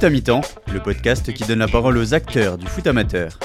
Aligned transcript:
Foot 0.00 0.06
à 0.06 0.10
mi-temps, 0.10 0.40
le 0.72 0.80
podcast 0.80 1.30
qui 1.30 1.44
donne 1.44 1.58
la 1.58 1.68
parole 1.68 1.98
aux 1.98 2.14
acteurs 2.14 2.56
du 2.56 2.66
foot 2.66 2.86
amateur. 2.86 3.38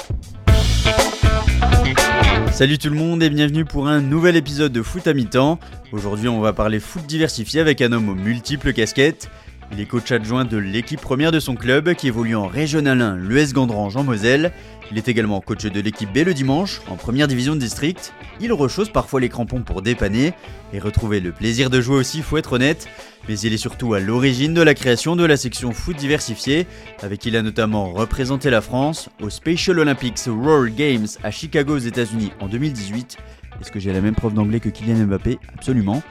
Salut 2.50 2.78
tout 2.78 2.88
le 2.88 2.96
monde 2.96 3.22
et 3.22 3.28
bienvenue 3.28 3.66
pour 3.66 3.88
un 3.88 4.00
nouvel 4.00 4.36
épisode 4.36 4.72
de 4.72 4.80
Foot 4.80 5.06
à 5.06 5.12
mi-temps. 5.12 5.58
Aujourd'hui 5.92 6.28
on 6.28 6.40
va 6.40 6.54
parler 6.54 6.80
foot 6.80 7.04
diversifié 7.04 7.60
avec 7.60 7.82
un 7.82 7.92
homme 7.92 8.08
aux 8.08 8.14
multiples 8.14 8.72
casquettes. 8.72 9.28
Il 9.70 9.80
est 9.80 9.84
coach 9.84 10.10
adjoint 10.12 10.46
de 10.46 10.56
l'équipe 10.56 11.00
première 11.00 11.30
de 11.30 11.40
son 11.40 11.56
club 11.56 11.92
qui 11.92 12.06
évolue 12.06 12.36
en 12.36 12.46
Régional 12.46 13.02
1, 13.02 13.16
l'US 13.16 13.52
Gandrange 13.52 13.98
en 13.98 14.04
Moselle. 14.04 14.50
Il 14.92 14.98
est 14.98 15.08
également 15.08 15.40
coach 15.40 15.64
de 15.64 15.80
l'équipe 15.80 16.12
B 16.12 16.18
le 16.18 16.32
dimanche, 16.32 16.80
en 16.88 16.94
première 16.94 17.26
division 17.26 17.54
de 17.54 17.60
district. 17.60 18.12
Il 18.40 18.52
rechausse 18.52 18.88
parfois 18.88 19.20
les 19.20 19.28
crampons 19.28 19.62
pour 19.62 19.82
dépanner 19.82 20.32
et 20.72 20.78
retrouver 20.78 21.20
le 21.20 21.32
plaisir 21.32 21.70
de 21.70 21.80
jouer 21.80 21.96
aussi, 21.96 22.22
faut 22.22 22.36
être 22.36 22.52
honnête. 22.52 22.86
Mais 23.28 23.38
il 23.40 23.52
est 23.52 23.58
surtout 23.58 23.94
à 23.94 24.00
l'origine 24.00 24.54
de 24.54 24.62
la 24.62 24.74
création 24.74 25.16
de 25.16 25.24
la 25.24 25.36
section 25.36 25.72
foot 25.72 25.96
diversifiée, 25.96 26.66
avec 27.02 27.20
qui 27.20 27.28
il 27.28 27.36
a 27.36 27.42
notamment 27.42 27.92
représenté 27.92 28.48
la 28.50 28.60
France 28.60 29.08
aux 29.20 29.30
Special 29.30 29.78
Olympics 29.80 30.20
World 30.28 30.76
Games 30.76 31.08
à 31.24 31.32
Chicago 31.32 31.74
aux 31.74 31.78
États-Unis 31.78 32.30
en 32.40 32.46
2018. 32.46 33.16
Est-ce 33.60 33.72
que 33.72 33.80
j'ai 33.80 33.92
la 33.92 34.00
même 34.00 34.14
prof 34.14 34.32
d'anglais 34.32 34.60
que 34.60 34.68
Kylian 34.68 35.06
Mbappé? 35.06 35.38
Absolument. 35.54 36.02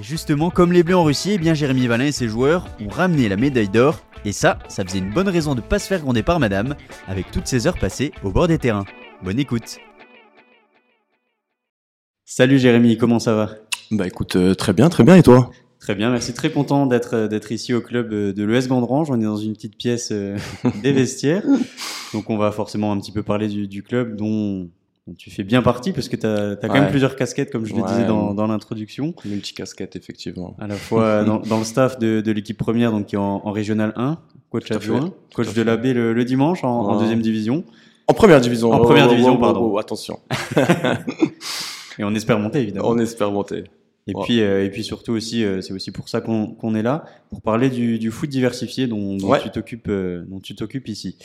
Et 0.00 0.02
justement, 0.02 0.50
comme 0.50 0.72
les 0.72 0.82
Bleus 0.82 0.96
en 0.96 1.04
Russie, 1.04 1.32
eh 1.34 1.38
bien 1.38 1.52
Jérémy 1.52 1.86
Valin 1.86 2.06
et 2.06 2.12
ses 2.12 2.28
joueurs 2.28 2.66
ont 2.80 2.88
ramené 2.88 3.28
la 3.28 3.36
médaille 3.36 3.68
d'or. 3.68 4.00
Et 4.26 4.32
ça, 4.32 4.58
ça 4.68 4.84
faisait 4.84 4.98
une 4.98 5.12
bonne 5.12 5.28
raison 5.28 5.54
de 5.54 5.60
pas 5.60 5.78
se 5.78 5.86
faire 5.86 6.00
gronder 6.00 6.22
par 6.22 6.40
madame, 6.40 6.76
avec 7.06 7.30
toutes 7.30 7.46
ces 7.46 7.66
heures 7.66 7.78
passées 7.78 8.12
au 8.22 8.30
bord 8.30 8.48
des 8.48 8.58
terrains. 8.58 8.86
Bonne 9.22 9.38
écoute 9.38 9.76
Salut 12.24 12.58
Jérémy, 12.58 12.96
comment 12.96 13.18
ça 13.18 13.34
va? 13.34 13.50
Bah 13.90 14.06
écoute, 14.06 14.36
euh, 14.36 14.54
très 14.54 14.72
bien, 14.72 14.88
très 14.88 15.04
bien, 15.04 15.16
et 15.16 15.22
toi? 15.22 15.50
Très 15.78 15.94
bien, 15.94 16.10
merci. 16.10 16.32
Très 16.32 16.50
content 16.50 16.86
d'être 16.86 17.14
euh, 17.14 17.28
d'être 17.28 17.52
ici 17.52 17.74
au 17.74 17.82
club 17.82 18.14
euh, 18.14 18.32
de 18.32 18.44
l'ES 18.44 18.66
Gandrange. 18.66 19.10
On 19.10 19.20
est 19.20 19.24
dans 19.24 19.36
une 19.36 19.52
petite 19.52 19.76
pièce 19.76 20.10
des 20.82 20.92
vestiaires. 20.92 21.44
Donc 22.14 22.30
on 22.30 22.38
va 22.38 22.50
forcément 22.50 22.92
un 22.92 22.98
petit 22.98 23.12
peu 23.12 23.22
parler 23.22 23.48
du, 23.48 23.68
du 23.68 23.82
club 23.82 24.16
dont 24.16 24.70
tu 25.18 25.30
fais 25.30 25.44
bien 25.44 25.60
partie 25.60 25.92
parce 25.92 26.08
que 26.08 26.16
tu 26.16 26.26
as, 26.26 26.56
quand 26.56 26.72
même 26.72 26.88
plusieurs 26.88 27.14
casquettes, 27.14 27.50
comme 27.50 27.66
je 27.66 27.74
le 27.74 27.82
disais 27.82 28.06
dans, 28.06 28.32
dans 28.32 28.46
l'introduction. 28.46 29.14
Multicasquette, 29.24 29.96
effectivement. 29.96 30.56
À 30.58 30.66
la 30.66 30.76
fois 30.76 31.24
dans, 31.24 31.40
dans 31.40 31.58
le 31.58 31.64
staff 31.64 31.98
de, 31.98 32.22
de 32.22 32.32
l'équipe 32.32 32.56
première, 32.56 32.90
donc 32.90 33.06
qui 33.06 33.16
est 33.16 33.18
en, 33.18 33.42
en 33.44 33.52
Régional 33.52 33.92
1, 33.96 34.18
coach 34.50 34.70
adjoint, 34.70 35.12
coach 35.34 35.52
de 35.52 35.62
l'AB 35.62 35.84
le, 35.86 36.12
le, 36.14 36.24
dimanche 36.24 36.64
en, 36.64 36.70
en, 36.70 36.98
deuxième 36.98 37.20
division. 37.20 37.64
En 38.06 38.14
première 38.14 38.40
division. 38.40 38.72
En 38.72 38.80
première 38.80 39.08
division, 39.08 39.36
pardon. 39.36 39.72
Oh, 39.72 39.78
attention. 39.78 40.20
et 41.98 42.04
on 42.04 42.14
espère 42.14 42.38
monter, 42.38 42.60
évidemment. 42.62 42.88
On 42.88 42.98
espère 42.98 43.30
monter. 43.30 43.64
Et 44.06 44.12
puis, 44.24 44.40
euh, 44.40 44.64
et 44.64 44.70
puis 44.70 44.84
surtout 44.84 45.12
aussi, 45.12 45.44
euh, 45.44 45.62
c'est 45.62 45.72
aussi 45.72 45.90
pour 45.90 46.10
ça 46.10 46.20
qu'on 46.20 46.48
qu'on 46.48 46.74
est 46.74 46.82
là, 46.82 47.04
pour 47.30 47.40
parler 47.40 47.70
du, 47.70 47.98
du 47.98 48.10
foot 48.10 48.28
diversifié 48.28 48.86
dont, 48.86 49.16
dont 49.16 49.34
tu 49.38 49.50
t'occupes, 49.50 49.88
euh, 49.88 50.24
dont 50.28 50.40
tu 50.40 50.54
t'occupes 50.54 50.88
ici. 50.88 51.16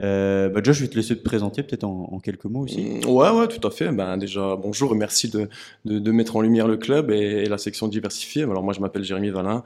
Euh, 0.00 0.48
bah 0.48 0.60
Josh, 0.62 0.78
je 0.78 0.82
vais 0.82 0.88
te 0.88 0.96
laisser 0.96 1.16
te 1.16 1.22
présenter 1.22 1.62
peut-être 1.62 1.84
en, 1.84 2.18
quelques 2.20 2.46
mots 2.46 2.64
aussi. 2.64 2.80
Mm, 2.80 3.08
ouais, 3.08 3.30
ouais, 3.30 3.48
tout 3.48 3.66
à 3.66 3.70
fait. 3.70 3.90
Ben, 3.92 4.16
déjà, 4.16 4.56
bonjour 4.56 4.94
et 4.94 4.96
merci 4.96 5.28
de, 5.28 5.48
de, 5.84 6.12
mettre 6.12 6.36
en 6.36 6.40
lumière 6.40 6.66
le 6.66 6.76
club 6.76 7.10
et, 7.10 7.46
la 7.46 7.58
section 7.58 7.88
diversifiée. 7.88 8.42
Alors 8.44 8.62
moi, 8.62 8.72
je 8.72 8.80
m'appelle 8.80 9.04
Jérémy 9.04 9.30
Valin, 9.30 9.64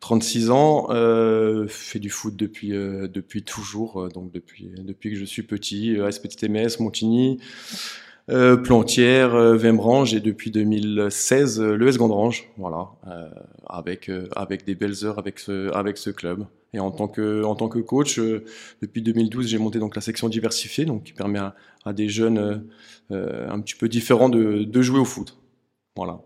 36 0.00 0.50
ans, 0.50 0.88
euh, 0.90 1.66
fais 1.68 2.00
du 2.00 2.10
foot 2.10 2.34
depuis, 2.34 2.74
euh, 2.74 3.06
depuis 3.08 3.44
toujours, 3.44 4.08
donc 4.08 4.32
depuis, 4.32 4.70
depuis 4.78 5.10
que 5.10 5.16
je 5.16 5.24
suis 5.24 5.42
petit, 5.42 5.98
ASPTTMS, 6.00 6.80
Montigny. 6.80 7.38
Plantière, 8.62 9.30
Vembrange 9.56 10.12
et 10.12 10.20
depuis 10.20 10.50
2016 10.50 11.62
euh, 11.62 11.76
l'ES 11.78 11.96
Gandrange, 11.96 12.44
voilà, 12.58 12.88
avec 13.66 14.10
avec 14.36 14.66
des 14.66 14.74
belles 14.74 15.02
heures 15.02 15.18
avec 15.18 15.38
ce 15.38 15.72
avec 15.72 15.96
ce 15.96 16.10
club. 16.10 16.44
Et 16.74 16.80
en 16.80 16.90
tant 16.90 17.08
que 17.08 17.42
en 17.44 17.54
tant 17.54 17.68
que 17.68 17.78
coach, 17.78 18.20
depuis 18.82 19.02
2012 19.02 19.46
j'ai 19.46 19.58
monté 19.58 19.78
donc 19.78 19.96
la 19.96 20.02
section 20.02 20.28
diversifiée, 20.28 20.84
donc 20.84 21.04
qui 21.04 21.12
permet 21.12 21.38
à, 21.38 21.54
à 21.84 21.92
des 21.92 22.08
jeunes 22.08 22.66
un 23.10 23.60
petit 23.60 23.74
peu 23.74 23.88
différents 23.88 24.28
de, 24.28 24.64
de 24.64 24.82
jouer 24.82 24.98
au 24.98 25.06
foot, 25.06 25.38
voilà. 25.96 26.20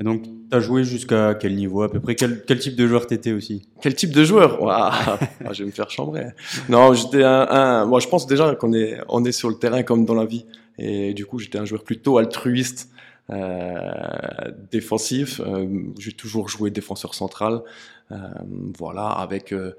Et 0.00 0.02
donc, 0.02 0.22
tu 0.22 0.56
as 0.56 0.60
joué 0.60 0.82
jusqu'à 0.82 1.34
quel 1.34 1.54
niveau 1.54 1.82
à 1.82 1.90
peu 1.90 2.00
près? 2.00 2.14
Quel, 2.14 2.42
quel 2.46 2.58
type 2.58 2.74
de 2.74 2.86
joueur 2.86 3.06
t'étais 3.06 3.32
aussi? 3.32 3.68
Quel 3.82 3.94
type 3.94 4.12
de 4.12 4.24
joueur? 4.24 4.62
Wow. 4.62 5.50
Je 5.52 5.62
vais 5.62 5.66
me 5.66 5.72
faire 5.72 5.90
chambrer. 5.90 6.28
Non, 6.70 6.94
j'étais 6.94 7.22
un, 7.22 7.46
un. 7.50 7.84
Moi, 7.84 8.00
je 8.00 8.08
pense 8.08 8.26
déjà 8.26 8.54
qu'on 8.54 8.72
est 8.72 8.98
on 9.08 9.24
est 9.24 9.32
sur 9.32 9.50
le 9.50 9.56
terrain 9.56 9.82
comme 9.82 10.06
dans 10.06 10.14
la 10.14 10.24
vie. 10.24 10.46
Et 10.78 11.12
du 11.12 11.26
coup, 11.26 11.38
j'étais 11.38 11.58
un 11.58 11.66
joueur 11.66 11.84
plutôt 11.84 12.16
altruiste, 12.16 12.88
euh, 12.88 13.09
défensif. 14.70 15.40
Euh, 15.40 15.66
j'ai 15.98 16.12
toujours 16.12 16.48
joué 16.48 16.70
défenseur 16.70 17.14
central. 17.14 17.62
Euh, 18.12 18.16
voilà, 18.78 19.06
avec 19.06 19.52
euh, 19.52 19.72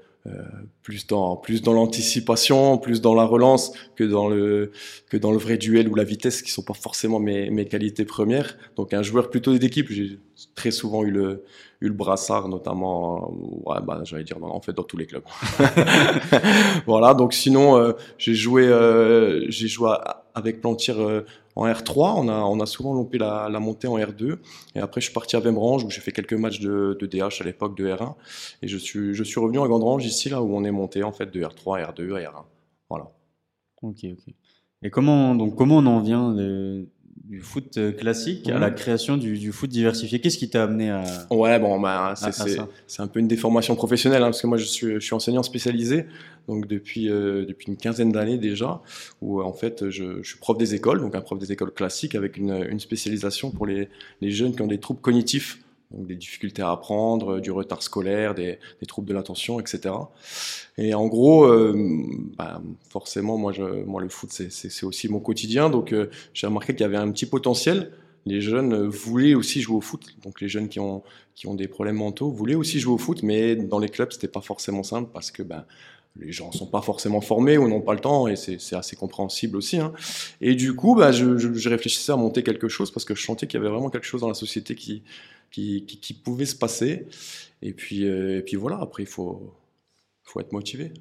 plus 0.82 1.06
dans 1.06 1.36
plus 1.36 1.62
dans 1.62 1.72
l'anticipation, 1.72 2.78
plus 2.78 3.00
dans 3.00 3.14
la 3.14 3.24
relance 3.24 3.72
que 3.96 4.04
dans 4.04 4.28
le 4.28 4.70
que 5.10 5.16
dans 5.16 5.32
le 5.32 5.38
vrai 5.38 5.58
duel 5.58 5.88
ou 5.88 5.94
la 5.94 6.04
vitesse, 6.04 6.42
qui 6.42 6.50
sont 6.50 6.62
pas 6.62 6.74
forcément 6.74 7.18
mes, 7.18 7.50
mes 7.50 7.66
qualités 7.66 8.04
premières. 8.04 8.56
Donc 8.76 8.94
un 8.94 9.02
joueur 9.02 9.30
plutôt 9.30 9.56
d'équipe. 9.58 9.90
Très 10.54 10.70
souvent 10.70 11.04
eu 11.04 11.10
le 11.10 11.44
eu 11.82 11.88
le 11.88 11.94
brassard, 11.94 12.48
notamment, 12.48 13.32
ouais, 13.66 13.78
bah, 13.82 14.00
j'allais 14.04 14.22
dire, 14.22 14.38
en 14.42 14.60
fait, 14.60 14.72
dans 14.72 14.84
tous 14.84 14.96
les 14.96 15.06
clubs. 15.06 15.24
voilà. 16.86 17.12
Donc 17.12 17.34
sinon, 17.34 17.76
euh, 17.76 17.92
j'ai 18.18 18.34
joué, 18.34 18.66
euh, 18.68 19.44
j'ai 19.50 19.66
joué 19.66 19.92
avec 20.34 20.60
Plantier 20.60 20.94
euh, 20.96 21.22
en 21.56 21.66
R3. 21.66 22.14
On 22.16 22.28
a, 22.28 22.34
on 22.34 22.60
a 22.60 22.66
souvent 22.66 22.94
loupé 22.94 23.18
la, 23.18 23.48
la, 23.50 23.58
montée 23.58 23.88
en 23.88 23.98
R2. 23.98 24.36
Et 24.76 24.78
après, 24.78 25.00
je 25.00 25.06
suis 25.06 25.14
parti 25.14 25.34
à 25.34 25.40
Vembrange 25.40 25.82
où 25.84 25.90
j'ai 25.90 26.00
fait 26.00 26.12
quelques 26.12 26.34
matchs 26.34 26.60
de, 26.60 26.96
de 26.98 27.06
DH 27.06 27.40
à 27.40 27.44
l'époque 27.44 27.76
de 27.76 27.88
R1. 27.88 28.14
Et 28.62 28.68
je 28.68 28.78
suis, 28.78 29.12
je 29.12 29.24
suis 29.24 29.40
revenu 29.40 29.60
à 29.60 29.66
Gandrange 29.66 30.06
ici, 30.06 30.28
là 30.28 30.40
où 30.40 30.54
on 30.56 30.62
est 30.64 30.70
monté, 30.70 31.02
en 31.02 31.12
fait, 31.12 31.32
de 31.32 31.40
R3 31.40 31.82
à 31.82 31.90
R2 31.90 32.14
à 32.14 32.30
R1. 32.30 32.44
Voilà. 32.88 33.10
Ok, 33.82 34.04
ok. 34.04 34.34
Et 34.84 34.90
comment, 34.90 35.34
donc, 35.34 35.56
comment 35.56 35.78
on 35.78 35.86
en 35.86 36.00
vient 36.00 36.32
de 36.32 36.86
du 37.32 37.40
foot 37.40 37.80
classique 37.96 38.46
à 38.50 38.58
la 38.58 38.70
création 38.70 39.16
du, 39.16 39.38
du 39.38 39.52
foot 39.52 39.70
diversifié. 39.70 40.20
Qu'est-ce 40.20 40.36
qui 40.36 40.50
t'a 40.50 40.64
amené 40.64 40.90
à 40.90 41.02
Ouais, 41.30 41.58
bon, 41.58 41.80
bah, 41.80 42.12
c'est 42.14 43.00
un 43.00 43.06
peu 43.06 43.20
une 43.20 43.26
déformation 43.26 43.74
professionnelle, 43.74 44.22
hein, 44.22 44.26
parce 44.26 44.42
que 44.42 44.46
moi, 44.46 44.58
je 44.58 44.66
suis, 44.66 44.94
je 44.94 44.98
suis 44.98 45.14
enseignant 45.14 45.42
spécialisé, 45.42 46.04
donc 46.46 46.66
depuis 46.66 47.08
euh, 47.08 47.46
depuis 47.46 47.68
une 47.68 47.78
quinzaine 47.78 48.12
d'années 48.12 48.36
déjà, 48.36 48.82
où 49.22 49.40
en 49.40 49.54
fait, 49.54 49.88
je, 49.88 50.22
je, 50.22 50.28
suis 50.28 50.38
prof 50.38 50.58
des 50.58 50.74
écoles, 50.74 51.00
donc 51.00 51.14
un 51.14 51.22
prof 51.22 51.38
des 51.38 51.52
écoles 51.52 51.72
classiques 51.72 52.14
avec 52.14 52.36
une, 52.36 52.66
une 52.68 52.80
spécialisation 52.80 53.50
pour 53.50 53.64
les, 53.64 53.88
les 54.20 54.30
jeunes 54.30 54.54
qui 54.54 54.60
ont 54.60 54.66
des 54.66 54.78
troubles 54.78 55.00
cognitifs 55.00 55.58
donc 55.92 56.06
des 56.06 56.14
difficultés 56.14 56.62
à 56.62 56.70
apprendre, 56.70 57.40
du 57.40 57.50
retard 57.50 57.82
scolaire, 57.82 58.34
des, 58.34 58.58
troubles 58.86 59.08
de 59.08 59.14
l'attention, 59.14 59.60
etc. 59.60 59.94
Et 60.78 60.94
en 60.94 61.06
gros, 61.06 61.44
euh, 61.44 61.74
bah, 62.36 62.62
forcément, 62.88 63.36
moi, 63.36 63.52
le 63.52 64.08
foot, 64.08 64.30
c'est 64.30 64.84
aussi 64.84 65.08
mon 65.08 65.20
quotidien. 65.20 65.70
Donc, 65.70 65.92
euh, 65.92 66.10
j'ai 66.34 66.46
remarqué 66.46 66.72
qu'il 66.72 66.82
y 66.82 66.84
avait 66.84 66.96
un 66.96 67.10
petit 67.10 67.26
potentiel. 67.26 67.92
Les 68.24 68.40
jeunes 68.40 68.86
voulaient 68.86 69.34
aussi 69.34 69.60
jouer 69.60 69.76
au 69.76 69.80
foot. 69.80 70.06
Donc, 70.22 70.40
les 70.40 70.48
jeunes 70.48 70.68
qui 70.68 70.80
ont, 70.80 71.02
des 71.54 71.68
problèmes 71.68 71.96
mentaux 71.96 72.30
voulaient 72.30 72.54
aussi 72.54 72.78
jouer 72.78 72.94
au 72.94 72.98
foot, 72.98 73.22
mais 73.22 73.56
dans 73.56 73.78
les 73.78 73.88
clubs, 73.88 74.12
c'était 74.12 74.28
pas 74.28 74.40
forcément 74.40 74.82
simple 74.82 75.10
parce 75.12 75.30
que 75.30 75.42
ben, 75.42 75.64
les 76.20 76.30
gens 76.30 76.52
sont 76.52 76.66
pas 76.66 76.82
forcément 76.82 77.20
formés 77.20 77.58
ou 77.58 77.68
n'ont 77.68 77.80
pas 77.80 77.94
le 77.94 78.00
temps 78.00 78.28
et 78.28 78.36
c'est 78.36 78.76
assez 78.76 78.96
compréhensible 78.96 79.56
aussi. 79.56 79.78
Hein. 79.78 79.92
Et 80.40 80.54
du 80.54 80.76
coup, 80.76 80.94
bah, 80.94 81.10
je, 81.10 81.38
je, 81.38 81.52
je, 81.52 81.68
réfléchissais 81.68 82.12
à 82.12 82.16
monter 82.16 82.42
quelque 82.42 82.68
chose 82.68 82.90
parce 82.90 83.04
que 83.04 83.14
je 83.14 83.24
sentais 83.24 83.46
qu'il 83.46 83.58
y 83.58 83.62
avait 83.62 83.72
vraiment 83.72 83.90
quelque 83.90 84.06
chose 84.06 84.20
dans 84.20 84.28
la 84.28 84.34
société 84.34 84.74
qui, 84.74 85.02
qui, 85.52 86.20
pouvait 86.24 86.46
se 86.46 86.56
passer. 86.56 87.06
Et 87.60 87.72
puis, 87.72 88.06
euh, 88.06 88.38
et 88.38 88.42
puis 88.42 88.56
voilà, 88.56 88.78
après, 88.80 89.04
il 89.04 89.08
faut, 89.08 89.54
faut 90.24 90.40
être 90.40 90.52
motivé. 90.52 90.92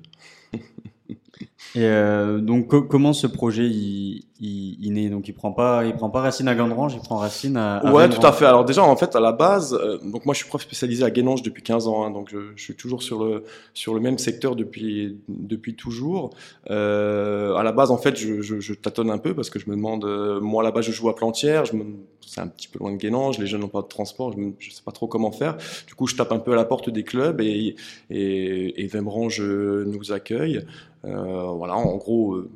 Et 1.76 1.86
euh, 1.86 2.40
donc 2.40 2.68
co 2.68 2.84
comment 2.84 3.14
ce 3.14 3.28
projet 3.28 3.68
il, 3.68 4.26
il, 4.42 4.78
il, 4.84 4.94
naît 4.94 5.10
donc 5.10 5.28
il 5.28 5.34
prend 5.34 5.52
pas 5.52 5.86
il 5.86 5.94
prend 5.94 6.10
pas 6.10 6.22
racine 6.22 6.48
à 6.48 6.56
Gandrange 6.56 6.94
il 6.96 7.00
prend 7.00 7.18
racine 7.18 7.56
à, 7.58 7.78
à 7.78 7.94
ouais 7.94 8.10
tout 8.10 8.26
à 8.26 8.32
fait. 8.32 8.46
Alors 8.46 8.66
déjà 8.66 8.84
en 8.84 8.96
fait 8.96 9.16
à 9.16 9.20
la 9.20 9.32
base 9.32 9.74
euh, 9.74 9.98
donc 10.04 10.26
moi 10.26 10.34
je 10.34 10.40
suis 10.40 10.48
prof 10.50 10.62
spécialisé 10.62 11.04
à 11.04 11.12
Guénange 11.12 11.44
depuis 11.44 11.62
15 11.64 11.88
ans 11.88 12.04
hein, 12.04 12.12
donc 12.12 12.30
je, 12.32 12.40
je, 12.56 12.64
suis 12.64 12.76
toujours 12.76 13.04
sur 13.04 13.24
le 13.24 13.44
sur 13.74 13.94
le 13.94 14.00
même 14.00 14.18
secteur 14.18 14.56
depuis 14.56 15.18
depuis 15.30 15.76
toujours. 15.76 16.32
Euh, 16.70 17.56
à 17.56 17.64
la 17.64 17.72
base 17.72 17.92
en 17.92 17.98
fait 17.98 18.18
je, 18.18 18.42
je, 18.42 18.60
je, 18.60 18.74
tâtonne 18.74 19.12
un 19.12 19.20
peu 19.20 19.36
parce 19.36 19.50
que 19.50 19.60
je 19.60 19.70
me 19.70 19.76
demande 19.76 20.06
euh, 20.06 20.42
moi 20.42 20.64
là-bas 20.64 20.82
je 20.82 20.92
joue 20.92 21.10
à 21.10 21.16
Plantière 21.16 21.66
je 21.66 21.76
me 21.76 21.86
c'est 22.26 22.42
un 22.42 22.48
petit 22.48 22.68
peu 22.68 22.80
loin 22.80 22.92
de 22.92 22.98
Guénange 22.98 23.38
les 23.38 23.46
jeunes 23.46 23.62
n'ont 23.62 23.68
pas 23.68 23.82
de 23.82 23.88
transport 23.88 24.34
je, 24.36 24.42
je 24.58 24.72
sais 24.72 24.84
pas 24.84 24.92
trop 24.92 25.08
comment 25.08 25.32
faire. 25.32 25.58
Du 25.88 25.94
coup 25.94 26.08
je 26.08 26.16
tape 26.16 26.32
un 26.32 26.40
peu 26.40 26.54
à 26.54 26.56
la 26.56 26.66
porte 26.66 26.90
des 26.90 27.04
clubs 27.04 27.42
et 27.42 27.76
et, 28.10 28.84
et 28.84 28.88
Vembrange 28.88 29.42
nous 29.42 30.12
accueille. 30.12 30.66
Euh, 31.06 31.48
voilà, 31.56 31.76
en 31.76 31.98
gros, 31.98 32.36
euh, 32.36 32.50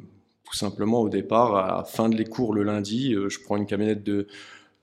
simplement 0.55 1.01
au 1.01 1.09
départ, 1.09 1.55
à 1.55 1.77
la 1.77 1.83
fin 1.83 2.09
de 2.09 2.15
les 2.15 2.25
cours 2.25 2.53
le 2.53 2.63
lundi, 2.63 3.13
euh, 3.13 3.29
je 3.29 3.39
prends 3.39 3.57
une 3.57 3.65
camionnette 3.65 4.03
de, 4.03 4.27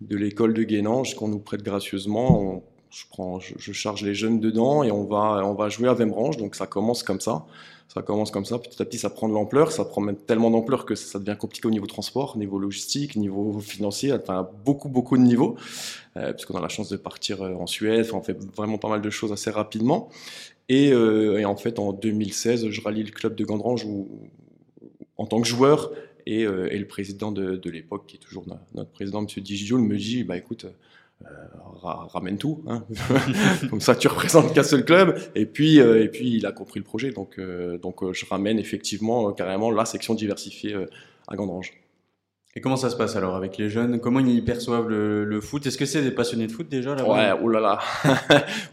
de 0.00 0.16
l'école 0.16 0.54
de 0.54 0.62
Guénange 0.62 1.14
qu'on 1.14 1.28
nous 1.28 1.38
prête 1.38 1.62
gracieusement. 1.62 2.62
Je, 2.90 3.04
prends, 3.10 3.40
je, 3.40 3.72
charge 3.72 4.02
les 4.02 4.14
jeunes 4.14 4.38
dedans 4.38 4.82
et 4.82 4.90
on 4.90 5.04
va, 5.04 5.42
on 5.46 5.54
va 5.54 5.70
jouer 5.70 5.88
à 5.88 5.94
Vembranche. 5.94 6.36
Donc 6.36 6.54
ça 6.54 6.66
commence 6.66 7.02
comme 7.02 7.20
ça. 7.20 7.46
Ça 7.92 8.00
commence 8.00 8.30
comme 8.30 8.46
ça, 8.46 8.58
petit 8.58 8.80
à 8.80 8.86
petit 8.86 8.96
ça 8.96 9.10
prend 9.10 9.28
de 9.28 9.34
l'ampleur, 9.34 9.70
ça 9.70 9.84
prend 9.84 10.00
même 10.00 10.16
tellement 10.16 10.50
d'ampleur 10.50 10.86
que 10.86 10.94
ça 10.94 11.19
devient 11.19 11.36
compliqué 11.38 11.69
au 11.69 11.70
niveau 11.70 11.86
transport, 11.86 12.38
niveau 12.38 12.58
logistique, 12.58 13.16
niveau 13.16 13.60
financier, 13.60 14.14
enfin 14.14 14.48
beaucoup 14.64 14.88
beaucoup 14.88 15.18
de 15.18 15.22
niveaux, 15.22 15.56
euh, 16.16 16.32
puisqu'on 16.32 16.56
a 16.56 16.62
la 16.62 16.70
chance 16.70 16.88
de 16.88 16.96
partir 16.96 17.42
euh, 17.42 17.52
en 17.52 17.66
Suède, 17.66 18.08
on 18.14 18.22
fait 18.22 18.38
vraiment 18.56 18.78
pas 18.78 18.88
mal 18.88 19.02
de 19.02 19.10
choses 19.10 19.30
assez 19.30 19.50
rapidement. 19.50 20.08
Et, 20.70 20.90
euh, 20.90 21.44
en 21.44 21.56
fait 21.56 21.78
en 21.78 21.92
2016, 21.92 22.70
je 22.70 22.80
rallie 22.80 23.02
le 23.02 23.10
club 23.10 23.34
de 23.34 23.44
Gandrange 23.44 23.86
en 25.22 25.26
tant 25.26 25.40
que 25.40 25.46
joueur 25.46 25.92
et, 26.26 26.44
le 26.44 26.84
président 26.84 27.30
de, 27.30 27.70
l'époque, 27.70 28.06
qui 28.08 28.16
est 28.16 28.20
toujours 28.20 28.44
notre 28.74 28.90
président, 28.90 29.20
M. 29.20 29.26
Digioul, 29.26 29.80
me 29.80 29.96
dit, 29.96 30.24
bah 30.24 30.36
écoute, 30.36 30.66
euh, 31.24 31.28
ramène 31.84 32.36
tout, 32.36 32.62
hein. 32.66 32.84
comme 33.70 33.80
ça 33.80 33.94
tu 33.94 34.08
représentes 34.08 34.52
qu'un 34.54 34.62
seul 34.62 34.84
club. 34.84 35.19
Et 35.36 35.46
puis, 35.46 35.80
euh, 35.80 36.02
et 36.02 36.08
puis 36.08 36.36
il 36.36 36.46
a 36.46 36.52
compris 36.52 36.80
le 36.80 36.84
projet, 36.84 37.12
donc, 37.12 37.38
euh, 37.38 37.78
donc 37.78 38.12
je 38.12 38.26
ramène 38.26 38.58
effectivement 38.58 39.32
carrément 39.32 39.70
la 39.70 39.84
section 39.84 40.14
diversifiée 40.14 40.74
à 41.28 41.36
Gandrange. 41.36 41.75
Et 42.54 42.60
comment 42.60 42.76
ça 42.76 42.90
se 42.90 42.96
passe 42.96 43.16
alors 43.16 43.34
avec 43.34 43.56
les 43.56 43.70
jeunes? 43.70 43.98
Comment 43.98 44.20
ils 44.20 44.44
perçoivent 44.44 44.88
le, 44.88 45.40
foot? 45.40 45.66
Est-ce 45.66 45.78
que 45.78 45.86
c'est 45.86 46.02
des 46.02 46.10
passionnés 46.10 46.46
de 46.46 46.52
foot 46.52 46.68
déjà 46.68 46.94
là 46.94 47.08
Ouais, 47.08 47.40
oulala. 47.42 47.78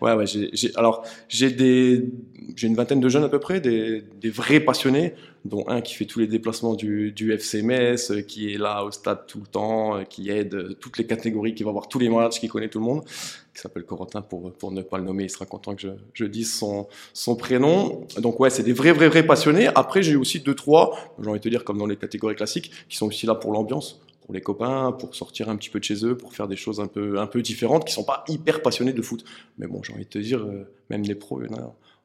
ouais, 0.01 0.13
ouais. 0.13 0.25
J'ai, 0.25 0.75
alors 0.75 1.05
j'ai 1.29 1.49
des, 1.51 2.09
j'ai 2.55 2.67
une 2.67 2.75
vingtaine 2.75 2.99
de 2.99 3.07
jeunes 3.07 3.23
à 3.23 3.29
peu 3.29 3.39
près, 3.39 3.61
des, 3.61 4.03
des, 4.19 4.29
vrais 4.29 4.59
passionnés, 4.59 5.13
dont 5.45 5.63
un 5.67 5.81
qui 5.81 5.95
fait 5.95 6.05
tous 6.05 6.19
les 6.19 6.27
déplacements 6.27 6.75
du, 6.75 7.11
du 7.11 7.31
FCMS, 7.33 8.23
qui 8.27 8.53
est 8.53 8.57
là 8.57 8.83
au 8.83 8.91
stade 8.91 9.25
tout 9.27 9.39
le 9.39 9.47
temps, 9.47 10.03
qui 10.05 10.29
aide 10.29 10.77
toutes 10.79 10.97
les 10.97 11.05
catégories, 11.05 11.55
qui 11.55 11.63
va 11.63 11.71
voir 11.71 11.87
tous 11.87 11.99
les 11.99 12.09
matchs, 12.09 12.39
qui 12.39 12.47
connaît 12.47 12.69
tout 12.69 12.79
le 12.79 12.85
monde, 12.85 13.03
qui 13.05 13.61
s'appelle 13.61 13.83
Corentin 13.83 14.21
pour 14.21 14.51
pour 14.53 14.71
ne 14.71 14.81
pas 14.81 14.97
le 14.97 15.03
nommer. 15.03 15.23
Il 15.23 15.29
sera 15.29 15.45
content 15.45 15.75
que 15.75 15.87
je, 16.13 16.25
dise 16.25 16.53
son 16.53 16.87
son 17.13 17.35
prénom. 17.35 18.05
Donc 18.17 18.39
ouais, 18.39 18.49
c'est 18.49 18.63
des 18.63 18.73
vrais 18.73 18.91
vrais 18.91 19.09
vrais 19.09 19.25
passionnés. 19.25 19.67
Après, 19.75 20.03
j'ai 20.03 20.15
aussi 20.15 20.39
deux 20.39 20.55
trois, 20.55 20.97
j'ai 21.21 21.29
envie 21.29 21.39
de 21.39 21.43
te 21.43 21.49
dire 21.49 21.63
comme 21.63 21.77
dans 21.77 21.87
les 21.87 21.97
catégories 21.97 22.35
classiques, 22.35 22.71
qui 22.89 22.97
sont 22.97 23.07
aussi 23.07 23.25
là 23.25 23.35
pour 23.35 23.53
l'ambiance 23.53 24.01
pour 24.29 24.35
les 24.35 24.41
copains, 24.41 24.91
pour 24.91 25.15
sortir 25.15 25.49
un 25.49 25.55
petit 25.55 25.71
peu 25.71 25.79
de 25.79 25.83
chez 25.83 26.05
eux, 26.05 26.15
pour 26.15 26.35
faire 26.35 26.47
des 26.47 26.55
choses 26.55 26.79
un 26.79 26.85
peu, 26.85 27.17
un 27.17 27.25
peu 27.25 27.41
différentes, 27.41 27.83
qui 27.83 27.91
sont 27.91 28.03
pas 28.03 28.23
hyper 28.27 28.61
passionnés 28.61 28.93
de 28.93 29.01
foot. 29.01 29.25
Mais 29.57 29.65
bon, 29.65 29.81
j'ai 29.81 29.91
envie 29.91 30.05
de 30.05 30.09
te 30.09 30.19
dire, 30.19 30.41
euh, 30.41 30.71
même 30.91 31.01
les 31.01 31.15
pros, 31.15 31.41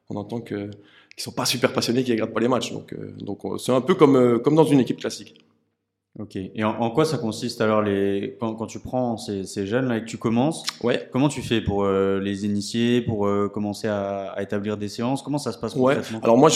on 0.09 0.15
entend 0.15 0.41
que 0.41 0.71
qui 1.15 1.23
sont 1.23 1.31
pas 1.31 1.45
super 1.45 1.73
passionnés, 1.73 2.03
qui 2.03 2.11
regardent 2.11 2.33
pas 2.33 2.39
les 2.39 2.47
matchs. 2.47 2.71
Donc, 2.71 2.93
euh, 2.93 3.13
donc 3.19 3.45
euh, 3.45 3.57
c'est 3.57 3.71
un 3.71 3.81
peu 3.81 3.95
comme, 3.95 4.39
comme 4.41 4.55
dans 4.55 4.65
une 4.65 4.79
équipe 4.79 4.99
classique. 4.99 5.35
Ok. 6.17 6.37
Et 6.37 6.63
en, 6.63 6.91
quoi 6.91 7.03
ça 7.03 7.17
consiste 7.17 7.59
alors 7.59 7.81
les 7.81 8.37
quand, 8.39 8.55
quand 8.55 8.67
tu 8.67 8.79
prends 8.79 9.17
ces, 9.17 9.67
jeunes 9.67 9.89
là 9.89 9.97
et 9.97 10.01
que 10.01 10.05
tu 10.05 10.17
commences 10.17 10.63
Ouais. 10.81 11.09
Comment 11.11 11.27
tu 11.27 11.41
fais 11.41 11.59
pour 11.59 11.85
les 11.85 12.45
initier, 12.45 13.01
pour 13.01 13.29
commencer 13.51 13.89
à, 13.89 14.27
à, 14.29 14.41
établir 14.41 14.77
des 14.77 14.87
séances? 14.87 15.21
Comment 15.21 15.39
ça 15.39 15.51
se 15.51 15.57
passe 15.57 15.75
ouais. 15.75 15.97
Alors 16.23 16.37
moi, 16.37 16.49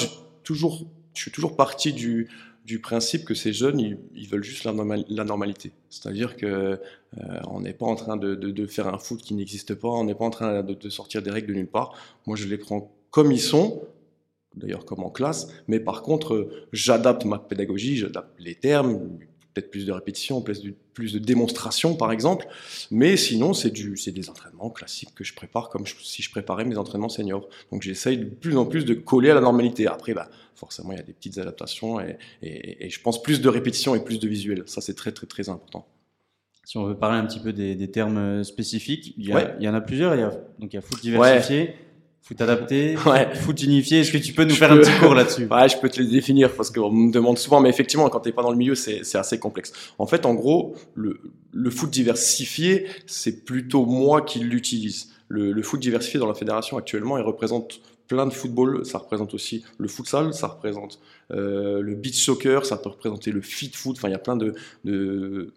toujours, 0.43 0.85
je 1.13 1.21
suis 1.21 1.31
toujours 1.31 1.57
parti 1.57 1.91
du 1.91 2.29
du 2.69 2.79
principe 2.79 3.25
que 3.25 3.33
ces 3.33 3.51
jeunes, 3.51 3.79
ils, 3.79 4.27
veulent 4.27 4.43
juste 4.43 4.63
la, 4.63 4.73
la 5.09 5.23
normalité. 5.23 5.71
C'est-à-dire 5.89 6.37
que 6.37 6.45
euh, 6.45 7.39
on 7.49 7.61
n'est 7.61 7.73
pas 7.73 7.87
en 7.87 7.95
train 7.95 8.15
de, 8.15 8.35
de, 8.35 8.67
faire 8.67 8.87
un 8.87 8.99
foot 8.99 9.23
qui 9.23 9.33
n'existe 9.33 9.73
pas, 9.73 9.87
on 9.87 10.03
n'est 10.03 10.13
pas 10.13 10.25
en 10.25 10.29
train 10.29 10.61
de, 10.61 10.75
de, 10.75 10.89
sortir 10.89 11.23
des 11.23 11.31
règles 11.31 11.47
de 11.47 11.53
nulle 11.55 11.67
part. 11.67 11.95
Moi, 12.27 12.37
je 12.37 12.47
les 12.47 12.59
prends 12.59 12.91
comme 13.09 13.31
ils 13.31 13.39
sont, 13.39 13.81
d'ailleurs 14.55 14.85
comme 14.85 15.03
en 15.03 15.09
classe, 15.09 15.47
mais 15.67 15.79
par 15.79 16.01
contre, 16.01 16.49
j'adapte 16.71 17.25
ma 17.25 17.39
pédagogie, 17.39 17.97
j'adapte 17.97 18.39
les 18.39 18.55
termes, 18.55 18.99
peut-être 19.53 19.71
plus 19.71 19.85
de 19.85 19.91
répétitions, 19.91 20.41
plus 20.41 20.61
de, 20.61 20.73
plus 20.93 21.13
de 21.13 21.19
démonstrations 21.19 21.95
par 21.95 22.11
exemple, 22.11 22.47
mais 22.91 23.17
sinon 23.17 23.53
c'est 23.53 23.71
du, 23.71 23.97
c'est 23.97 24.11
des 24.11 24.29
entraînements 24.29 24.69
classiques 24.69 25.13
que 25.15 25.23
je 25.23 25.33
prépare 25.33 25.69
comme 25.69 25.85
si 25.85 26.21
je 26.21 26.29
préparais 26.29 26.65
mes 26.65 26.77
entraînements 26.77 27.09
seniors. 27.09 27.47
Donc 27.71 27.81
j'essaye 27.81 28.17
de 28.17 28.25
plus 28.25 28.57
en 28.57 28.65
plus 28.65 28.85
de 28.85 28.93
coller 28.93 29.29
à 29.29 29.35
la 29.35 29.41
normalité. 29.41 29.87
Après, 29.87 30.13
bah, 30.13 30.29
forcément 30.55 30.91
il 30.91 30.97
y 30.97 30.99
a 30.99 31.03
des 31.03 31.13
petites 31.13 31.37
adaptations 31.37 31.99
et, 31.99 32.17
et, 32.41 32.89
je 32.89 33.01
pense 33.01 33.21
plus 33.21 33.41
de 33.41 33.49
répétitions 33.49 33.95
et 33.95 34.03
plus 34.03 34.19
de 34.19 34.27
visuels. 34.27 34.63
Ça 34.65 34.81
c'est 34.81 34.95
très 34.95 35.11
très 35.11 35.27
très 35.27 35.49
important. 35.49 35.87
Si 36.65 36.77
on 36.77 36.85
veut 36.85 36.97
parler 36.97 37.17
un 37.17 37.25
petit 37.25 37.39
peu 37.39 37.51
des, 37.51 37.73
des 37.73 37.89
termes 37.89 38.43
spécifiques, 38.43 39.15
il 39.17 39.25
y, 39.25 39.33
a, 39.33 39.55
il 39.59 39.63
y, 39.63 39.67
en 39.67 39.73
a 39.73 39.81
plusieurs. 39.81 40.13
Il 40.13 40.19
y 40.19 40.23
a, 40.23 40.29
donc 40.59 40.71
il 40.71 40.75
y 40.75 40.77
a 40.77 40.81
foot 40.81 41.01
diversifié. 41.01 41.73
Foot 42.21 42.41
adapté, 42.41 42.95
ouais. 43.05 43.33
foot 43.33 43.63
unifié. 43.63 44.01
Est-ce 44.01 44.11
que 44.11 44.17
tu 44.17 44.33
peux 44.33 44.43
nous 44.43 44.53
faire 44.53 44.71
un 44.71 44.77
petit 44.77 44.91
cours 44.99 45.15
là-dessus? 45.15 45.45
Ouais, 45.45 45.67
je 45.67 45.77
peux 45.77 45.89
te 45.89 45.99
les 45.99 46.07
définir 46.07 46.53
parce 46.53 46.69
qu'on 46.69 46.91
me 46.91 47.11
demande 47.11 47.37
souvent, 47.39 47.59
mais 47.59 47.69
effectivement, 47.69 48.07
quand 48.09 48.19
tu 48.19 48.29
n'es 48.29 48.33
pas 48.33 48.43
dans 48.43 48.51
le 48.51 48.57
milieu, 48.57 48.75
c'est 48.75 49.15
assez 49.15 49.39
complexe. 49.39 49.73
En 49.97 50.05
fait, 50.05 50.25
en 50.25 50.35
gros, 50.35 50.75
le, 50.93 51.19
le 51.51 51.69
foot 51.71 51.89
diversifié, 51.89 52.85
c'est 53.07 53.45
plutôt 53.45 53.85
moi 53.85 54.21
qui 54.21 54.39
l'utilise. 54.39 55.09
Le, 55.27 55.51
le 55.51 55.63
foot 55.63 55.79
diversifié 55.79 56.19
dans 56.19 56.27
la 56.27 56.33
fédération 56.33 56.77
actuellement, 56.77 57.17
il 57.17 57.23
représente 57.23 57.81
plein 58.09 58.25
de 58.25 58.33
football, 58.33 58.85
ça 58.85 58.97
représente 58.97 59.33
aussi 59.33 59.63
le 59.77 59.87
futsal, 59.87 60.33
ça 60.33 60.47
représente 60.47 60.99
euh, 61.31 61.79
le 61.81 61.95
beach 61.95 62.15
soccer, 62.15 62.65
ça 62.65 62.75
peut 62.75 62.89
représenter 62.89 63.31
le 63.31 63.39
fit 63.39 63.71
foot, 63.71 63.95
enfin 63.97 64.09
il 64.09 64.11
y 64.11 64.15
a 64.15 64.19
plein 64.19 64.35
de, 64.35 64.55
de 64.83 65.53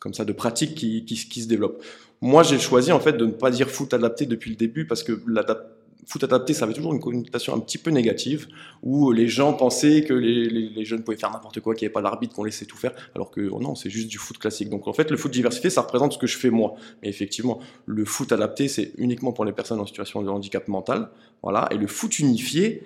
comme 0.00 0.14
ça 0.14 0.24
de 0.24 0.32
pratiques 0.32 0.74
qui, 0.74 1.04
qui, 1.04 1.16
qui 1.16 1.42
se 1.42 1.48
développent. 1.48 1.82
Moi 2.22 2.42
j'ai 2.42 2.58
choisi 2.58 2.92
en 2.92 2.98
fait 2.98 3.12
de 3.12 3.26
ne 3.26 3.30
pas 3.30 3.50
dire 3.50 3.68
foot 3.68 3.92
adapté 3.92 4.24
depuis 4.24 4.48
le 4.50 4.56
début 4.56 4.86
parce 4.86 5.02
que 5.02 5.20
l'adaptation 5.26 5.81
foot 6.06 6.24
adapté, 6.24 6.54
ça 6.54 6.64
avait 6.64 6.74
toujours 6.74 6.92
une 6.92 7.00
connotation 7.00 7.54
un 7.54 7.60
petit 7.60 7.78
peu 7.78 7.90
négative, 7.90 8.48
où 8.82 9.12
les 9.12 9.28
gens 9.28 9.52
pensaient 9.52 10.02
que 10.02 10.14
les, 10.14 10.84
jeunes 10.84 11.04
pouvaient 11.04 11.16
faire 11.16 11.30
n'importe 11.30 11.60
quoi, 11.60 11.74
qu'il 11.74 11.86
n'y 11.86 11.86
avait 11.86 11.92
pas 11.92 12.02
d'arbitre, 12.02 12.34
qu'on 12.34 12.44
laissait 12.44 12.66
tout 12.66 12.76
faire, 12.76 12.92
alors 13.14 13.30
que 13.30 13.48
oh 13.50 13.60
non, 13.60 13.74
c'est 13.74 13.90
juste 13.90 14.08
du 14.08 14.18
foot 14.18 14.38
classique. 14.38 14.68
Donc 14.68 14.88
en 14.88 14.92
fait, 14.92 15.10
le 15.10 15.16
foot 15.16 15.30
diversifié, 15.30 15.70
ça 15.70 15.82
représente 15.82 16.12
ce 16.12 16.18
que 16.18 16.26
je 16.26 16.36
fais 16.36 16.50
moi. 16.50 16.74
Mais 17.02 17.08
effectivement, 17.08 17.60
le 17.86 18.04
foot 18.04 18.32
adapté, 18.32 18.68
c'est 18.68 18.92
uniquement 18.98 19.32
pour 19.32 19.44
les 19.44 19.52
personnes 19.52 19.80
en 19.80 19.86
situation 19.86 20.22
de 20.22 20.28
handicap 20.28 20.66
mental. 20.68 21.10
Voilà. 21.42 21.68
Et 21.70 21.76
le 21.76 21.86
foot 21.86 22.18
unifié, 22.18 22.82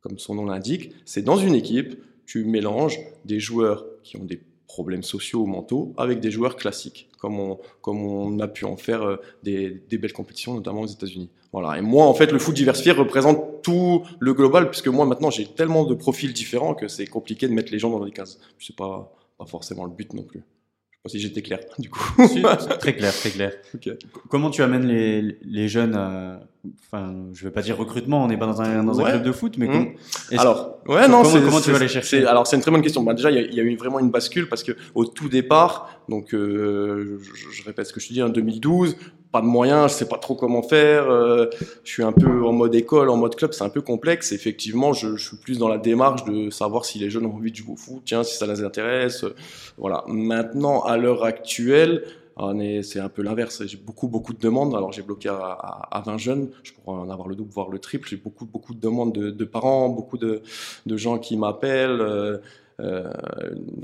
comme 0.00 0.18
son 0.18 0.34
nom 0.34 0.46
l'indique, 0.46 0.92
c'est 1.04 1.22
dans 1.22 1.36
une 1.36 1.54
équipe, 1.54 1.96
tu 2.26 2.44
mélanges 2.44 2.98
des 3.24 3.38
joueurs 3.38 3.84
qui 4.02 4.16
ont 4.16 4.24
des 4.24 4.40
problèmes 4.66 5.02
sociaux 5.02 5.40
ou 5.40 5.46
mentaux 5.46 5.94
avec 5.96 6.20
des 6.20 6.30
joueurs 6.30 6.56
classiques, 6.56 7.08
comme 7.18 7.40
on, 7.40 7.58
comme 7.80 8.04
on 8.04 8.38
a 8.40 8.48
pu 8.48 8.64
en 8.64 8.76
faire 8.76 9.02
euh, 9.02 9.16
des, 9.42 9.82
des 9.88 9.98
belles 9.98 10.12
compétitions, 10.12 10.54
notamment 10.54 10.82
aux 10.82 10.86
États-Unis. 10.86 11.30
Voilà. 11.52 11.78
Et 11.78 11.80
moi, 11.80 12.06
en 12.06 12.14
fait, 12.14 12.32
le 12.32 12.38
foot 12.38 12.54
diversifié 12.54 12.92
représente 12.92 13.62
tout 13.62 14.04
le 14.18 14.34
global, 14.34 14.68
puisque 14.70 14.88
moi, 14.88 15.06
maintenant, 15.06 15.30
j'ai 15.30 15.46
tellement 15.46 15.84
de 15.84 15.94
profils 15.94 16.32
différents 16.32 16.74
que 16.74 16.88
c'est 16.88 17.06
compliqué 17.06 17.48
de 17.48 17.52
mettre 17.52 17.72
les 17.72 17.78
gens 17.78 17.90
dans 17.90 18.04
des 18.04 18.12
cases. 18.12 18.38
C'est 18.58 18.76
pas, 18.76 19.12
pas 19.38 19.46
forcément 19.46 19.84
le 19.84 19.92
but 19.92 20.12
non 20.12 20.22
plus 20.22 20.42
si 21.08 21.20
j'étais 21.20 21.42
clair, 21.42 21.60
du 21.78 21.90
coup. 21.90 22.00
très 22.80 22.94
clair, 22.94 23.12
très 23.12 23.30
clair. 23.30 23.52
Comment 24.28 24.50
tu 24.50 24.62
amènes 24.62 24.86
les, 24.86 25.38
les 25.42 25.68
jeunes 25.68 25.94
à, 25.94 26.40
enfin, 26.86 27.14
je 27.32 27.44
vais 27.44 27.50
pas 27.50 27.62
dire 27.62 27.76
recrutement, 27.76 28.24
on 28.24 28.28
n'est 28.28 28.36
pas 28.36 28.46
dans 28.46 28.60
un, 28.62 28.84
dans 28.84 29.00
un 29.00 29.04
club 29.04 29.22
de 29.22 29.32
foot, 29.32 29.56
mais 29.58 29.66
mmh. 29.66 30.38
alors, 30.38 30.78
ouais, 30.86 31.08
non, 31.08 31.22
comment, 31.22 31.40
comment 31.44 31.60
tu 31.60 31.72
vas 31.72 31.78
les 31.78 31.88
chercher 31.88 32.26
Alors, 32.26 32.46
c'est 32.46 32.56
une 32.56 32.62
très 32.62 32.70
bonne 32.70 32.82
question. 32.82 33.02
Bah, 33.02 33.14
déjà, 33.14 33.30
il 33.30 33.54
y, 33.54 33.60
a 33.60 33.62
eu 33.62 33.76
vraiment 33.76 33.98
une 33.98 34.10
bascule 34.10 34.48
parce 34.48 34.62
que 34.62 34.72
au 34.94 35.04
tout 35.04 35.28
départ, 35.28 36.00
donc, 36.08 36.34
euh, 36.34 37.18
je, 37.52 37.64
répète 37.64 37.86
ce 37.86 37.92
que 37.92 38.00
je 38.00 38.08
te 38.08 38.12
dis, 38.12 38.22
en 38.22 38.28
2012, 38.28 38.96
pas 39.32 39.40
de 39.40 39.46
moyens, 39.46 39.92
je 39.92 39.96
sais 39.96 40.08
pas 40.08 40.18
trop 40.18 40.34
comment 40.34 40.62
faire, 40.62 41.10
euh, 41.10 41.46
je 41.84 41.90
suis 41.90 42.02
un 42.02 42.12
peu 42.12 42.44
en 42.44 42.52
mode 42.52 42.74
école, 42.74 43.10
en 43.10 43.16
mode 43.16 43.34
club, 43.34 43.52
c'est 43.52 43.64
un 43.64 43.68
peu 43.68 43.82
complexe. 43.82 44.32
Effectivement, 44.32 44.92
je, 44.92 45.16
je, 45.16 45.28
suis 45.28 45.36
plus 45.36 45.58
dans 45.58 45.68
la 45.68 45.78
démarche 45.78 46.24
de 46.24 46.50
savoir 46.50 46.84
si 46.84 46.98
les 46.98 47.10
jeunes 47.10 47.26
ont 47.26 47.34
envie 47.34 47.50
de 47.50 47.56
jouer 47.56 47.72
au 47.72 47.76
foot, 47.76 48.02
tiens, 48.04 48.22
si 48.22 48.36
ça 48.36 48.46
les 48.46 48.62
intéresse. 48.62 49.24
voilà. 49.76 50.04
Maintenant, 50.06 50.82
à 50.82 50.96
l'heure 50.96 51.24
actuelle, 51.24 52.04
c'est 52.82 53.00
un 53.00 53.08
peu 53.08 53.22
l'inverse. 53.22 53.66
J'ai 53.66 53.76
beaucoup, 53.76 54.08
beaucoup 54.08 54.32
de 54.32 54.38
demandes. 54.38 54.74
Alors, 54.74 54.92
j'ai 54.92 55.02
bloqué 55.02 55.28
à, 55.28 55.36
à, 55.90 56.02
20 56.04 56.18
jeunes. 56.18 56.50
Je 56.62 56.72
pourrais 56.72 56.98
en 56.98 57.10
avoir 57.10 57.28
le 57.28 57.34
double, 57.34 57.50
voire 57.50 57.70
le 57.70 57.78
triple. 57.78 58.08
J'ai 58.08 58.16
beaucoup, 58.16 58.46
beaucoup 58.46 58.74
de 58.74 58.80
demandes 58.80 59.14
de, 59.14 59.30
de 59.30 59.44
parents, 59.44 59.88
beaucoup 59.88 60.18
de, 60.18 60.42
de 60.84 60.96
gens 60.96 61.18
qui 61.18 61.36
m'appellent. 61.36 62.00
Euh, 62.00 62.38
euh, 62.78 63.10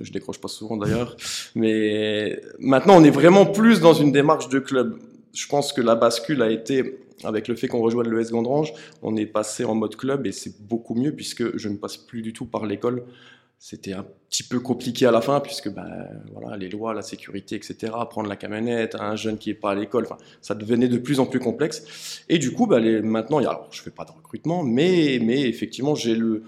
je 0.02 0.12
décroche 0.12 0.38
pas 0.38 0.48
souvent 0.48 0.76
d'ailleurs. 0.76 1.16
Mais 1.54 2.40
maintenant, 2.58 2.94
on 2.96 3.04
est 3.04 3.10
vraiment 3.10 3.46
plus 3.46 3.80
dans 3.80 3.94
une 3.94 4.12
démarche 4.12 4.48
de 4.48 4.58
club. 4.58 4.98
Je 5.32 5.46
pense 5.46 5.72
que 5.72 5.80
la 5.80 5.94
bascule 5.94 6.42
a 6.42 6.50
été 6.50 6.98
avec 7.24 7.48
le 7.48 7.54
fait 7.54 7.68
qu'on 7.68 7.80
rejoigne 7.80 8.08
le 8.08 8.20
S 8.20 8.30
Gandrange, 8.30 8.72
on 9.02 9.16
est 9.16 9.26
passé 9.26 9.64
en 9.64 9.74
mode 9.74 9.96
club 9.96 10.26
et 10.26 10.32
c'est 10.32 10.60
beaucoup 10.60 10.94
mieux 10.94 11.12
puisque 11.12 11.56
je 11.56 11.68
ne 11.68 11.76
passe 11.76 11.96
plus 11.96 12.22
du 12.22 12.32
tout 12.32 12.46
par 12.46 12.66
l'école 12.66 13.04
c'était 13.64 13.92
un 13.92 14.04
petit 14.28 14.42
peu 14.42 14.58
compliqué 14.58 15.06
à 15.06 15.12
la 15.12 15.20
fin 15.20 15.38
puisque 15.38 15.68
ben 15.72 16.08
voilà 16.32 16.56
les 16.56 16.68
lois, 16.68 16.94
la 16.94 17.02
sécurité, 17.02 17.54
etc. 17.54 17.92
Prendre 18.10 18.28
la 18.28 18.34
camionnette, 18.34 18.96
un 18.96 19.14
jeune 19.14 19.38
qui 19.38 19.50
est 19.50 19.54
pas 19.54 19.70
à 19.70 19.74
l'école, 19.76 20.08
ça 20.40 20.56
devenait 20.56 20.88
de 20.88 20.98
plus 20.98 21.20
en 21.20 21.26
plus 21.26 21.38
complexe. 21.38 22.24
Et 22.28 22.40
du 22.40 22.50
coup, 22.50 22.66
ben, 22.66 23.02
maintenant, 23.04 23.38
alors 23.38 23.68
je 23.70 23.80
fais 23.80 23.92
pas 23.92 24.04
de 24.04 24.10
recrutement, 24.10 24.64
mais 24.64 25.20
mais 25.22 25.42
effectivement 25.42 25.94
j'ai 25.94 26.16
le 26.16 26.42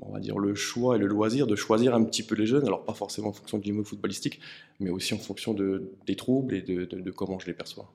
on 0.00 0.10
va 0.10 0.20
dire 0.20 0.38
le 0.38 0.54
choix 0.54 0.96
et 0.96 0.98
le 0.98 1.06
loisir 1.06 1.46
de 1.46 1.54
choisir 1.54 1.94
un 1.94 2.02
petit 2.02 2.22
peu 2.22 2.34
les 2.34 2.46
jeunes, 2.46 2.64
alors 2.66 2.82
pas 2.82 2.94
forcément 2.94 3.28
en 3.28 3.32
fonction 3.34 3.58
du 3.58 3.70
niveau 3.70 3.84
footballistique, 3.84 4.40
mais 4.80 4.88
aussi 4.88 5.12
en 5.12 5.18
fonction 5.18 5.52
de, 5.52 5.92
des 6.06 6.16
troubles 6.16 6.54
et 6.54 6.62
de 6.62 7.10
comment 7.10 7.38
je 7.40 7.46
les 7.46 7.52
perçois. 7.52 7.92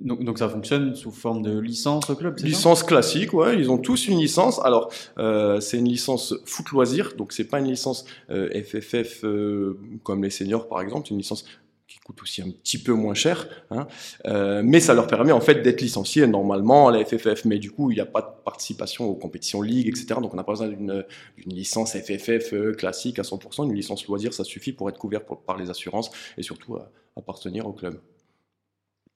Donc, 0.00 0.38
ça 0.38 0.48
fonctionne 0.48 0.94
sous 0.94 1.10
forme 1.10 1.42
de 1.42 1.58
licence 1.58 2.10
au 2.10 2.16
club 2.16 2.38
Licence 2.40 2.82
classique, 2.82 3.32
ouais. 3.32 3.56
Ils 3.58 3.70
ont 3.70 3.78
tous 3.78 4.08
une 4.08 4.18
licence. 4.18 4.60
Alors, 4.64 4.90
euh, 5.18 5.60
c'est 5.60 5.78
une 5.78 5.88
licence 5.88 6.34
foot 6.44 6.70
loisir, 6.70 7.14
donc 7.16 7.32
c'est 7.32 7.44
pas 7.44 7.60
une 7.60 7.68
licence 7.68 8.04
euh, 8.30 8.48
FFF 8.50 9.24
euh, 9.24 9.78
comme 10.02 10.24
les 10.24 10.30
seniors 10.30 10.68
par 10.68 10.80
exemple. 10.80 11.10
Une 11.10 11.18
licence 11.18 11.44
qui 11.86 11.98
coûte 11.98 12.22
aussi 12.22 12.40
un 12.42 12.50
petit 12.50 12.78
peu 12.78 12.92
moins 12.92 13.14
cher, 13.14 13.46
hein. 13.70 13.86
euh, 14.26 14.62
mais 14.64 14.80
ça 14.80 14.94
leur 14.94 15.06
permet 15.06 15.32
en 15.32 15.40
fait 15.40 15.62
d'être 15.62 15.82
licenciés 15.82 16.26
normalement 16.26 16.88
à 16.88 16.92
la 16.92 17.04
FFF. 17.04 17.44
Mais 17.44 17.58
du 17.58 17.70
coup, 17.70 17.90
il 17.90 17.94
n'y 17.94 18.00
a 18.00 18.06
pas 18.06 18.22
de 18.22 18.44
participation 18.44 19.04
aux 19.06 19.14
compétitions 19.14 19.60
ligue, 19.60 19.88
etc. 19.88 20.20
Donc 20.20 20.32
on 20.32 20.36
n'a 20.36 20.44
pas 20.44 20.52
besoin 20.52 20.68
d'une 20.68 21.04
licence 21.46 21.92
FFF 21.92 22.54
euh, 22.54 22.72
classique 22.72 23.18
à 23.18 23.22
100%. 23.22 23.66
Une 23.66 23.74
licence 23.74 24.06
loisir, 24.06 24.32
ça 24.32 24.44
suffit 24.44 24.72
pour 24.72 24.88
être 24.88 24.98
couvert 24.98 25.24
par 25.24 25.58
les 25.58 25.70
assurances 25.70 26.10
et 26.38 26.42
surtout 26.42 26.76
à 26.76 26.90
appartenir 27.16 27.66
au 27.66 27.72
club. 27.72 28.00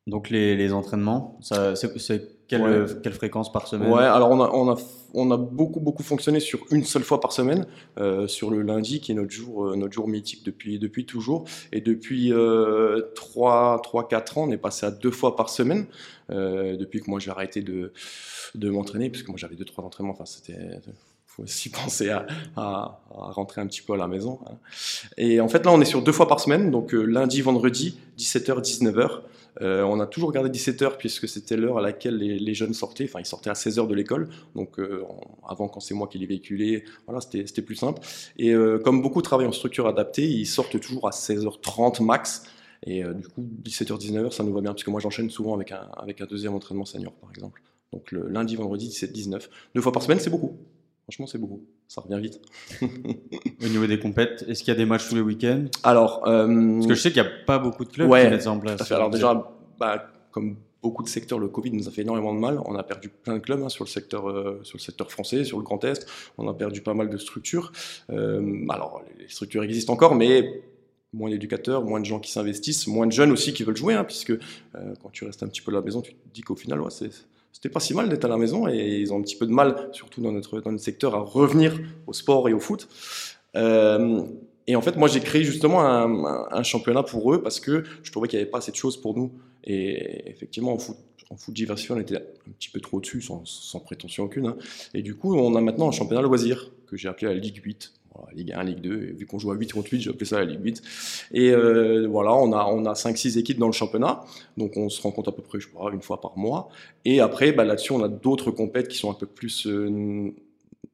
Donc 0.09 0.31
les, 0.31 0.57
les 0.57 0.73
entraînements, 0.73 1.39
c'est 1.43 1.75
quelle, 2.49 2.87
quelle, 3.03 3.13
fréquence 3.13 3.53
par 3.53 3.69
semaine? 3.69 3.93
Ouais, 3.93 4.05
alors 4.05 4.31
on 4.31 4.41
a, 4.41 4.51
on, 4.55 4.71
a, 4.71 4.77
on 5.13 5.31
a 5.31 5.37
beaucoup 5.37 5.81
beaucoup 5.81 6.03
fonctionné 6.03 6.41
sur 6.41 6.61
une 6.71 6.83
seule 6.83 7.03
fois 7.03 7.21
par 7.21 7.31
semaine, 7.31 7.67
euh, 7.99 8.27
sur 8.27 8.51
le 8.51 8.63
lundi 8.63 9.01
qui 9.01 9.13
est 9.13 9.15
notre 9.15 9.31
jour, 9.31 9.67
euh, 9.67 9.77
notre 9.77 9.93
jour 9.93 10.09
mythique 10.09 10.47
depuis, 10.47 10.79
depuis 10.79 11.05
toujours. 11.05 11.45
Et 11.73 11.83
depuis 11.83 12.33
euh, 12.33 13.03
3-4 13.17 14.39
ans, 14.39 14.45
on 14.49 14.51
est 14.51 14.57
passé 14.57 14.87
à 14.87 14.91
deux 14.91 15.11
fois 15.11 15.37
par 15.37 15.51
semaine, 15.51 15.85
euh, 16.31 16.79
depuis 16.79 17.03
que 17.03 17.11
moi 17.11 17.21
j'ai 17.21 17.31
arrêté 17.31 17.61
de, 17.61 17.93
de 18.55 18.71
m'entraîner, 18.71 19.11
puisque 19.11 19.29
moi 19.29 19.37
j'avais 19.37 19.57
deux 19.57 19.67
trois 19.67 19.85
entraînements, 19.85 20.15
enfin 20.15 20.25
c'était 20.25 20.57
faut 21.39 21.45
aussi 21.45 21.69
penser 21.85 22.11
à, 22.11 22.27
à, 22.57 23.01
à, 23.11 23.31
rentrer 23.33 23.61
un 23.61 23.67
petit 23.67 23.83
peu 23.83 23.93
à 23.93 23.97
la 23.97 24.09
maison. 24.09 24.39
Hein. 24.47 24.55
Et 25.17 25.41
en 25.41 25.49
fait, 25.49 25.65
là, 25.65 25.73
on 25.73 25.81
est 25.81 25.87
sur 25.87 26.03
deux 26.03 26.13
fois 26.13 26.29
par 26.29 26.41
semaine, 26.41 26.71
donc 26.71 26.95
euh, 26.95 27.05
lundi, 27.05 27.41
vendredi, 27.41 27.99
17h, 28.19 28.61
19h. 28.61 29.21
Euh, 29.61 29.83
on 29.83 30.01
a 30.01 30.07
toujours 30.07 30.33
gardé 30.33 30.51
17h 30.51 30.97
puisque 30.99 31.29
c'était 31.29 31.57
l'heure 31.57 31.79
à 31.79 31.83
laquelle 31.83 32.17
les, 32.17 32.55
jeunes 32.55 32.75
sortaient. 32.75 33.05
Enfin, 33.05 33.21
ils 33.21 33.27
sortaient 33.27 33.51
à 33.51 33.55
16h 33.55 33.87
de 33.87 33.95
l'école. 33.95 34.29
Donc, 34.55 34.79
euh, 34.79 35.05
avant, 35.47 35.69
quand 35.69 35.81
c'est 35.81 35.95
moi 35.95 36.07
qui 36.07 36.19
les 36.19 36.27
véhiculais, 36.27 36.85
voilà, 37.07 37.21
c'était 37.21 37.63
plus 37.63 37.77
simple. 37.77 38.01
Et 38.37 38.53
euh, 38.53 38.79
comme 38.79 39.03
beaucoup 39.03 39.23
travaillent 39.23 39.47
en 39.47 39.53
structure 39.53 39.87
adaptée, 39.87 40.27
ils 40.27 40.47
sortent 40.47 40.79
toujours 40.81 41.07
à 41.09 41.11
16h30 41.11 42.05
max. 42.05 42.45
Et 42.87 43.03
du 43.03 43.27
coup, 43.27 43.45
17h, 43.65 43.99
19h, 43.99 44.31
ça 44.31 44.45
nous 44.45 44.53
va 44.53 44.61
bien, 44.61 44.73
puisque 44.73 44.89
moi 44.89 45.01
j'enchaîne 45.01 45.31
souvent 45.31 45.53
avec 45.55 45.73
un, 45.73 45.89
avec 45.97 46.21
un 46.21 46.27
deuxième 46.27 46.55
entraînement 46.55 46.85
senior, 46.85 47.13
par 47.15 47.31
exemple. 47.31 47.61
Donc 47.93 48.13
le 48.13 48.29
lundi, 48.29 48.55
vendredi, 48.55 48.87
17, 48.87 49.13
19. 49.13 49.51
Deux 49.75 49.81
fois 49.81 49.91
par 49.91 50.03
semaine, 50.03 50.21
c'est 50.21 50.31
beaucoup. 50.31 50.57
Franchement, 51.09 51.27
c'est 51.27 51.39
beaucoup. 51.39 51.65
Ça 51.89 52.03
revient 52.03 52.21
vite. 52.21 52.39
Au 52.83 53.69
niveau 53.69 53.87
des 53.87 53.99
compètes, 53.99 54.45
est-ce 54.47 54.63
qu'il 54.63 54.69
y 54.69 54.77
a 54.77 54.79
des 54.79 54.85
matchs 54.85 55.09
tous 55.09 55.15
les 55.15 55.23
week-ends? 55.23 55.65
Alors, 55.83 56.29
euh... 56.29 56.75
parce 56.75 56.87
que 56.87 56.95
je 56.95 57.01
sais 57.01 57.11
qu'il 57.11 57.23
n'y 57.23 57.29
a 57.29 57.33
pas 57.47 57.59
beaucoup 57.59 57.87
de 57.87 57.89
clubs 57.89 58.11
ouais, 58.11 58.25
qui 58.25 58.31
mettent 58.31 58.43
ça 58.43 58.51
en 58.51 58.59
place. 58.59 58.93
Alors 58.93 59.09
déjà, 59.09 59.51
bah, 59.79 60.07
comme 60.33 60.57
beaucoup 60.83 61.03
de 61.03 61.09
secteurs, 61.09 61.39
le 61.39 61.49
Covid 61.49 61.73
nous 61.73 61.89
a 61.89 61.91
fait 61.91 62.03
énormément 62.03 62.35
de 62.35 62.39
mal. 62.39 62.61
On 62.67 62.75
a 62.75 62.83
perdu 62.83 63.09
plein 63.09 63.33
de 63.33 63.39
clubs 63.39 63.63
hein, 63.63 63.71
sur 63.71 63.85
le 63.85 63.89
secteur 63.89 64.29
euh, 64.29 64.61
sur 64.65 64.77
le 64.77 64.83
secteur 64.83 65.11
français, 65.11 65.45
sur 65.45 65.57
le 65.57 65.65
Grand 65.65 65.83
Est. 65.83 66.07
On 66.37 66.47
a 66.47 66.53
perdu 66.53 66.83
pas 66.83 66.93
mal 66.93 67.09
de 67.09 67.17
structures. 67.17 67.73
Euh, 68.11 68.67
alors, 68.69 69.03
les 69.19 69.29
structures 69.31 69.63
existent 69.63 69.95
encore, 69.95 70.15
mais 70.15 70.63
moins 71.15 71.31
d'éducateurs, 71.31 71.85
moins 71.85 72.01
de 72.01 72.05
gens 72.05 72.21
qui 72.21 72.31
s'investissent, 72.31 72.87
moins 72.87 73.07
de 73.07 73.13
jeunes 73.13 73.33
aussi 73.33 73.55
qui 73.55 73.65
veulent 73.65 73.79
jouer, 73.79 73.95
hein, 73.95 74.05
puisque 74.05 74.33
euh, 74.33 74.39
quand 75.03 75.09
tu 75.11 75.25
restes 75.25 75.43
un 75.43 75.49
petit 75.49 75.63
peu 75.63 75.73
à 75.73 75.75
la 75.77 75.81
maison, 75.81 76.03
tu 76.03 76.13
te 76.13 76.29
dis 76.35 76.43
qu'au 76.43 76.55
final, 76.55 76.83
ouais, 76.83 76.91
c'est 76.91 77.11
c'était 77.59 77.73
pas 77.73 77.81
si 77.81 77.93
mal 77.93 78.09
d'être 78.09 78.25
à 78.25 78.29
la 78.29 78.37
maison 78.37 78.69
et 78.69 79.01
ils 79.01 79.13
ont 79.13 79.19
un 79.19 79.23
petit 79.23 79.35
peu 79.35 79.45
de 79.45 79.51
mal, 79.51 79.89
surtout 79.91 80.21
dans 80.21 80.31
notre, 80.31 80.61
dans 80.61 80.71
notre 80.71 80.85
secteur, 80.85 81.17
à 81.17 81.19
revenir 81.19 81.77
au 82.07 82.13
sport 82.13 82.49
et 82.49 82.53
au 82.53 82.61
foot. 82.61 82.87
Euh, 83.57 84.23
et 84.69 84.77
en 84.77 84.81
fait, 84.81 84.97
moi, 84.97 85.09
j'ai 85.09 85.19
créé 85.19 85.43
justement 85.43 85.85
un, 85.85 86.63
championnat 86.63 87.03
pour 87.03 87.35
eux 87.35 87.43
parce 87.43 87.59
que 87.59 87.83
je 88.05 88.13
trouvais 88.13 88.29
qu'il 88.29 88.39
n'y 88.39 88.43
avait 88.43 88.51
pas 88.51 88.59
assez 88.59 88.71
de 88.71 88.77
choses 88.77 88.97
pour 88.97 89.17
nous. 89.17 89.33
Et 89.65 90.31
effectivement, 90.31 90.73
en 90.73 90.79
foot, 90.79 90.99
en 91.31 91.37
foot 91.37 91.53
diversifié, 91.53 91.97
on 91.97 91.99
était 91.99 92.19
un 92.19 92.53
petit 92.57 92.69
peu 92.69 92.79
trop 92.79 93.01
dessus, 93.01 93.23
sans, 93.23 93.45
sans 93.45 93.81
prétention 93.81 94.27
aucune. 94.27 94.47
Hein. 94.47 94.57
Et 94.95 95.03
du 95.03 95.17
coup, 95.17 95.35
on 95.37 95.57
a 95.57 95.61
maintenant 95.61 95.89
un 95.89 95.93
championnat 95.93 96.23
loisir 96.23 96.71
que 96.87 96.97
j'ai 96.97 97.09
appelé 97.09 97.27
la 97.27 97.41
Ligue 97.41 97.61
8. 97.61 97.93
Ligue 98.33 98.53
1, 98.53 98.63
Ligue 98.65 98.81
2, 98.81 99.03
et 99.03 99.13
vu 99.13 99.27
qu'on 99.27 99.39
joue 99.39 99.51
à 99.51 99.55
8 99.55 99.73
contre 99.73 99.93
8, 99.93 100.01
j'ai 100.01 100.25
ça 100.25 100.39
la 100.39 100.45
Ligue 100.45 100.63
8. 100.63 100.83
Et 101.33 101.51
euh, 101.51 102.07
voilà, 102.09 102.35
on 102.35 102.53
a, 102.53 102.65
on 102.67 102.85
a 102.85 102.93
5-6 102.93 103.39
équipes 103.39 103.59
dans 103.59 103.67
le 103.67 103.73
championnat, 103.73 104.23
donc 104.57 104.77
on 104.77 104.89
se 104.89 105.01
rencontre 105.01 105.31
à 105.31 105.33
peu 105.33 105.43
près, 105.43 105.61
je 105.61 105.69
crois, 105.69 105.93
une 105.93 106.03
fois 106.03 106.21
par 106.21 106.37
mois. 106.37 106.69
Et 107.05 107.21
après, 107.21 107.53
bah, 107.53 107.65
là-dessus, 107.65 107.93
on 107.93 108.03
a 108.03 108.09
d'autres 108.09 108.51
compètes 108.51 108.89
qui 108.89 108.99
sont 108.99 109.11
un 109.11 109.15
peu 109.15 109.27
plus 109.27 109.67
euh, 109.67 110.33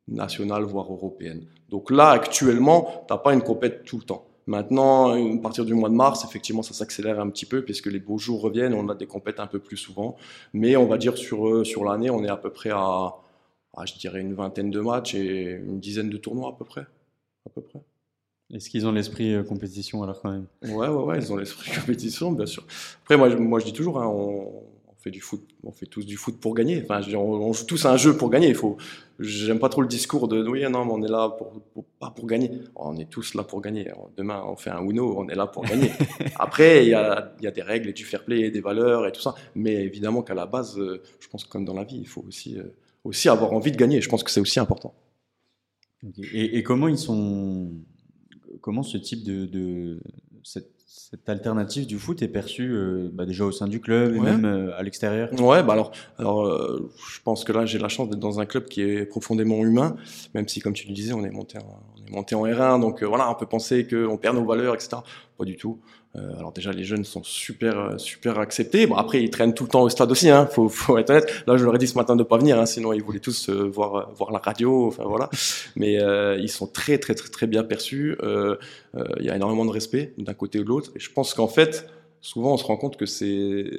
nationales, 0.09 0.65
voire 0.65 0.93
européennes. 0.93 1.47
Donc 1.71 1.91
là, 1.91 2.11
actuellement, 2.11 3.05
t'as 3.09 3.19
pas 3.19 3.35
une 3.35 3.43
compète 3.43 3.85
tout 3.85 3.99
le 3.99 4.05
temps. 4.05 4.27
Maintenant, 4.47 5.15
à 5.15 5.39
partir 5.41 5.65
du 5.65 5.73
mois 5.73 5.89
de 5.89 5.95
mars, 5.95 6.25
effectivement, 6.25 6.63
ça 6.63 6.75
s'accélère 6.75 7.19
un 7.19 7.31
petit 7.31 7.47
peu 7.47 7.63
puisque 7.63 7.87
les 7.87 7.99
beaux 7.99 8.19
jours 8.19 8.43
reviennent, 8.43 8.75
on 8.75 8.89
a 8.91 8.95
des 8.95 9.07
compètes 9.07 9.41
un 9.41 9.47
peu 9.47 9.59
plus 9.59 9.79
souvent. 9.79 10.17
Mais 10.53 10.77
on 10.77 10.87
va 10.87 10.99
dire 10.99 11.17
sur, 11.17 11.49
euh, 11.49 11.65
sur 11.65 11.85
l'année, 11.85 12.11
on 12.11 12.23
est 12.25 12.29
à 12.29 12.37
peu 12.37 12.51
près 12.51 12.71
à, 12.71 13.15
à, 13.75 13.87
je 13.87 13.95
dirais, 13.95 14.21
une 14.21 14.35
vingtaine 14.35 14.71
de 14.71 14.81
matchs 14.81 15.15
et 15.15 15.61
une 15.65 15.81
dizaine 15.81 16.11
de 16.11 16.19
tournois 16.19 16.51
à 16.51 16.53
peu 16.53 16.67
près. 16.67 16.85
À 17.57 17.61
peu 17.61 17.63
près. 17.63 17.81
Est-ce 18.53 18.69
qu'ils 18.69 18.87
ont 18.87 18.93
l'esprit 18.93 19.33
euh, 19.35 19.43
compétition 19.43 20.03
alors 20.03 20.21
quand 20.21 20.31
même? 20.31 20.47
Ouais, 20.63 20.89
ouais, 20.89 21.05
ouais, 21.05 21.19
ils 21.19 21.33
ont 21.33 21.37
l'esprit 21.37 21.71
compétition, 21.81 22.33
bien 22.33 22.47
sûr. 22.47 22.67
Après, 23.03 23.17
moi, 23.17 23.31
je, 23.31 23.37
moi, 23.37 23.59
je 23.59 23.65
dis 23.65 23.73
toujours, 23.73 24.01
hein, 24.01 24.07
on, 24.07 24.65
on, 24.89 24.95
fait 24.99 25.11
du 25.11 25.21
foot, 25.21 25.47
on 25.63 25.73
fait 25.73 25.87
tous 25.87 26.05
du 26.05 26.17
foot 26.17 26.39
pour 26.39 26.55
gagner. 26.55 26.83
Enfin, 26.83 27.01
on, 27.15 27.19
on 27.19 27.53
joue 27.53 27.65
tous 27.65 27.87
à 27.87 27.93
un 27.93 27.97
jeu 27.97 28.17
pour 28.17 28.29
gagner. 28.29 28.49
Il 28.49 28.55
faut, 28.55 28.77
j'aime 29.19 29.59
pas 29.59 29.71
trop 29.71 29.81
le 29.81 29.89
discours 29.89 30.29
de 30.29 30.47
oui, 30.47 30.63
non, 30.71 30.85
mais 30.85 30.93
on 30.93 31.03
est 31.03 31.11
là 31.11 31.31
pour, 31.31 31.53
pour, 31.73 31.85
pas 31.99 32.11
pour 32.11 32.27
gagner. 32.27 32.51
On 32.77 32.97
est 32.97 33.09
tous 33.09 33.35
là 33.35 33.45
pour 33.45 33.61
gagner. 33.63 33.91
Demain, 34.17 34.43
on 34.47 34.57
fait 34.57 34.71
un 34.71 34.83
Uno, 34.83 35.15
on 35.17 35.29
est 35.29 35.35
là 35.35 35.47
pour 35.47 35.65
gagner. 35.65 35.91
Après, 36.37 36.85
il 36.85 36.91
y 36.91 36.95
a, 36.95 37.35
y 37.41 37.47
a 37.47 37.51
des 37.51 37.63
règles 37.63 37.89
et 37.89 37.93
du 37.95 38.05
fair 38.05 38.25
play 38.25 38.41
et 38.41 38.51
des 38.51 38.61
valeurs 38.61 39.07
et 39.07 39.13
tout 39.13 39.23
ça. 39.23 39.35
Mais 39.55 39.75
évidemment 39.75 40.23
qu'à 40.23 40.35
la 40.35 40.47
base, 40.47 40.79
euh, 40.79 41.03
je 41.19 41.29
pense 41.29 41.45
que 41.45 41.49
comme 41.49 41.65
dans 41.65 41.75
la 41.75 41.85
vie, 41.85 41.99
il 41.99 42.09
faut 42.09 42.25
aussi, 42.29 42.59
euh, 42.59 42.75
aussi 43.05 43.29
avoir 43.31 43.53
envie 43.55 43.73
de 43.73 43.77
gagner. 43.77 44.01
Je 44.03 44.09
pense 44.09 44.23
que 44.23 44.31
c'est 44.31 44.41
aussi 44.41 44.61
important. 44.61 44.95
Et, 46.33 46.59
et, 46.59 46.63
comment 46.63 46.89
ils 46.89 46.99
sont, 46.99 47.73
comment 48.61 48.83
ce 48.83 48.99
type 48.99 49.25
de, 49.25 49.47
de 49.47 50.01
cette, 50.43 50.71
cette, 50.87 51.29
alternative 51.29 51.87
du 51.87 51.99
foot 51.99 52.23
est 52.23 52.29
perçue 52.29 52.73
euh, 52.73 53.09
bah 53.13 53.25
déjà 53.25 53.45
au 53.45 53.53
sein 53.53 53.69
du 53.69 53.81
club 53.81 54.15
et 54.15 54.19
ouais. 54.19 54.25
même 54.25 54.45
euh, 54.45 54.77
à 54.77 54.83
l'extérieur? 54.83 55.33
Ouais, 55.41 55.63
bah 55.63 55.73
alors, 55.73 55.93
alors 56.19 56.47
euh, 56.47 56.91
je 57.09 57.21
pense 57.23 57.45
que 57.45 57.53
là 57.53 57.65
j'ai 57.65 57.79
la 57.79 57.89
chance 57.89 58.11
d'être 58.11 58.21
dans 58.21 58.41
un 58.41 58.47
club 58.47 58.67
qui 58.67 58.83
est 58.83 59.07
profondément 59.07 59.65
humain, 59.65 59.97
même 60.35 60.47
si 60.47 60.61
comme 60.61 60.75
tu 60.75 60.87
le 60.89 60.95
disais, 60.95 61.13
on 61.15 61.25
est 61.25 61.31
monté 61.31 61.59
en, 61.59 61.83
on 61.97 62.07
est 62.07 62.11
monté 62.11 62.35
en 62.35 62.45
R1, 62.45 62.81
donc 62.81 63.03
voilà, 63.03 63.31
on 63.31 63.35
peut 63.35 63.47
penser 63.47 63.87
qu'on 63.87 64.19
perd 64.19 64.37
nos 64.37 64.45
valeurs, 64.45 64.75
etc. 64.75 64.99
Pas 65.39 65.45
du 65.45 65.57
tout. 65.57 65.81
Euh, 66.17 66.39
alors 66.39 66.53
déjà 66.53 66.71
les 66.71 66.85
jeunes 66.85 67.05
sont 67.05 67.25
super 67.25 67.99
super 67.99 68.39
acceptés. 68.39 68.87
Bon 68.87 68.95
après 68.95 69.23
ils 69.23 69.31
traînent 69.31 69.55
tout 69.55 69.65
le 69.65 69.71
temps 69.71 69.83
au 69.83 69.89
stade 69.89 70.11
aussi, 70.11 70.31
hein. 70.31 70.47
Faut, 70.47 70.99
être 70.99 71.11
honnête. 71.11 71.43
Là 71.47 71.57
je 71.57 71.65
leur 71.65 71.75
ai 71.75 71.79
dit 71.79 71.89
ce 71.89 71.97
matin 71.97 72.15
de 72.15 72.23
pas 72.23 72.39
venir, 72.39 72.59
hein, 72.59 72.67
sinon 72.67 72.93
ils 72.93 73.03
voulaient 73.03 73.19
tous 73.19 73.49
euh, 73.49 73.65
voir 73.69 74.13
voir 74.15 74.31
la 74.31 74.39
radio. 74.39 74.87
Enfin 74.87 75.05
voilà. 75.05 75.29
Mais 75.75 76.01
euh, 76.01 76.37
ils 76.39 76.49
sont 76.49 76.67
très 76.67 76.99
très 76.99 77.15
très 77.15 77.31
très 77.31 77.47
bien 77.47 77.65
perçus. 77.65 78.17
Euh, 78.23 78.57
il 79.19 79.27
y 79.27 79.31
a 79.31 79.37
énormément 79.37 79.65
de 79.65 79.71
respect 79.71 80.15
d'un 80.19 80.35
côté 80.35 80.61
ou 80.61 80.65
de 80.65 80.69
l'autre. 80.69 80.93
Et 80.95 81.01
je 81.01 81.11
pense 81.11 81.35
qu'en 81.35 81.49
fait 81.49 81.87
souvent 82.21 82.55
on 82.55 82.57
se 82.57 82.65
rend 82.65 82.77
compte 82.77 82.97
que 82.97 83.07
c'est 83.07 83.71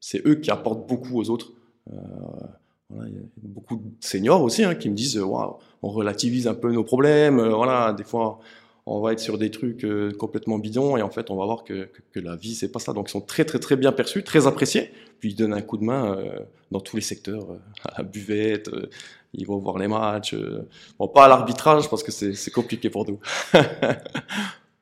c'est 0.00 0.26
eux 0.26 0.36
qui 0.36 0.50
apportent 0.50 0.86
beaucoup 0.88 1.20
aux 1.20 1.28
autres. 1.28 1.52
Il 1.90 3.12
y 3.12 3.18
a 3.18 3.22
beaucoup 3.42 3.76
de 3.76 3.82
seniors 4.00 4.42
aussi 4.42 4.64
hein, 4.64 4.74
qui 4.74 4.88
me 4.88 4.94
disent 4.94 5.18
waouh 5.18 5.56
on 5.82 5.90
relativise 5.90 6.48
un 6.48 6.54
peu 6.54 6.72
nos 6.72 6.84
problèmes. 6.84 7.40
voilà 7.40 7.92
des 7.92 8.04
fois 8.04 8.38
on 8.86 9.00
va 9.00 9.12
être 9.12 9.20
sur 9.20 9.36
des 9.36 9.50
trucs 9.50 9.84
euh, 9.84 10.12
complètement 10.12 10.58
bidons 10.58 10.96
et 10.96 11.02
en 11.02 11.10
fait 11.10 11.30
on 11.30 11.36
va 11.36 11.44
voir 11.44 11.64
que, 11.64 11.84
que, 11.86 12.00
que 12.12 12.20
la 12.20 12.36
vie 12.36 12.54
c'est 12.54 12.70
pas 12.70 12.78
ça 12.78 12.92
donc 12.92 13.08
ils 13.08 13.12
sont 13.12 13.20
très 13.20 13.44
très 13.44 13.58
très 13.58 13.76
bien 13.76 13.92
perçus 13.92 14.22
très 14.22 14.46
appréciés 14.46 14.90
puis 15.18 15.32
ils 15.32 15.34
donnent 15.34 15.54
un 15.54 15.60
coup 15.60 15.76
de 15.76 15.84
main 15.84 16.16
euh, 16.16 16.38
dans 16.70 16.80
tous 16.80 16.96
les 16.96 17.02
secteurs 17.02 17.50
euh, 17.50 17.58
à 17.84 17.98
la 17.98 18.04
buvette 18.04 18.68
euh, 18.68 18.88
ils 19.34 19.46
vont 19.46 19.58
voir 19.58 19.76
les 19.78 19.88
matchs 19.88 20.34
euh. 20.34 20.68
bon 20.98 21.08
pas 21.08 21.24
à 21.24 21.28
l'arbitrage 21.28 21.90
parce 21.90 22.04
que 22.04 22.12
c'est 22.12 22.50
compliqué 22.52 22.88
pour 22.88 23.06
nous 23.06 23.18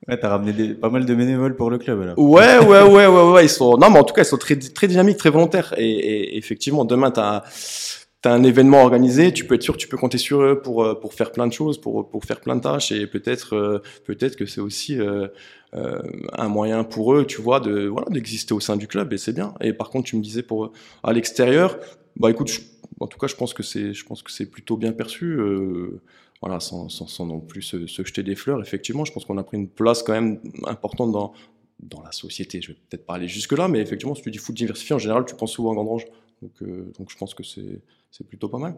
Ouais, 0.07 0.19
t'as 0.19 0.29
ramené 0.29 0.53
des, 0.53 0.75
pas 0.75 0.91
mal 0.91 1.07
de 1.07 1.15
bénévoles 1.15 1.57
pour 1.57 1.71
le 1.71 1.79
club 1.79 2.03
alors. 2.03 2.19
Ouais, 2.19 2.59
ouais, 2.59 2.83
ouais, 2.83 3.07
ouais, 3.07 3.33
ouais, 3.33 3.47
ils 3.47 3.49
sont. 3.49 3.79
Non, 3.79 3.89
mais 3.89 3.99
en 3.99 4.05
tout 4.05 4.13
cas, 4.13 4.21
ils 4.21 4.27
sont 4.27 4.37
très, 4.37 4.55
très 4.55 4.87
dynamiques, 4.87 5.17
très 5.17 5.31
volontaires. 5.31 5.73
Et, 5.79 5.89
et 5.89 6.37
effectivement, 6.37 6.85
demain, 6.85 7.11
t'as 7.11 7.43
un 8.31 8.43
événement 8.43 8.83
organisé, 8.83 9.33
tu 9.33 9.45
peux 9.45 9.55
être 9.55 9.63
sûr, 9.63 9.77
tu 9.77 9.89
peux 9.89 9.97
compter 9.97 10.19
sur 10.19 10.43
eux 10.43 10.61
pour 10.61 10.83
euh, 10.85 10.95
pour 10.95 11.15
faire 11.15 11.33
plein 11.33 11.47
de 11.47 11.53
choses, 11.53 11.79
pour 11.79 12.09
pour 12.09 12.25
faire 12.25 12.41
plein 12.41 12.57
de 12.57 12.61
tâches 12.61 12.93
et 12.93 13.07
peut-être 13.07 13.55
euh, 13.55 13.79
peut-être 14.05 14.37
que 14.37 14.47
c'est 14.47 14.61
aussi 14.61 14.99
euh, 14.99 15.29
un 15.73 16.49
moyen 16.49 16.85
pour 16.85 17.15
eux, 17.15 17.27
tu 17.27 17.41
vois, 17.41 17.61
de 17.61 17.87
voilà 17.87 18.09
d'exister 18.11 18.55
au 18.55 18.61
sein 18.61 18.77
du 18.77 18.87
club 18.87 19.13
et 19.13 19.19
c'est 19.19 19.33
bien. 19.33 19.55
Et 19.61 19.73
par 19.73 19.91
contre, 19.91 20.07
tu 20.09 20.17
me 20.17 20.23
disais 20.23 20.43
pour 20.43 20.73
à 21.03 21.13
l'extérieur, 21.13 21.79
bah 22.17 22.31
écoute, 22.31 22.61
en 23.01 23.07
tout 23.07 23.19
cas, 23.19 23.27
je 23.27 23.35
pense 23.35 23.53
que 23.53 23.63
c'est 23.63 23.93
je 23.93 24.05
pense 24.05 24.23
que 24.23 24.31
c'est 24.31 24.47
plutôt 24.47 24.77
bien 24.77 24.93
perçu. 24.93 25.39
Voilà, 26.41 26.61
sans, 26.61 26.91
sans, 26.91 27.25
non 27.25 27.41
plus 27.41 27.63
se, 27.63 27.87
jeter 27.87 28.23
des 28.23 28.35
fleurs. 28.35 28.61
Effectivement, 28.61 29.07
je 29.07 29.13
pense 29.13 29.25
qu'on 29.25 29.39
a 29.39 29.43
pris 29.43 29.57
une 29.57 29.69
place 29.69 30.03
quand 30.03 30.13
même 30.13 30.41
importante 30.67 31.11
dans 31.11 31.33
dans 31.81 32.03
la 32.03 32.13
société. 32.13 32.61
Je 32.61 32.69
vais 32.69 32.79
peut-être 32.89 33.07
pas 33.07 33.15
aller 33.15 33.29
jusque 33.29 33.53
là, 33.53 33.67
mais 33.67 33.81
effectivement, 33.81 34.15
si 34.15 34.23
tu 34.23 34.31
dis 34.31 34.39
foot 34.39 34.55
diversifié, 34.55 34.95
en 34.95 34.99
général, 34.99 35.25
tu 35.25 35.35
penses 35.35 35.53
souvent 35.53 35.73
à 35.73 35.75
Gandrange. 35.75 36.05
Donc, 36.45 36.53
euh, 36.63 36.93
donc 36.99 37.11
je 37.11 37.17
pense 37.17 37.33
que 37.35 37.43
c'est 37.43 38.27
plutôt 38.29 38.49
pas 38.49 38.59
mal. 38.59 38.75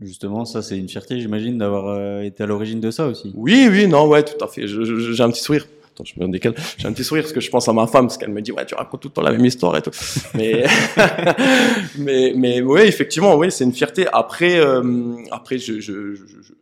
Justement, 0.00 0.44
ça, 0.44 0.60
c'est 0.60 0.76
une 0.76 0.88
fierté, 0.88 1.20
j'imagine, 1.20 1.56
d'avoir 1.56 1.86
euh, 1.86 2.22
été 2.22 2.42
à 2.42 2.46
l'origine 2.46 2.80
de 2.80 2.90
ça 2.90 3.06
aussi. 3.06 3.32
Oui, 3.36 3.68
oui, 3.70 3.86
non, 3.86 4.08
ouais, 4.08 4.24
tout 4.24 4.42
à 4.44 4.48
fait. 4.48 4.66
J'ai 4.66 5.22
un 5.22 5.30
petit 5.30 5.42
sourire. 5.42 5.68
Attends, 5.92 6.04
je 6.04 6.18
me 6.18 6.26
décale. 6.26 6.56
J'ai 6.76 6.88
un 6.88 6.92
petit 6.92 7.04
sourire 7.04 7.22
parce 7.22 7.32
que 7.32 7.40
je 7.40 7.48
pense 7.48 7.68
à 7.68 7.72
ma 7.72 7.86
femme, 7.86 8.06
parce 8.06 8.18
qu'elle 8.18 8.30
me 8.32 8.42
dit, 8.42 8.50
ouais, 8.50 8.66
tu 8.66 8.74
racontes 8.74 9.02
tout 9.02 9.08
le 9.08 9.14
temps 9.14 9.22
la 9.22 9.30
même 9.30 9.44
histoire 9.44 9.76
et 9.76 9.82
tout. 9.82 9.92
mais, 10.34 10.64
mais, 11.98 12.32
mais, 12.34 12.60
ouais, 12.60 12.88
effectivement, 12.88 13.36
oui, 13.36 13.52
c'est 13.52 13.62
une 13.62 13.72
fierté. 13.72 14.08
Après, 14.12 14.58
euh, 14.58 15.14
après, 15.30 15.58
je, 15.58 15.74
je, 15.74 16.14
je, 16.16 16.24
je 16.42 16.52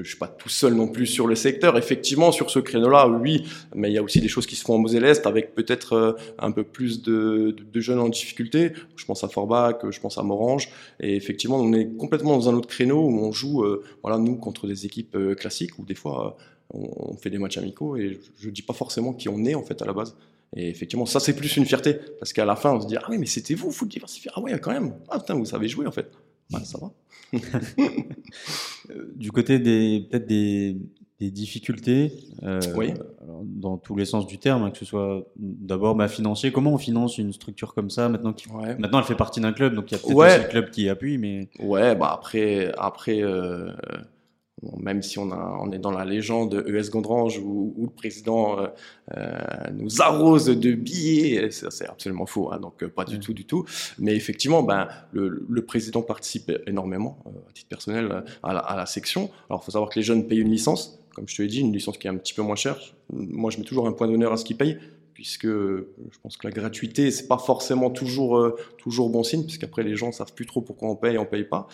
ne 0.00 0.06
suis 0.06 0.16
pas 0.16 0.28
tout 0.28 0.48
seul 0.48 0.74
non 0.74 0.88
plus 0.88 1.06
sur 1.06 1.26
le 1.26 1.34
secteur. 1.34 1.78
Effectivement, 1.78 2.32
sur 2.32 2.50
ce 2.50 2.58
créneau-là, 2.58 3.08
oui, 3.08 3.44
mais 3.74 3.90
il 3.90 3.94
y 3.94 3.98
a 3.98 4.02
aussi 4.02 4.20
des 4.20 4.28
choses 4.28 4.46
qui 4.46 4.56
se 4.56 4.64
font 4.64 4.74
en 4.74 4.78
Moselle-Est 4.78 5.26
avec 5.26 5.54
peut-être 5.54 5.92
euh, 5.92 6.12
un 6.38 6.50
peu 6.50 6.64
plus 6.64 7.02
de, 7.02 7.54
jeunes 7.74 8.00
en 8.00 8.08
difficulté. 8.08 8.72
Je 8.96 9.04
pense 9.04 9.22
à 9.24 9.28
Forbach, 9.28 9.76
je 9.88 10.00
pense 10.00 10.18
à 10.18 10.22
Morange. 10.22 10.68
Et 11.00 11.14
effectivement, 11.16 11.58
on 11.58 11.72
est 11.72 11.96
complètement 11.96 12.36
dans 12.36 12.48
un 12.48 12.54
autre 12.54 12.68
créneau 12.68 13.02
où 13.02 13.20
on 13.20 13.32
joue, 13.32 13.62
euh, 13.62 13.84
voilà, 14.02 14.18
nous, 14.18 14.36
contre 14.36 14.66
des 14.66 14.86
équipes 14.86 15.14
euh, 15.16 15.34
classiques, 15.34 15.78
où 15.78 15.84
des 15.84 15.94
fois, 15.94 16.36
on, 16.72 17.16
fait 17.16 17.30
des 17.30 17.38
matchs 17.38 17.58
amicaux. 17.58 17.96
Et 17.96 18.20
je 18.40 18.48
ne 18.48 18.52
dis 18.52 18.62
pas 18.62 18.74
forcément 18.74 19.12
qui 19.12 19.28
on 19.28 19.44
est, 19.44 19.54
en 19.54 19.62
fait, 19.62 19.80
à 19.80 19.84
la 19.84 19.92
base. 19.92 20.16
Et 20.56 20.68
effectivement, 20.68 21.06
ça, 21.06 21.20
c'est 21.20 21.36
plus 21.36 21.56
une 21.56 21.66
fierté. 21.66 21.98
Parce 22.18 22.32
qu'à 22.32 22.44
la 22.44 22.56
fin, 22.56 22.72
on 22.72 22.80
se 22.80 22.86
dit, 22.86 22.96
ah 22.96 23.06
oui, 23.08 23.18
mais 23.18 23.26
c'était 23.26 23.54
vous, 23.54 23.70
foot 23.70 23.88
diversifié. 23.88 24.30
Ah 24.34 24.40
ouais, 24.40 24.58
quand 24.58 24.72
même. 24.72 24.94
Ah 25.08 25.20
putain, 25.20 25.34
vous 25.34 25.44
savez 25.44 25.68
jouer, 25.68 25.86
en 25.86 25.92
fait. 25.92 26.10
Ça 26.50 26.78
va. 26.78 26.92
Du 29.16 29.32
côté 29.32 29.58
des 29.58 30.06
peut-être 30.10 30.26
des, 30.26 30.76
difficultés, 31.20 32.12
euh, 32.42 32.60
dans 33.44 33.78
tous 33.78 33.96
les 33.96 34.04
sens 34.04 34.26
du 34.26 34.36
terme, 34.36 34.64
hein, 34.64 34.70
que 34.70 34.76
ce 34.76 34.84
soit 34.84 35.26
d'abord 35.36 35.94
bah, 35.94 36.06
financier. 36.06 36.52
Comment 36.52 36.74
on 36.74 36.78
finance 36.78 37.16
une 37.16 37.32
structure 37.32 37.72
comme 37.72 37.88
ça 37.88 38.10
maintenant 38.10 38.34
Maintenant, 38.78 38.98
elle 38.98 39.04
fait 39.06 39.14
partie 39.14 39.40
d'un 39.40 39.54
club, 39.54 39.74
donc 39.74 39.90
il 39.90 39.94
y 39.94 39.96
a 39.96 40.00
peut-être 40.00 40.14
aussi 40.14 40.38
le 40.42 40.48
club 40.50 40.70
qui 40.70 40.86
appuie, 40.90 41.16
mais 41.16 41.48
ouais, 41.60 41.94
bah 41.94 42.12
après, 42.12 42.72
après. 42.76 43.22
Euh, 43.22 43.72
même 44.84 45.02
si 45.02 45.18
on, 45.18 45.32
a, 45.32 45.58
on, 45.62 45.72
est 45.72 45.78
dans 45.78 45.90
la 45.90 46.04
légende 46.04 46.62
ES 46.68 46.90
Gondrange 46.90 47.38
où, 47.38 47.74
le 47.80 47.88
président 47.88 48.58
euh, 48.60 48.66
euh, 49.16 49.34
nous 49.72 50.02
arrose 50.02 50.46
de 50.46 50.72
billets, 50.72 51.50
c'est 51.50 51.88
absolument 51.88 52.26
faux, 52.26 52.52
hein, 52.52 52.60
donc 52.60 52.82
euh, 52.82 52.88
pas 52.88 53.06
du 53.06 53.18
tout, 53.18 53.32
du 53.32 53.46
tout. 53.46 53.64
Mais 53.98 54.14
effectivement, 54.14 54.62
ben, 54.62 54.88
le, 55.12 55.46
le 55.48 55.64
président 55.64 56.02
participe 56.02 56.52
énormément, 56.66 57.18
à 57.48 57.52
titre 57.52 57.68
personnel, 57.68 58.24
à 58.42 58.52
la, 58.52 58.60
à 58.60 58.76
la 58.76 58.84
section. 58.84 59.30
Alors, 59.48 59.62
il 59.62 59.64
faut 59.64 59.72
savoir 59.72 59.90
que 59.90 59.98
les 59.98 60.04
jeunes 60.04 60.26
payent 60.26 60.40
une 60.40 60.50
licence, 60.50 61.00
comme 61.14 61.26
je 61.26 61.36
te 61.36 61.42
l'ai 61.42 61.48
dit, 61.48 61.60
une 61.60 61.72
licence 61.72 61.96
qui 61.96 62.06
est 62.06 62.10
un 62.10 62.18
petit 62.18 62.34
peu 62.34 62.42
moins 62.42 62.56
chère. 62.56 62.76
Moi, 63.10 63.50
je 63.50 63.58
mets 63.58 63.64
toujours 63.64 63.88
un 63.88 63.92
point 63.92 64.06
d'honneur 64.06 64.32
à 64.32 64.36
ce 64.36 64.44
qu'ils 64.44 64.58
payent 64.58 64.78
puisque 65.14 65.46
je 65.46 66.18
pense 66.24 66.36
que 66.36 66.44
la 66.44 66.52
gratuité 66.52 67.12
c'est 67.12 67.28
pas 67.28 67.38
forcément 67.38 67.88
toujours 67.88 68.56
toujours 68.78 69.10
bon 69.10 69.22
signe 69.22 69.44
puisqu'après 69.44 69.84
les 69.84 69.94
gens 69.94 70.10
savent 70.10 70.34
plus 70.34 70.44
trop 70.44 70.60
pourquoi 70.60 70.88
on 70.88 70.96
paye 70.96 71.14
et 71.14 71.18
on 71.18 71.24
paye 71.24 71.44
pas 71.44 71.68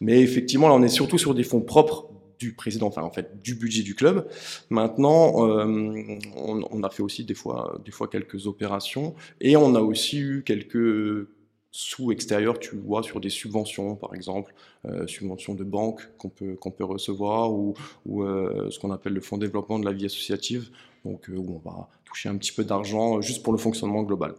mais 0.00 0.20
effectivement 0.20 0.68
là 0.68 0.74
on 0.74 0.82
est 0.84 0.88
surtout 0.88 1.18
sur 1.18 1.34
des 1.34 1.42
fonds 1.42 1.62
propres 1.62 2.06
du 2.38 2.54
président, 2.54 2.86
enfin 2.86 3.02
en 3.02 3.10
fait 3.10 3.42
du 3.42 3.54
budget 3.54 3.82
du 3.82 3.94
club. 3.94 4.28
Maintenant, 4.70 5.48
euh, 5.48 6.18
on, 6.36 6.82
a 6.82 6.90
fait 6.90 7.02
aussi 7.02 7.24
des 7.24 7.34
fois, 7.34 7.80
des 7.84 7.90
fois 7.90 8.08
quelques 8.08 8.46
opérations 8.46 9.14
et 9.40 9.56
on 9.56 9.74
a 9.74 9.80
aussi 9.80 10.18
eu 10.18 10.42
quelques 10.44 11.28
sous 11.70 12.10
extérieurs, 12.10 12.58
tu 12.58 12.76
vois, 12.76 13.02
sur 13.02 13.20
des 13.20 13.28
subventions, 13.28 13.96
par 13.96 14.14
exemple, 14.14 14.54
euh, 14.86 15.06
subventions 15.06 15.54
de 15.54 15.64
banque 15.64 16.08
qu'on 16.16 16.30
peut, 16.30 16.54
qu'on 16.54 16.70
peut 16.70 16.84
recevoir 16.84 17.52
ou, 17.52 17.74
euh, 18.08 18.70
ce 18.70 18.78
qu'on 18.78 18.90
appelle 18.90 19.12
le 19.12 19.20
fonds 19.20 19.36
développement 19.36 19.78
de 19.78 19.84
la 19.84 19.92
vie 19.92 20.06
associative, 20.06 20.70
donc 21.04 21.28
où 21.28 21.60
on 21.62 21.68
va 21.68 21.88
toucher 22.06 22.30
un 22.30 22.36
petit 22.36 22.52
peu 22.52 22.64
d'argent 22.64 23.20
juste 23.20 23.42
pour 23.42 23.52
le 23.52 23.58
fonctionnement 23.58 24.02
global. 24.04 24.34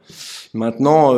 Maintenant, 0.56 1.14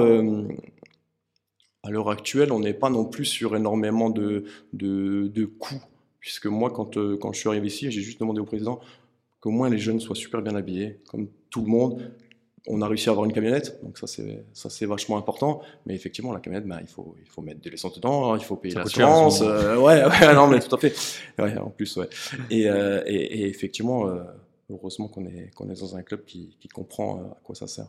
à 1.83 1.89
l'heure 1.89 2.09
actuelle, 2.09 2.51
on 2.51 2.59
n'est 2.59 2.73
pas 2.73 2.89
non 2.89 3.05
plus 3.05 3.25
sur 3.25 3.55
énormément 3.55 4.09
de, 4.09 4.43
de, 4.73 5.27
de 5.33 5.45
coûts 5.45 5.81
Puisque 6.19 6.47
moi, 6.47 6.69
quand, 6.71 6.97
euh, 6.97 7.17
quand 7.17 7.33
je 7.33 7.39
suis 7.39 7.49
arrivé 7.49 7.67
ici, 7.67 7.89
j'ai 7.91 8.01
juste 8.01 8.19
demandé 8.19 8.39
au 8.39 8.45
président 8.45 8.79
qu'au 9.39 9.51
moins 9.51 9.69
les 9.69 9.77
jeunes 9.77 9.99
soient 9.99 10.15
super 10.15 10.41
bien 10.41 10.55
habillés, 10.55 10.99
comme 11.07 11.29
tout 11.49 11.61
le 11.61 11.67
monde. 11.67 12.11
On 12.67 12.81
a 12.81 12.87
réussi 12.87 13.07
à 13.07 13.13
avoir 13.13 13.25
une 13.25 13.31
camionnette, 13.31 13.79
donc 13.83 13.97
ça 13.97 14.05
c'est 14.69 14.85
vachement 14.85 15.17
important. 15.17 15.61
Mais 15.85 15.95
effectivement, 15.95 16.33
la 16.33 16.41
camionnette, 16.41 16.67
bah, 16.67 16.79
il 16.81 16.87
faut 16.87 17.15
il 17.21 17.27
faut 17.27 17.41
mettre 17.41 17.61
de 17.61 17.69
l'essence 17.69 17.95
dedans, 17.95 18.35
il 18.35 18.43
faut 18.43 18.57
payer 18.57 18.75
l'assurance. 18.75 19.41
Euh, 19.41 19.77
ouais, 19.77 20.03
ouais, 20.05 20.33
non 20.35 20.47
mais 20.47 20.59
tout 20.59 20.75
à 20.75 20.77
fait. 20.77 20.93
Ouais, 21.39 21.57
en 21.57 21.69
plus, 21.69 21.95
ouais. 21.95 22.09
Et, 22.49 22.69
euh, 22.69 23.01
et, 23.07 23.47
effectivement, 23.47 24.05
heureusement 24.69 25.07
qu'on 25.07 25.25
est 25.25 25.51
qu'on 25.55 25.69
est 25.69 25.79
dans 25.79 25.95
un 25.95 26.03
club 26.03 26.25
qui, 26.25 26.57
qui 26.59 26.67
comprend 26.67 27.21
à 27.21 27.37
quoi 27.43 27.55
ça 27.55 27.65
sert. 27.65 27.87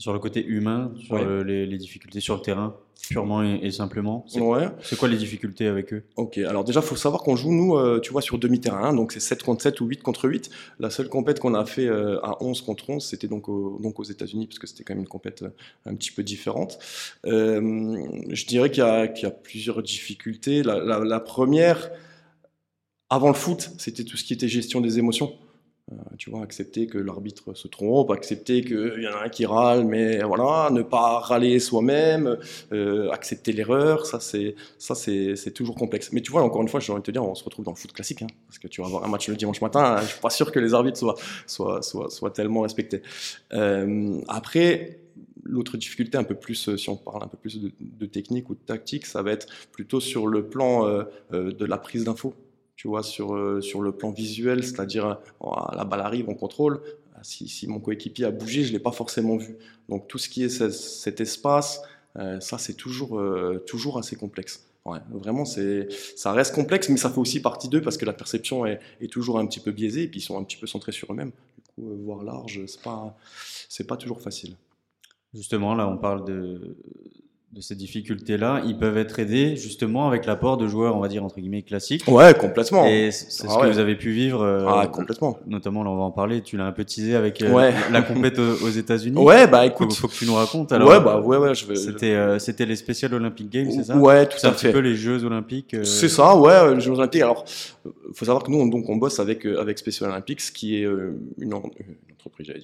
Sur 0.00 0.14
le 0.14 0.18
côté 0.18 0.42
humain, 0.42 0.92
sur 0.96 1.44
les, 1.44 1.66
les, 1.66 1.76
difficultés 1.76 2.20
sur 2.20 2.34
le 2.34 2.40
terrain, 2.40 2.74
purement 3.08 3.42
et, 3.42 3.70
simplement. 3.70 4.24
C'est 4.26 4.40
ouais. 4.40 4.68
quoi 4.98 5.08
les 5.08 5.18
difficultés 5.18 5.66
avec 5.66 5.92
eux? 5.92 6.04
Ok, 6.16 6.38
alors 6.38 6.64
déjà, 6.64 6.80
il 6.80 6.86
faut 6.86 6.96
savoir 6.96 7.22
qu'on 7.22 7.36
joue, 7.36 7.52
nous, 7.52 7.76
euh, 7.76 8.00
tu 8.00 8.10
vois, 8.10 8.22
sur 8.22 8.38
demi-terrain, 8.38 8.94
donc 8.94 9.12
c'est 9.12 9.20
7 9.20 9.42
contre 9.42 9.62
7 9.62 9.78
ou 9.82 9.86
8 9.86 10.02
contre 10.02 10.26
8. 10.26 10.48
La 10.78 10.88
seule 10.88 11.10
compète 11.10 11.38
qu'on 11.38 11.52
a 11.52 11.66
fait 11.66 11.86
euh, 11.86 12.18
à 12.24 12.42
11 12.42 12.62
contre 12.62 12.88
11, 12.88 13.04
c'était 13.04 13.28
donc, 13.28 13.44
donc 13.46 14.00
aux 14.00 14.04
États-Unis, 14.04 14.46
parce 14.46 14.58
que 14.58 14.66
c'était 14.66 14.84
quand 14.84 14.94
même 14.94 15.02
une 15.02 15.08
compète 15.08 15.42
euh, 15.42 15.50
un 15.84 15.94
petit 15.94 16.12
peu 16.12 16.22
différente. 16.22 16.78
je 17.24 18.46
dirais 18.46 18.70
qu'il 18.70 18.82
y, 18.82 19.20
y, 19.20 19.26
a 19.26 19.30
plusieurs 19.30 19.82
difficultés. 19.82 20.62
La, 20.62 20.78
la, 20.78 21.00
la 21.00 21.20
première, 21.20 21.90
avant 23.10 23.28
le 23.28 23.34
foot, 23.34 23.72
c'était 23.76 24.04
tout 24.04 24.16
ce 24.16 24.24
qui 24.24 24.32
était 24.32 24.48
gestion 24.48 24.80
des 24.80 24.98
émotions. 24.98 25.36
Euh, 25.92 25.96
tu 26.18 26.30
vois, 26.30 26.42
accepter 26.42 26.86
que 26.86 26.98
l'arbitre 26.98 27.54
se 27.54 27.66
trompe, 27.66 28.10
accepter 28.12 28.62
qu'il 28.62 29.02
y 29.02 29.08
en 29.08 29.12
a 29.12 29.24
un 29.24 29.28
qui 29.28 29.44
râle, 29.44 29.84
mais 29.84 30.22
voilà, 30.22 30.70
ne 30.70 30.82
pas 30.82 31.18
râler 31.18 31.58
soi-même, 31.58 32.38
euh, 32.72 33.10
accepter 33.10 33.52
l'erreur, 33.52 34.06
ça 34.06 34.20
c'est 34.20 34.54
ça 34.78 34.94
c'est 34.94 35.52
toujours 35.52 35.74
complexe. 35.74 36.12
Mais 36.12 36.20
tu 36.20 36.30
vois, 36.30 36.42
encore 36.42 36.62
une 36.62 36.68
fois, 36.68 36.78
j'ai 36.78 36.92
envie 36.92 37.00
de 37.00 37.06
te 37.06 37.10
dire, 37.10 37.24
on 37.24 37.34
se 37.34 37.42
retrouve 37.42 37.64
dans 37.64 37.72
le 37.72 37.76
foot 37.76 37.92
classique, 37.92 38.22
hein, 38.22 38.28
parce 38.46 38.58
que 38.58 38.68
tu 38.68 38.80
vas 38.82 38.86
avoir 38.86 39.04
un 39.04 39.08
match 39.08 39.28
le 39.28 39.36
dimanche 39.36 39.60
matin, 39.60 39.96
je 40.02 40.06
suis 40.06 40.20
pas 40.20 40.30
sûr 40.30 40.52
que 40.52 40.60
les 40.60 40.74
arbitres 40.74 40.98
soient 40.98 41.16
soient 41.46 41.82
soient, 41.82 42.10
soient 42.10 42.30
tellement 42.30 42.60
respectés. 42.60 43.02
Euh, 43.52 44.20
après, 44.28 45.00
l'autre 45.42 45.76
difficulté 45.76 46.18
un 46.18 46.24
peu 46.24 46.36
plus, 46.36 46.76
si 46.76 46.88
on 46.88 46.96
parle 46.96 47.24
un 47.24 47.28
peu 47.28 47.36
plus 47.36 47.60
de, 47.60 48.06
technique 48.06 48.48
ou 48.50 48.54
de 48.54 48.60
tactique, 48.60 49.06
ça 49.06 49.22
va 49.22 49.32
être 49.32 49.48
plutôt 49.72 49.98
sur 49.98 50.28
le 50.28 50.46
plan 50.46 50.86
de 51.32 51.64
la 51.64 51.78
prise 51.78 52.04
d'infos 52.04 52.34
tu 52.80 52.88
vois, 52.88 53.02
sur, 53.02 53.34
euh, 53.34 53.60
sur 53.60 53.82
le 53.82 53.92
plan 53.92 54.10
visuel, 54.10 54.64
c'est-à-dire 54.64 55.18
la 55.76 55.84
balle 55.84 56.00
arrive, 56.00 56.30
on 56.30 56.34
contrôle. 56.34 56.80
Si, 57.20 57.46
si 57.46 57.66
mon 57.66 57.78
coéquipier 57.78 58.24
a 58.24 58.30
bougé, 58.30 58.62
je 58.62 58.68
ne 58.68 58.72
l'ai 58.72 58.82
pas 58.82 58.90
forcément 58.90 59.36
vu. 59.36 59.58
Donc 59.90 60.08
tout 60.08 60.16
ce 60.16 60.30
qui 60.30 60.44
est 60.44 60.48
cet 60.48 61.20
espace, 61.20 61.82
euh, 62.16 62.40
ça 62.40 62.56
c'est 62.56 62.72
toujours, 62.72 63.18
euh, 63.18 63.62
toujours 63.66 63.98
assez 63.98 64.16
complexe. 64.16 64.64
Ouais, 64.86 64.98
vraiment, 65.10 65.44
ça 65.44 66.32
reste 66.32 66.54
complexe, 66.54 66.88
mais 66.88 66.96
ça 66.96 67.10
fait 67.10 67.18
aussi 67.18 67.42
partie 67.42 67.68
d'eux 67.68 67.82
parce 67.82 67.98
que 67.98 68.06
la 68.06 68.14
perception 68.14 68.64
est, 68.64 68.80
est, 69.02 69.12
toujours 69.12 69.38
un 69.38 69.46
petit 69.46 69.60
peu 69.60 69.72
biaisée 69.72 70.04
et 70.04 70.08
puis 70.08 70.20
ils 70.20 70.22
sont 70.22 70.38
un 70.38 70.42
petit 70.42 70.56
peu 70.56 70.66
centrés 70.66 70.92
sur 70.92 71.12
eux-mêmes. 71.12 71.32
Du 71.58 71.62
coup, 71.74 72.02
voir 72.02 72.22
large, 72.22 72.62
c'est 72.64 72.82
pas, 72.82 73.14
pas 73.86 73.96
toujours 73.98 74.22
facile. 74.22 74.56
Justement, 75.34 75.74
là, 75.74 75.86
on 75.86 75.98
parle 75.98 76.24
de, 76.24 76.78
de 77.52 77.60
ces 77.60 77.74
difficultés-là, 77.74 78.62
ils 78.64 78.78
peuvent 78.78 78.96
être 78.96 79.18
aidés 79.18 79.56
justement 79.56 80.06
avec 80.06 80.24
l'apport 80.24 80.56
de 80.56 80.68
joueurs, 80.68 80.96
on 80.96 81.00
va 81.00 81.08
dire 81.08 81.24
entre 81.24 81.40
guillemets 81.40 81.62
classiques. 81.62 82.04
Ouais, 82.06 82.32
complètement. 82.32 82.86
Et 82.86 83.10
c'est 83.10 83.28
ce 83.28 83.46
ah 83.50 83.60
que 83.60 83.66
vous 83.66 83.80
avez 83.80 83.96
pu 83.96 84.12
vivre. 84.12 84.42
Euh, 84.42 84.66
ah, 84.68 84.86
complètement. 84.86 85.36
Notamment, 85.48 85.82
là, 85.82 85.90
on 85.90 85.96
va 85.96 86.02
en 86.02 86.12
parler. 86.12 86.42
Tu 86.42 86.56
l'as 86.56 86.66
un 86.66 86.72
peu 86.72 86.84
teasé 86.84 87.16
avec 87.16 87.42
euh, 87.42 87.72
la 87.90 88.02
compète 88.02 88.38
aux, 88.38 88.68
États-Unis. 88.68 89.18
Ouais, 89.18 89.48
bah 89.48 89.66
écoute, 89.66 89.92
faut, 89.92 90.02
faut, 90.02 90.08
que 90.08 90.14
tu 90.14 90.26
nous 90.26 90.34
racontes. 90.34 90.70
Alors, 90.70 90.90
ouais, 90.90 91.00
bah 91.00 91.18
ouais, 91.18 91.38
ouais, 91.38 91.54
je 91.56 91.66
vais. 91.66 91.74
C'était, 91.74 92.14
euh, 92.14 92.38
c'était 92.38 92.66
les 92.66 92.76
Special 92.76 93.14
Olympic 93.14 93.50
Games, 93.50 93.70
c'est 93.72 93.84
ça? 93.84 93.96
Ouais, 93.96 94.26
tout 94.26 94.32
à 94.32 94.34
fait. 94.34 94.40
C'est 94.40 94.46
un 94.46 94.52
petit 94.52 94.68
peu 94.72 94.78
les 94.78 94.94
Jeux 94.94 95.24
Olympiques. 95.24 95.76
C'est 95.82 96.08
ça, 96.08 96.36
ouais, 96.36 96.76
les 96.76 96.80
Jeux 96.80 96.92
Olympiques. 96.92 97.22
Alors, 97.22 97.44
faut 98.14 98.24
savoir 98.24 98.44
que 98.44 98.50
nous, 98.52 98.58
on, 98.58 98.66
donc, 98.66 98.88
on 98.88 98.96
bosse 98.96 99.18
avec 99.18 99.44
avec 99.44 99.78
Special 99.78 100.10
Olympics, 100.10 100.52
qui 100.52 100.76
est 100.76 100.86
une, 101.38 101.52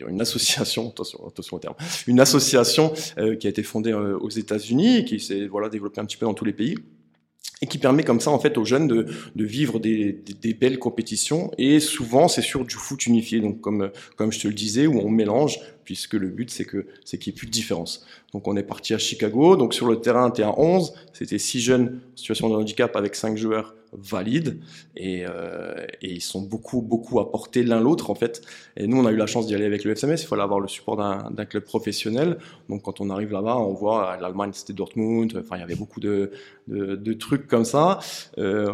une 0.09 0.21
association, 0.21 0.89
attention, 0.91 1.27
attention 1.27 1.57
au 1.57 1.61
terme, 1.61 1.75
une 2.07 2.21
association 2.21 2.93
qui 3.41 3.47
a 3.47 3.51
été 3.51 3.63
fondée 3.63 3.93
aux 3.93 4.31
États-Unis, 4.31 5.05
qui 5.05 5.21
s'est 5.21 5.47
voilà, 5.47 5.69
développer 5.69 6.01
un 6.01 6.05
petit 6.05 6.17
peu 6.17 6.27
dans 6.27 6.35
tous 6.35 6.45
les 6.45 6.53
pays 6.53 6.77
et 7.63 7.67
qui 7.67 7.79
permet 7.79 8.03
comme 8.03 8.21
ça 8.21 8.31
en 8.31 8.39
fait 8.39 8.59
aux 8.59 8.65
jeunes 8.65 8.87
de, 8.87 9.07
de 9.35 9.45
vivre 9.45 9.79
des, 9.79 10.13
des, 10.13 10.53
belles 10.53 10.79
compétitions 10.79 11.51
et 11.57 11.81
souvent 11.81 12.29
c'est 12.29 12.43
sur 12.43 12.65
du 12.65 12.75
foot 12.75 13.07
unifié. 13.07 13.41
Donc 13.41 13.61
comme 13.61 13.91
comme 14.17 14.33
je 14.33 14.41
te 14.41 14.49
le 14.49 14.55
disais 14.55 14.87
où 14.87 14.99
on 14.99 15.09
mélange 15.09 15.59
puisque 15.87 16.15
le 16.15 16.29
but 16.29 16.51
c'est 16.51 16.67
que 16.67 16.85
c'est 17.05 17.17
qu'il 17.17 17.33
n'y 17.33 17.37
ait 17.37 17.39
plus 17.39 17.47
de 17.47 17.53
différence. 17.53 18.05
Donc 18.35 18.47
on 18.49 18.57
est 18.57 18.63
parti 18.63 18.93
à 18.93 18.99
Chicago. 18.99 19.57
Donc 19.57 19.73
sur 19.73 19.87
le 19.87 20.01
terrain 20.01 20.31
t'es 20.31 20.43
à 20.43 20.59
11 20.59 20.93
c'était 21.15 21.39
six 21.39 21.61
jeunes 21.61 22.01
en 22.13 22.17
situation 22.17 22.51
de 22.51 22.57
handicap 22.57 22.95
avec 22.97 23.15
cinq 23.15 23.39
joueurs 23.39 23.75
valides. 23.93 24.59
Et, 24.97 25.25
euh, 25.25 25.87
et, 26.03 26.13
ils 26.13 26.21
sont 26.21 26.43
beaucoup 26.43 26.83
beaucoup 26.83 27.21
apportés 27.21 27.63
l'un 27.63 27.81
l'autre 27.81 28.11
en 28.11 28.17
fait. 28.17 28.43
Et 28.77 28.87
nous 28.87 28.99
on 28.99 29.07
a 29.07 29.13
eu 29.13 29.17
la 29.17 29.27
chance 29.27 29.47
d'y 29.47 29.55
aller 29.55 29.65
avec 29.65 29.85
le 29.85 29.95
FMS 29.95 30.17
il 30.21 30.27
fallait 30.27 30.43
avoir 30.43 30.61
le 30.61 30.69
support 30.69 30.97
d'un 30.97 31.45
club 31.47 31.63
professionnel. 31.63 32.39
Donc 32.69 32.83
quand 32.83 33.01
on 33.01 33.09
arrive 33.09 33.31
là-bas 33.31 33.57
on 33.57 33.73
voit 33.73 34.19
l'Allemagne 34.21 34.51
c'était 34.53 34.75
Dortmund. 34.75 35.39
Enfin 35.39 35.57
il 35.57 35.61
y 35.61 35.65
avait 35.65 35.77
beaucoup 35.77 36.01
de, 36.01 36.33
de, 36.67 36.97
de 36.97 37.13
trucs 37.13 37.47
comme 37.47 37.65
ça. 37.65 38.01
Euh, 38.39 38.69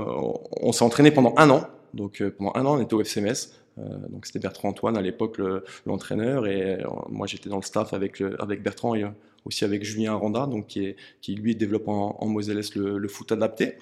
on 0.62 0.72
s'est 0.72 0.84
entraîné 0.84 1.10
pendant 1.10 1.34
un 1.36 1.50
an 1.50 1.68
donc 1.94 2.20
euh, 2.20 2.34
pendant 2.36 2.52
un 2.54 2.64
an 2.66 2.78
on 2.78 2.82
était 2.82 2.94
au 2.94 3.02
FCMS 3.02 3.52
euh, 3.78 3.82
donc 4.10 4.26
c'était 4.26 4.38
Bertrand 4.38 4.68
Antoine 4.68 4.96
à 4.96 5.02
l'époque 5.02 5.40
l'entraîneur 5.86 6.46
et 6.46 6.80
euh, 6.80 6.88
moi 7.08 7.26
j'étais 7.26 7.48
dans 7.48 7.56
le 7.56 7.62
staff 7.62 7.92
avec 7.92 8.22
avec 8.38 8.62
Bertrand 8.62 8.94
et 8.94 9.04
aussi 9.44 9.64
avec 9.64 9.84
Julien 9.84 10.12
Aranda 10.12 10.46
donc 10.46 10.66
qui 10.66 11.34
lui 11.34 11.56
développe 11.56 11.88
en, 11.88 12.16
en 12.20 12.34
le, 12.34 13.08
foot 13.08 13.32
adapté 13.32 13.76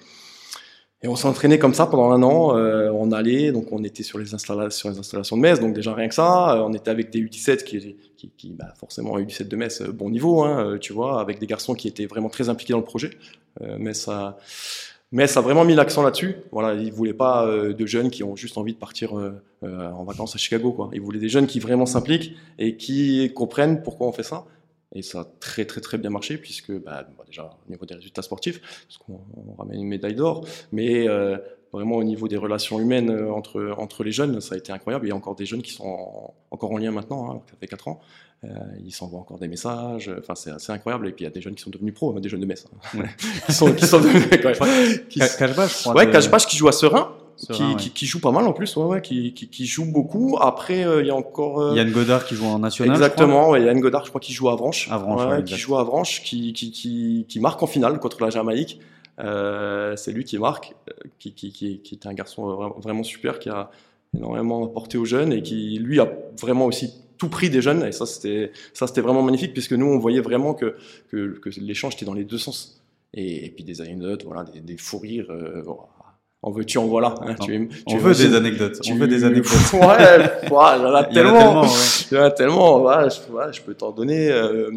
et 1.02 1.08
on 1.08 1.16
s'est 1.16 1.28
entraîné 1.28 1.58
comme 1.58 1.72
ça 1.72 1.86
pendant 1.86 2.10
un 2.10 2.22
an. 2.22 2.54
On 2.92 3.10
allait, 3.10 3.52
donc 3.52 3.72
on 3.72 3.82
était 3.84 4.02
sur 4.02 4.18
les, 4.18 4.34
installations, 4.34 4.90
de 4.90 5.36
Metz, 5.40 5.58
donc 5.58 5.72
déjà 5.72 5.94
rien 5.94 6.08
que 6.08 6.14
ça. 6.14 6.62
On 6.62 6.74
était 6.74 6.90
avec 6.90 7.08
des 7.08 7.20
U17 7.20 7.64
qui, 7.64 8.50
bah 8.50 8.74
forcément 8.78 9.18
U17 9.18 9.48
de 9.48 9.56
Metz, 9.56 9.80
bon 9.80 10.10
niveau, 10.10 10.42
hein, 10.42 10.76
tu 10.78 10.92
vois, 10.92 11.22
avec 11.22 11.38
des 11.38 11.46
garçons 11.46 11.72
qui 11.72 11.88
étaient 11.88 12.04
vraiment 12.04 12.28
très 12.28 12.50
impliqués 12.50 12.74
dans 12.74 12.80
le 12.80 12.84
projet. 12.84 13.12
Euh, 13.62 13.78
Metz 13.78 14.08
a, 14.08 14.38
Mais 15.12 15.26
ça 15.26 15.40
a 15.40 15.42
vraiment 15.42 15.64
mis 15.64 15.74
l'accent 15.74 16.02
là-dessus. 16.02 16.36
Voilà, 16.52 16.80
ils 16.80 16.92
voulaient 16.92 17.14
pas 17.14 17.44
euh, 17.44 17.72
de 17.72 17.86
jeunes 17.86 18.10
qui 18.10 18.22
ont 18.22 18.36
juste 18.36 18.56
envie 18.58 18.74
de 18.74 18.78
partir 18.78 19.18
euh, 19.18 19.42
euh, 19.64 19.90
en 19.90 20.04
vacances 20.04 20.36
à 20.36 20.38
Chicago. 20.38 20.72
Quoi. 20.72 20.90
Ils 20.92 21.00
voulaient 21.00 21.18
des 21.18 21.28
jeunes 21.28 21.48
qui 21.48 21.58
vraiment 21.58 21.86
s'impliquent 21.86 22.36
et 22.58 22.76
qui 22.76 23.32
comprennent 23.34 23.82
pourquoi 23.82 24.06
on 24.06 24.12
fait 24.12 24.22
ça. 24.22 24.44
Et 24.94 25.02
ça 25.02 25.20
a 25.20 25.24
très 25.38 25.64
très 25.64 25.80
très 25.80 25.98
bien 25.98 26.10
marché 26.10 26.36
puisque 26.36 26.72
bah, 26.72 27.06
déjà 27.26 27.44
au 27.44 27.70
niveau 27.70 27.86
des 27.86 27.94
résultats 27.94 28.22
sportifs, 28.22 28.60
parce 28.60 29.20
ramène 29.56 29.80
une 29.80 29.88
médaille 29.88 30.16
d'or, 30.16 30.44
mais 30.72 31.06
vraiment 31.72 31.94
au 31.94 32.02
niveau 32.02 32.26
des 32.26 32.36
relations 32.36 32.80
humaines 32.80 33.16
entre, 33.30 33.72
entre 33.78 34.02
les 34.02 34.10
jeunes, 34.10 34.40
ça 34.40 34.56
a 34.56 34.58
été 34.58 34.72
incroyable. 34.72 35.06
Il 35.06 35.10
y 35.10 35.12
a 35.12 35.14
encore 35.14 35.36
des 35.36 35.46
jeunes 35.46 35.62
qui 35.62 35.70
sont 35.72 36.34
encore 36.50 36.72
en 36.72 36.78
lien 36.78 36.90
maintenant, 36.90 37.30
hein, 37.30 37.42
ça 37.48 37.54
fait 37.60 37.68
4 37.68 37.86
ans. 37.86 38.00
Euh, 38.42 38.48
ils 38.82 38.92
s'envoient 38.92 39.20
encore 39.20 39.38
des 39.38 39.48
messages. 39.48 40.10
Enfin, 40.18 40.34
c'est 40.34 40.50
assez 40.50 40.72
incroyable. 40.72 41.08
Et 41.08 41.12
puis 41.12 41.24
il 41.24 41.28
y 41.28 41.30
a 41.30 41.32
des 41.32 41.42
jeunes 41.42 41.54
qui 41.54 41.62
sont 41.62 41.70
devenus 41.70 41.92
pros, 41.92 42.18
des 42.18 42.28
jeunes 42.28 42.40
de 42.40 42.46
Metz, 42.46 42.66
hein. 42.96 43.02
qui 43.46 43.52
sont 43.52 43.72
qui 43.72 43.86
sont 43.86 44.00
devenus. 44.00 44.28
qui... 45.10 45.18
Cashbash, 45.18 45.82
crois. 45.82 45.94
Ouais, 45.94 46.10
Cashbash 46.10 46.46
qui 46.46 46.56
joue 46.56 46.68
à 46.68 46.72
Serein. 46.72 47.12
qui, 47.36 47.76
qui, 47.76 47.90
qui, 47.90 48.06
joue 48.06 48.18
pas 48.18 48.32
mal 48.32 48.46
en 48.46 48.54
plus, 48.54 48.74
ouais, 48.76 48.84
ouais 48.84 49.02
qui, 49.02 49.34
qui, 49.34 49.66
joue 49.66 49.84
beaucoup. 49.84 50.38
Après, 50.40 50.86
euh, 50.86 51.02
il 51.02 51.08
y 51.08 51.10
a 51.10 51.14
encore 51.14 51.60
euh... 51.60 51.76
Yann 51.76 51.90
Godard 51.90 52.24
qui 52.24 52.34
joue 52.34 52.46
en 52.46 52.58
national. 52.60 52.96
Exactement, 52.96 53.50
ouais, 53.50 53.62
Yann 53.62 53.78
Godard, 53.78 54.04
je 54.04 54.08
crois 54.08 54.22
qu'il 54.22 54.34
joue 54.34 54.48
à 54.48 54.52
Avranches. 54.52 54.90
Avranches 54.90 55.30
ouais, 55.30 55.44
qui 55.44 55.56
joue 55.56 55.76
à 55.76 55.80
Avranches, 55.80 56.22
qui, 56.22 57.26
marque 57.40 57.62
en 57.62 57.66
finale 57.66 57.98
contre 57.98 58.22
la 58.22 58.30
Jamaïque. 58.30 58.80
Euh, 59.18 59.96
c'est 59.96 60.12
lui 60.12 60.24
qui 60.24 60.38
marque, 60.38 60.74
euh, 60.88 61.08
qui, 61.18 61.34
qui, 61.34 61.82
est 61.92 62.06
un 62.06 62.14
garçon 62.14 62.72
vraiment 62.78 63.02
super, 63.02 63.38
qui 63.38 63.50
a 63.50 63.70
énormément 64.16 64.64
apporté 64.64 64.96
aux 64.96 65.04
jeunes 65.04 65.34
et 65.34 65.42
qui, 65.42 65.78
lui, 65.78 66.00
a 66.00 66.10
vraiment 66.40 66.64
aussi 66.64 66.90
tout 67.20 67.28
prix 67.28 67.50
des 67.50 67.62
jeunes. 67.62 67.84
Et 67.84 67.92
ça, 67.92 68.06
c'était, 68.06 68.50
ça, 68.72 68.88
c'était 68.88 69.02
vraiment 69.02 69.22
magnifique 69.22 69.52
puisque 69.52 69.74
nous, 69.74 69.86
on 69.86 69.98
voyait 69.98 70.20
vraiment 70.20 70.54
que, 70.54 70.74
que, 71.10 71.38
que 71.38 71.50
l'échange 71.60 71.94
était 71.94 72.06
dans 72.06 72.14
les 72.14 72.24
deux 72.24 72.38
sens. 72.38 72.82
Et, 73.14 73.50
puis 73.50 73.62
des 73.62 73.80
anecdotes, 73.80 74.24
voilà, 74.24 74.44
des, 74.44 74.60
des 74.60 74.76
fous 74.76 74.98
rires. 74.98 75.30
Euh, 75.30 75.62
en 76.42 76.50
veux-tu, 76.52 76.78
en 76.78 76.86
voilà. 76.86 77.14
Hein, 77.20 77.34
tu, 77.34 77.68
tu 77.68 77.94
on 77.94 77.98
veut 77.98 78.14
des 78.14 78.34
anecdotes. 78.34 78.80
On 78.90 78.94
veut 78.94 79.08
des 79.08 79.24
anecdotes. 79.24 79.72
ouais, 79.74 79.80
ouais, 79.80 80.26
il 80.48 80.50
y 80.50 80.86
en 80.86 80.94
a 80.94 81.04
tellement. 81.04 81.64
Il 82.10 82.16
y 82.16 82.18
en 82.18 82.22
a 82.24 82.30
tellement. 82.30 83.08
Je, 83.10 83.60
peux 83.60 83.74
t'en 83.74 83.90
donner. 83.90 84.30
Euh, 84.30 84.70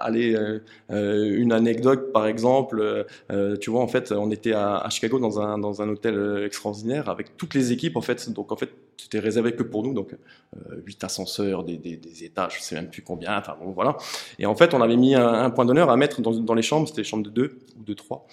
allez, 0.00 0.34
euh, 0.34 0.62
euh, 0.90 1.36
une 1.38 1.52
anecdote, 1.52 2.12
par 2.12 2.26
exemple. 2.26 3.06
Euh, 3.30 3.56
tu 3.56 3.70
vois, 3.70 3.82
en 3.82 3.88
fait, 3.88 4.12
on 4.12 4.30
était 4.30 4.52
à, 4.52 4.78
à, 4.78 4.90
Chicago 4.90 5.18
dans 5.18 5.40
un 5.40 5.58
dans 5.58 5.82
un 5.82 5.88
hôtel 5.88 6.42
extraordinaire 6.44 7.08
avec 7.08 7.36
toutes 7.36 7.54
les 7.54 7.72
équipes. 7.72 7.96
En 7.96 8.00
fait, 8.00 8.30
donc 8.30 8.52
en 8.52 8.56
fait, 8.56 8.70
c'était 8.96 9.18
réservé 9.18 9.52
que 9.52 9.62
pour 9.62 9.82
nous. 9.82 9.94
Donc 9.94 10.16
huit 10.86 11.02
ascenseurs, 11.04 11.64
des, 11.64 11.76
des, 11.76 11.96
des, 11.96 12.24
étages, 12.24 12.56
je 12.58 12.62
sais 12.62 12.74
même 12.74 12.90
plus 12.90 13.02
combien. 13.02 13.38
Enfin 13.38 13.56
bon, 13.62 13.70
voilà. 13.70 13.96
Et 14.38 14.46
en 14.46 14.54
fait, 14.54 14.74
on 14.74 14.80
avait 14.80 14.96
mis 14.96 15.14
un, 15.14 15.28
un 15.28 15.50
point 15.50 15.64
d'honneur 15.64 15.90
à 15.90 15.96
mettre 15.96 16.20
dans, 16.20 16.32
dans 16.32 16.54
les 16.54 16.62
chambres. 16.62 16.88
C'était 16.88 17.02
les 17.02 17.08
chambres 17.08 17.24
de 17.24 17.30
deux 17.30 17.58
ou 17.78 17.84
de 17.84 17.94
trois. 17.94 18.26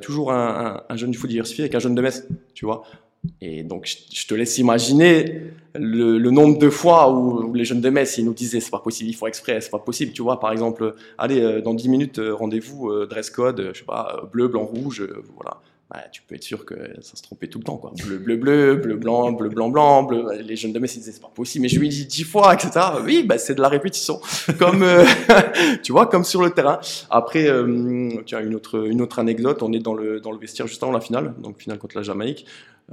toujours 0.00 0.32
un, 0.32 0.82
un, 0.88 0.94
un 0.94 0.96
jeune 0.96 1.10
du 1.10 1.18
foot 1.18 1.28
diversifié 1.28 1.64
avec 1.64 1.74
un 1.74 1.80
jeune 1.80 1.87
de 1.94 2.02
Metz, 2.02 2.26
tu 2.54 2.64
vois. 2.64 2.84
Et 3.40 3.62
donc, 3.62 3.86
je 4.12 4.26
te 4.26 4.34
laisse 4.34 4.58
imaginer 4.58 5.42
le, 5.74 6.30
nombre 6.30 6.58
de 6.58 6.70
fois 6.70 7.12
où, 7.12 7.52
les 7.52 7.64
jeunes 7.64 7.80
de 7.80 7.90
Metz, 7.90 8.18
ils 8.18 8.24
nous 8.24 8.34
disaient 8.34 8.60
c'est 8.60 8.70
pas 8.70 8.78
possible, 8.78 9.10
il 9.10 9.14
faut 9.14 9.26
exprès, 9.26 9.60
c'est 9.60 9.70
pas 9.70 9.78
possible, 9.78 10.12
tu 10.12 10.22
vois. 10.22 10.40
Par 10.40 10.52
exemple, 10.52 10.94
allez, 11.18 11.40
euh, 11.40 11.60
dans 11.60 11.74
10 11.74 11.88
minutes, 11.88 12.18
euh, 12.18 12.34
rendez-vous, 12.34 12.90
euh, 12.90 13.06
dress 13.06 13.30
code, 13.30 13.70
je 13.72 13.78
sais 13.78 13.84
pas, 13.84 14.28
bleu, 14.32 14.48
blanc, 14.48 14.64
rouge, 14.64 15.06
voilà 15.34 15.60
bah, 15.90 16.04
tu 16.12 16.22
peux 16.22 16.34
être 16.34 16.42
sûr 16.42 16.64
que 16.64 16.74
ça 17.00 17.16
se 17.16 17.22
trompait 17.22 17.46
tout 17.46 17.58
le 17.58 17.64
temps. 17.64 17.76
Quoi. 17.76 17.92
Bleu, 18.04 18.18
bleu, 18.18 18.36
bleu, 18.36 18.76
bleu, 18.76 18.96
blanc, 18.96 19.32
bleu, 19.32 19.48
blanc, 19.48 19.68
blanc. 19.70 20.02
Bleu. 20.02 20.24
Les 20.40 20.56
jeunes 20.56 20.72
de 20.72 20.78
Metz, 20.78 20.94
disaient 20.94 21.12
c'est 21.12 21.20
pas 21.20 21.32
possible. 21.34 21.62
Mais 21.62 21.68
je 21.68 21.78
lui 21.78 21.88
dit 21.88 22.06
dix 22.06 22.24
fois, 22.24 22.54
etc. 22.54 22.70
Oui, 23.04 23.24
bah, 23.24 23.38
c'est 23.38 23.54
de 23.54 23.60
la 23.60 23.68
répétition. 23.68 24.20
Comme, 24.58 24.82
euh, 24.82 25.04
tu 25.82 25.92
vois, 25.92 26.06
comme 26.06 26.24
sur 26.24 26.42
le 26.42 26.50
terrain. 26.50 26.78
Après, 27.10 27.48
euh, 27.48 28.10
tiens, 28.26 28.40
une 28.40 28.54
autre, 28.54 28.86
une 28.86 29.00
autre 29.00 29.18
anecdote. 29.18 29.62
On 29.62 29.72
est 29.72 29.78
dans 29.78 29.94
le, 29.94 30.20
dans 30.20 30.32
le 30.32 30.38
vestiaire 30.38 30.66
juste 30.66 30.82
avant 30.82 30.92
la 30.92 31.00
finale, 31.00 31.34
donc 31.42 31.58
finale 31.58 31.78
contre 31.78 31.96
la 31.96 32.02
Jamaïque. 32.02 32.46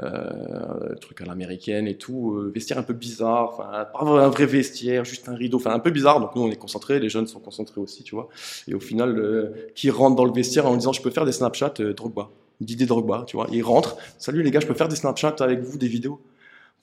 Euh, 0.03 0.93
truc 0.99 1.21
à 1.21 1.25
l'américaine 1.25 1.87
et 1.87 1.95
tout, 1.95 2.33
euh, 2.33 2.51
vestiaire 2.53 2.77
un 2.77 2.83
peu 2.83 2.93
bizarre, 2.93 3.53
enfin 3.53 3.87
pas 3.93 4.01
un 4.01 4.27
vrai 4.27 4.45
vestiaire, 4.45 5.05
juste 5.05 5.29
un 5.29 5.35
rideau, 5.35 5.55
enfin 5.55 5.71
un 5.71 5.79
peu 5.79 5.89
bizarre. 5.89 6.19
Donc 6.19 6.35
nous 6.35 6.41
on 6.41 6.51
est 6.51 6.57
concentrés, 6.57 6.99
les 6.99 7.07
jeunes 7.07 7.27
sont 7.27 7.39
concentrés 7.39 7.79
aussi, 7.79 8.03
tu 8.03 8.13
vois. 8.13 8.27
Et 8.67 8.73
au 8.73 8.81
final, 8.81 9.17
euh, 9.17 9.71
qui 9.73 9.89
rentre 9.89 10.17
dans 10.17 10.25
le 10.25 10.33
vestiaire 10.33 10.65
en 10.65 10.75
disant 10.75 10.91
je 10.91 11.01
peux 11.01 11.11
faire 11.11 11.23
des 11.23 11.31
Snapchat, 11.31 11.75
euh, 11.79 11.93
Drogba. 11.93 12.29
Didier 12.61 12.85
Drogba, 12.85 13.23
tu 13.27 13.37
vois. 13.37 13.47
Il 13.51 13.63
rentre, 13.63 13.97
salut 14.17 14.43
les 14.43 14.51
gars, 14.51 14.59
je 14.59 14.67
peux 14.67 14.73
faire 14.73 14.87
des 14.87 14.95
Snapchat 14.95 15.35
avec 15.39 15.61
vous, 15.61 15.77
des 15.77 15.87
vidéos? 15.87 16.21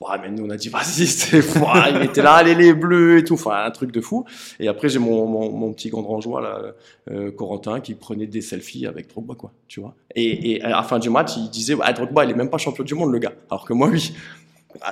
Ouais, 0.01 0.17
mais 0.21 0.29
nous 0.29 0.45
on 0.45 0.49
a 0.49 0.57
dit 0.57 0.69
vas-y, 0.69 1.07
c'est 1.07 1.39
il 1.39 2.01
était 2.03 2.21
là, 2.21 2.33
allez 2.33 2.55
les 2.55 2.73
bleus 2.73 3.19
et 3.19 3.23
tout, 3.23 3.35
enfin 3.35 3.63
un 3.63 3.71
truc 3.71 3.91
de 3.91 4.01
fou. 4.01 4.25
Et 4.59 4.67
après 4.67 4.89
j'ai 4.89 4.99
mon, 4.99 5.25
mon, 5.27 5.71
petit 5.71 5.89
grand 5.89 6.19
là, 6.41 6.73
euh, 7.09 7.31
Corentin, 7.31 7.79
qui 7.79 7.93
prenait 7.93 8.27
des 8.27 8.41
selfies 8.41 8.85
avec 8.85 9.09
Drogba, 9.09 9.35
quoi, 9.35 9.51
tu 9.67 9.79
vois. 9.79 9.95
Et, 10.15 10.61
à 10.61 10.69
la 10.69 10.83
fin 10.83 10.99
du 10.99 11.09
match, 11.09 11.37
il 11.37 11.49
disait 11.49 11.73
ouais, 11.73 11.93
Drogba, 11.93 12.25
il 12.25 12.31
est 12.31 12.35
même 12.35 12.49
pas 12.49 12.57
champion 12.57 12.83
du 12.83 12.95
monde, 12.95 13.11
le 13.11 13.19
gars. 13.19 13.33
Alors 13.49 13.65
que 13.65 13.73
moi, 13.73 13.87
oui. 13.87 14.13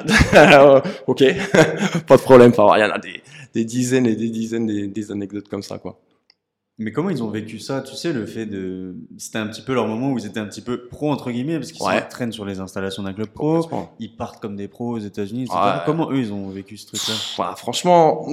ok, 1.08 1.24
pas 2.08 2.18
de 2.18 2.22
problème. 2.22 2.52
Il 2.56 2.80
y 2.80 2.84
en 2.84 2.92
a 2.92 3.00
des, 3.00 3.22
des 3.54 3.66
dizaines 3.66 4.06
et 4.06 4.16
des 4.16 4.30
dizaines 4.30 4.68
des, 4.68 4.88
des 4.88 5.12
anecdotes 5.12 5.50
comme 5.50 5.64
ça, 5.64 5.80
quoi. 5.80 5.98
Mais 6.82 6.92
comment 6.92 7.12
ils 7.12 7.22
ont 7.22 7.30
vécu 7.30 7.60
ça 7.60 7.82
Tu 7.82 7.96
sais, 7.96 8.12
le 8.12 8.26
fait 8.26 8.48
de. 8.48 8.96
C'était 9.18 9.38
un 9.38 9.46
petit 9.46 9.62
peu 9.62 9.74
leur 9.74 9.88
moment 9.88 10.12
où 10.12 10.18
ils 10.18 10.26
étaient 10.26 10.40
un 10.40 10.48
petit 10.48 10.62
peu 10.62 10.88
pro, 10.88 11.12
entre 11.12 11.30
guillemets, 11.32 11.60
parce 11.60 11.72
qu'ils 11.72 11.86
ouais. 11.86 12.08
traînent 12.08 12.32
sur 12.32 12.44
les 12.44 12.60
installations 12.60 13.04
d'un 13.04 13.14
club 13.14 13.30
pro. 13.30 13.70
Ils 14.00 14.16
partent 14.16 14.42
comme 14.42 14.56
des 14.56 14.68
pros 14.68 14.96
aux 14.96 15.00
États-Unis. 15.00 15.48
Ouais. 15.52 15.72
Comment 15.86 16.12
eux, 16.12 16.18
ils 16.18 16.34
ont 16.34 16.50
vécu 16.50 16.78
ce 16.78 16.88
truc-là? 16.88 17.14
Voilà, 17.38 17.56
Franchement, 17.56 18.26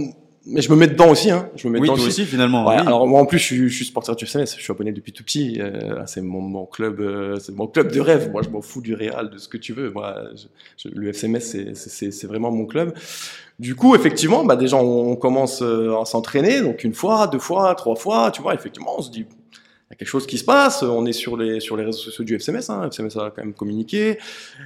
mais 0.49 0.63
je 0.63 0.71
me 0.71 0.77
mets 0.77 0.87
dedans 0.87 1.11
aussi, 1.11 1.31
hein. 1.31 1.49
Je 1.57 1.69
me 1.69 1.73
mets 1.73 1.79
oui, 1.79 1.89
dedans 1.89 1.97
toi 1.97 2.07
aussi, 2.07 2.25
finalement. 2.25 2.67
Ouais, 2.67 2.77
oui. 2.77 2.87
Alors 2.87 3.07
moi 3.07 3.21
en 3.21 3.27
plus, 3.27 3.39
je 3.39 3.45
suis, 3.45 3.69
je 3.69 3.75
suis 3.75 3.85
sportif 3.85 4.17
du 4.17 4.25
FCMS. 4.25 4.47
Je 4.57 4.63
suis 4.63 4.73
abonné 4.73 4.93
depuis 4.93 5.13
tout 5.13 5.23
petit. 5.23 5.59
Euh, 5.61 6.03
c'est 6.07 6.23
mon, 6.23 6.41
mon 6.41 6.67
club, 6.67 7.01
euh, 7.01 7.39
c'est 7.39 7.55
mon 7.55 7.67
club 7.67 7.93
de 7.93 8.01
rêve. 8.01 8.31
Moi, 8.31 8.43
je 8.43 8.49
m'en 8.49 8.63
fous 8.63 8.81
du 8.81 8.95
Real, 8.95 9.31
de 9.31 9.39
ce 9.39 9.49
que 9.49 9.59
tu 9.59 9.73
veux. 9.73 9.91
Moi, 9.91 10.17
je, 10.35 10.89
je, 10.89 10.95
le 10.95 11.13
FCMS, 11.13 11.75
c'est 11.75 12.27
vraiment 12.27 12.51
mon 12.51 12.67
club. 12.67 12.95
Du 13.59 13.75
coup, 13.75 13.97
effectivement, 13.97 14.45
bah 14.45 14.55
déjà 14.55 14.77
on 14.77 15.17
commence 15.17 15.63
euh, 15.63 16.01
à 16.01 16.05
s'entraîner, 16.05 16.61
donc 16.61 16.85
une 16.85 16.95
fois, 16.95 17.27
deux 17.27 17.41
fois, 17.41 17.75
trois 17.75 17.97
fois, 17.97 18.31
tu 18.31 18.41
vois. 18.41 18.55
Effectivement, 18.55 18.95
on 18.99 19.03
se 19.03 19.11
dit 19.11 19.27
y 19.91 19.95
a 19.95 19.97
quelque 19.97 20.09
chose 20.09 20.27
qui 20.27 20.39
se 20.39 20.45
passe. 20.45 20.83
On 20.83 21.07
est 21.07 21.13
sur 21.13 21.37
les 21.37 21.61
sur 21.61 21.77
les 21.77 21.85
réseaux 21.85 21.99
sociaux 21.99 22.25
du 22.25 22.35
FCMS. 22.35 22.71
Hein. 22.71 22.89
FCMS 22.91 23.19
a 23.19 23.31
quand 23.31 23.39
même 23.43 23.55
communiqué. 23.55 24.19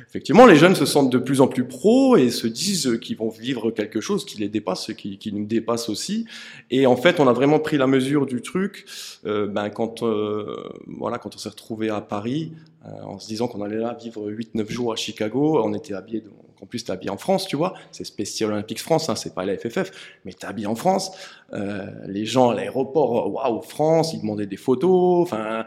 Effectivement, 0.09 0.47
les 0.47 0.57
jeunes 0.57 0.75
se 0.75 0.85
sentent 0.85 1.11
de 1.11 1.19
plus 1.19 1.41
en 1.41 1.47
plus 1.47 1.65
pros 1.65 2.17
et 2.17 2.31
se 2.31 2.47
disent 2.47 2.99
qu'ils 3.01 3.17
vont 3.17 3.29
vivre 3.29 3.71
quelque 3.71 4.01
chose 4.01 4.25
qui 4.25 4.39
les 4.39 4.49
dépasse, 4.49 4.93
qui, 4.97 5.19
qui 5.19 5.33
nous 5.33 5.45
dépasse 5.45 5.89
aussi. 5.89 6.27
Et 6.71 6.87
en 6.87 6.97
fait, 6.97 7.21
on 7.21 7.29
a 7.29 7.33
vraiment 7.33 7.61
pris 7.61 7.77
la 7.77 7.87
mesure 7.87 8.27
du 8.27 8.43
truc. 8.43 8.85
Euh, 9.25 9.47
ben 9.47 9.71
quand 9.71 10.03
euh, 10.03 10.57
voilà, 10.87 11.19
quand 11.19 11.35
on 11.35 11.39
s'est 11.39 11.51
retrouvé 11.51 11.89
à 11.89 12.01
Paris, 12.01 12.53
euh, 12.85 13.03
en 13.05 13.19
se 13.19 13.29
disant 13.29 13.47
qu'on 13.47 13.63
allait 13.63 13.77
là 13.77 13.97
vivre 14.01 14.29
8-9 14.31 14.71
jours 14.71 14.93
à 14.93 14.97
Chicago, 14.97 15.61
on 15.63 15.73
était 15.75 15.95
habillé. 15.95 16.25
En 16.63 16.67
plus, 16.67 16.85
t'es 16.85 16.93
habillé 16.93 17.11
en 17.11 17.17
France, 17.17 17.47
tu 17.47 17.57
vois. 17.57 17.75
C'est 17.91 18.05
Special 18.05 18.53
Olympics 18.53 18.81
France, 18.81 19.09
hein, 19.09 19.17
c'est 19.17 19.35
pas 19.35 19.45
la 19.45 19.57
FFF, 19.57 19.91
mais 20.25 20.33
t'es 20.33 20.47
habillé 20.47 20.69
en 20.69 20.77
France. 20.77 21.11
Euh, 21.53 21.87
les 22.07 22.25
gens 22.25 22.51
à 22.51 22.55
l'aéroport, 22.55 23.33
waouh, 23.33 23.61
France, 23.63 24.15
ils 24.15 24.21
demandaient 24.21 24.47
des 24.47 24.57
photos. 24.57 25.23
Enfin, 25.23 25.65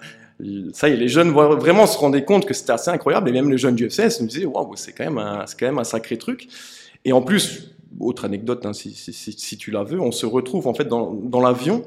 ça 0.73 0.88
y 0.88 0.93
est, 0.93 0.95
les 0.95 1.10
jeunes 1.10 1.31
vraiment 1.31 1.86
se 1.86 1.97
rendaient 1.97 2.23
compte 2.23 2.45
que 2.45 2.53
c'était 2.53 2.71
assez 2.71 2.89
incroyable. 2.89 3.27
Et 3.29 3.34
même 3.34 3.51
les 3.51 3.58
jeunes 3.58 3.75
du 3.75 3.89
FCS 3.89 4.21
me 4.21 4.27
disaient, 4.27 4.45
waouh, 4.45 4.75
c'est 4.77 4.93
quand 4.93 5.03
même 5.03 5.17
un, 5.17 5.43
quand 5.60 5.65
même 5.65 5.79
un 5.79 5.84
sacré 5.84 6.17
truc. 6.17 6.47
Et 7.03 7.12
en 7.12 7.21
plus, 7.21 7.75
autre 7.99 8.23
anecdote, 8.23 8.65
hein, 8.65 8.71
si, 8.73 9.58
tu 9.58 9.71
la 9.71 9.84
veux, 9.84 9.99
on 9.99 10.12
se 10.12 10.25
retrouve 10.25 10.67
en 10.67 10.73
fait 10.73 10.86
dans, 10.86 11.13
dans 11.13 11.41
l'avion 11.41 11.84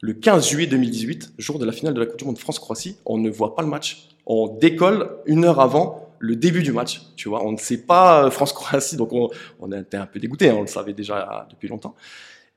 le 0.00 0.12
15 0.12 0.48
juillet 0.48 0.66
2018, 0.66 1.32
jour 1.38 1.58
de 1.58 1.64
la 1.64 1.72
finale 1.72 1.94
de 1.94 2.00
la 2.00 2.06
Coupe 2.06 2.18
du 2.18 2.24
Monde 2.24 2.38
France-Croatie. 2.38 2.98
On 3.06 3.18
ne 3.18 3.30
voit 3.30 3.54
pas 3.54 3.62
le 3.62 3.68
match. 3.68 4.10
On 4.26 4.48
décolle 4.48 5.10
une 5.26 5.44
heure 5.44 5.60
avant 5.60 6.03
le 6.24 6.36
début 6.36 6.62
du 6.62 6.72
match, 6.72 7.02
tu 7.16 7.28
vois. 7.28 7.44
On 7.44 7.52
ne 7.52 7.56
sait 7.56 7.78
pas 7.78 8.30
France-Croatie, 8.30 8.96
donc 8.96 9.12
on, 9.12 9.72
était 9.72 9.96
un 9.96 10.06
peu 10.06 10.18
dégoûté, 10.18 10.48
hein, 10.48 10.56
on 10.56 10.62
le 10.62 10.66
savait 10.66 10.94
déjà 10.94 11.46
depuis 11.50 11.68
longtemps. 11.68 11.94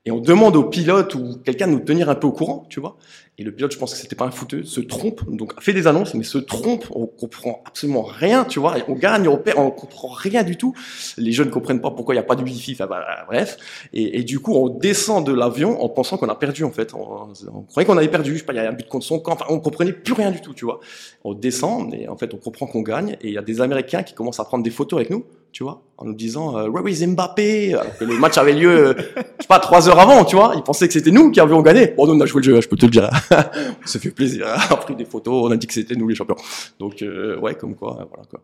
Et 0.05 0.11
on 0.11 0.19
demande 0.21 0.55
au 0.55 0.63
pilote 0.63 1.13
ou 1.15 1.37
quelqu'un 1.43 1.67
de 1.67 1.73
nous 1.73 1.81
tenir 1.81 2.09
un 2.09 2.15
peu 2.15 2.27
au 2.27 2.31
courant, 2.31 2.65
tu 2.69 2.79
vois. 2.79 2.97
Et 3.39 3.43
le 3.43 3.51
pilote, 3.51 3.71
je 3.71 3.77
pense 3.77 3.93
que 3.93 3.99
c'était 3.99 4.15
pas 4.15 4.25
un 4.25 4.31
fouteux, 4.31 4.63
se 4.63 4.81
trompe, 4.81 5.21
donc 5.29 5.61
fait 5.61 5.71
des 5.73 5.85
annonces, 5.85 6.15
mais 6.15 6.23
se 6.23 6.39
trompe, 6.39 6.85
on 6.89 7.05
comprend 7.05 7.61
absolument 7.67 8.01
rien, 8.01 8.45
tu 8.45 8.59
vois. 8.59 8.75
On 8.87 8.93
gagne, 8.93 9.27
on 9.27 9.37
perd, 9.37 9.59
on 9.59 9.69
comprend 9.69 10.07
rien 10.07 10.41
du 10.41 10.57
tout. 10.57 10.73
Les 11.17 11.31
jeunes 11.31 11.51
comprennent 11.51 11.79
pas 11.79 11.91
pourquoi 11.91 12.15
il 12.15 12.17
y 12.17 12.19
a 12.19 12.23
pas 12.23 12.35
de 12.35 12.41
wifi, 12.41 12.73
enfin, 12.73 12.89
bref. 13.27 13.57
Et, 13.93 14.23
du 14.23 14.39
coup, 14.39 14.55
on 14.55 14.69
descend 14.69 15.23
de 15.23 15.33
l'avion 15.33 15.79
en 15.83 15.87
pensant 15.87 16.17
qu'on 16.17 16.29
a 16.29 16.35
perdu, 16.35 16.63
en 16.63 16.71
fait. 16.71 16.95
On, 16.95 17.31
on 17.53 17.61
croyait 17.61 17.85
qu'on 17.85 17.97
avait 17.97 18.07
perdu, 18.07 18.33
je 18.33 18.39
sais 18.39 18.43
pas, 18.43 18.53
il 18.53 18.55
y 18.55 18.59
a 18.59 18.67
un 18.67 18.73
but 18.73 18.87
contre 18.87 19.05
son 19.05 19.19
camp, 19.19 19.33
enfin, 19.33 19.45
on 19.49 19.59
comprenait 19.59 19.93
plus 19.93 20.13
rien 20.13 20.31
du 20.31 20.41
tout, 20.41 20.55
tu 20.55 20.65
vois. 20.65 20.79
On 21.23 21.35
descend, 21.35 21.93
et 21.93 22.07
en 22.07 22.17
fait, 22.17 22.33
on 22.33 22.37
comprend 22.37 22.65
qu'on 22.65 22.81
gagne, 22.81 23.17
et 23.21 23.27
il 23.27 23.33
y 23.33 23.37
a 23.37 23.43
des 23.43 23.61
Américains 23.61 24.01
qui 24.01 24.15
commencent 24.15 24.39
à 24.39 24.45
prendre 24.45 24.63
des 24.63 24.71
photos 24.71 24.97
avec 24.97 25.11
nous, 25.11 25.25
tu 25.51 25.63
vois, 25.63 25.81
en 25.97 26.05
nous 26.05 26.13
disant 26.13 26.57
euh, 26.57 26.67
Where 26.67 26.87
is 26.87 27.05
Mbappé 27.05 27.73
Alors 27.73 27.97
que 27.97 28.05
le 28.05 28.17
match 28.19 28.37
avait 28.37 28.53
lieu, 28.53 28.69
euh, 28.69 28.93
je 28.97 29.21
sais 29.41 29.47
pas, 29.47 29.59
trois 29.59 29.89
heures 29.89 29.99
avant, 29.99 30.23
tu 30.23 30.35
vois. 30.35 30.53
Ils 30.55 30.61
pensaient 30.61 30.87
que 30.87 30.93
c'était 30.93 31.11
nous 31.11 31.31
qui 31.31 31.39
avions 31.39 31.61
gagné. 31.61 31.93
Bon, 31.97 32.05
nous, 32.05 32.13
on 32.13 32.19
a 32.19 32.25
joué 32.25 32.41
le 32.41 32.53
jeu, 32.53 32.61
je 32.61 32.67
peux 32.67 32.75
te 32.75 32.85
le 32.85 32.91
dire. 32.91 33.09
on 33.83 33.87
s'est 33.87 33.99
fait 33.99 34.11
plaisir, 34.11 34.45
on 34.69 34.73
a 34.73 34.77
pris 34.77 34.95
des 34.95 35.05
photos, 35.05 35.45
on 35.45 35.51
a 35.51 35.57
dit 35.57 35.67
que 35.67 35.73
c'était 35.73 35.95
nous 35.95 36.07
les 36.07 36.15
champions. 36.15 36.35
Donc, 36.79 37.01
euh, 37.01 37.37
ouais, 37.39 37.55
comme 37.55 37.75
quoi, 37.75 38.07
voilà 38.09 38.25
quoi. 38.29 38.41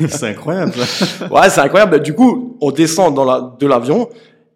c'est 0.08 0.28
incroyable. 0.28 0.72
ouais, 1.30 1.50
c'est 1.50 1.60
incroyable. 1.60 2.02
Du 2.02 2.14
coup, 2.14 2.56
on 2.60 2.70
descend 2.70 3.14
dans 3.14 3.24
la, 3.24 3.56
de 3.58 3.66
l'avion. 3.66 4.08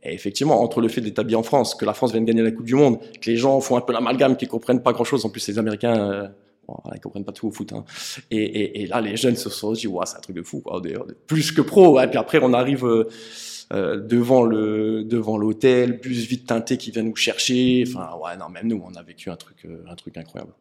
Et 0.02 0.14
effectivement, 0.14 0.62
entre 0.62 0.80
le 0.80 0.88
fait 0.88 1.00
d'être 1.00 1.18
habillé 1.18 1.36
en 1.36 1.42
France, 1.42 1.74
que 1.74 1.84
la 1.84 1.92
France 1.92 2.12
vient 2.12 2.20
de 2.20 2.26
gagner 2.26 2.42
la 2.42 2.52
Coupe 2.52 2.66
du 2.66 2.74
Monde, 2.74 2.98
que 3.20 3.30
les 3.30 3.36
gens 3.36 3.60
font 3.60 3.76
un 3.76 3.80
peu 3.80 3.92
l'amalgame, 3.92 4.36
qu'ils 4.36 4.48
comprennent 4.48 4.82
pas 4.82 4.92
grand-chose, 4.92 5.24
en 5.24 5.28
plus 5.28 5.46
les 5.48 5.58
Américains, 5.58 6.30
Voilà, 6.68 6.96
ils 6.96 7.00
comprennent 7.00 7.24
pas 7.24 7.32
tout 7.32 7.48
au 7.48 7.50
foot. 7.50 7.72
Hein. 7.72 7.84
Et, 8.30 8.38
et, 8.38 8.82
et, 8.82 8.86
là, 8.86 9.00
les 9.00 9.16
jeunes 9.16 9.36
se 9.36 9.50
sont 9.50 9.72
dit, 9.72 9.88
ouais, 9.88 10.06
c'est 10.06 10.16
un 10.16 10.20
truc 10.20 10.36
de 10.36 10.42
fou, 10.42 10.60
quoi. 10.60 10.80
On 10.80 10.84
est, 10.84 10.94
plus 11.26 11.50
que 11.50 11.62
pro. 11.62 12.00
Et 12.00 12.06
puis 12.06 12.18
après, 12.18 12.38
on 12.40 12.52
arrive 12.52 12.86
euh, 12.86 13.08
euh, 13.72 14.00
devant 14.00 14.42
le 14.42 15.04
devant 15.04 15.36
l'hôtel, 15.36 16.00
bus 16.00 16.26
vite 16.26 16.46
teinté 16.46 16.76
qui 16.76 16.90
vient 16.90 17.02
nous 17.02 17.16
chercher. 17.16 17.84
Enfin, 17.86 18.10
ouais, 18.22 18.36
non, 18.38 18.48
même 18.48 18.66
nous, 18.66 18.82
on 18.84 18.94
a 18.96 19.02
vécu 19.02 19.30
un 19.30 19.36
truc, 19.36 19.56
euh, 19.64 19.82
un 19.90 19.94
truc 19.94 20.16
incroyable. 20.16 20.52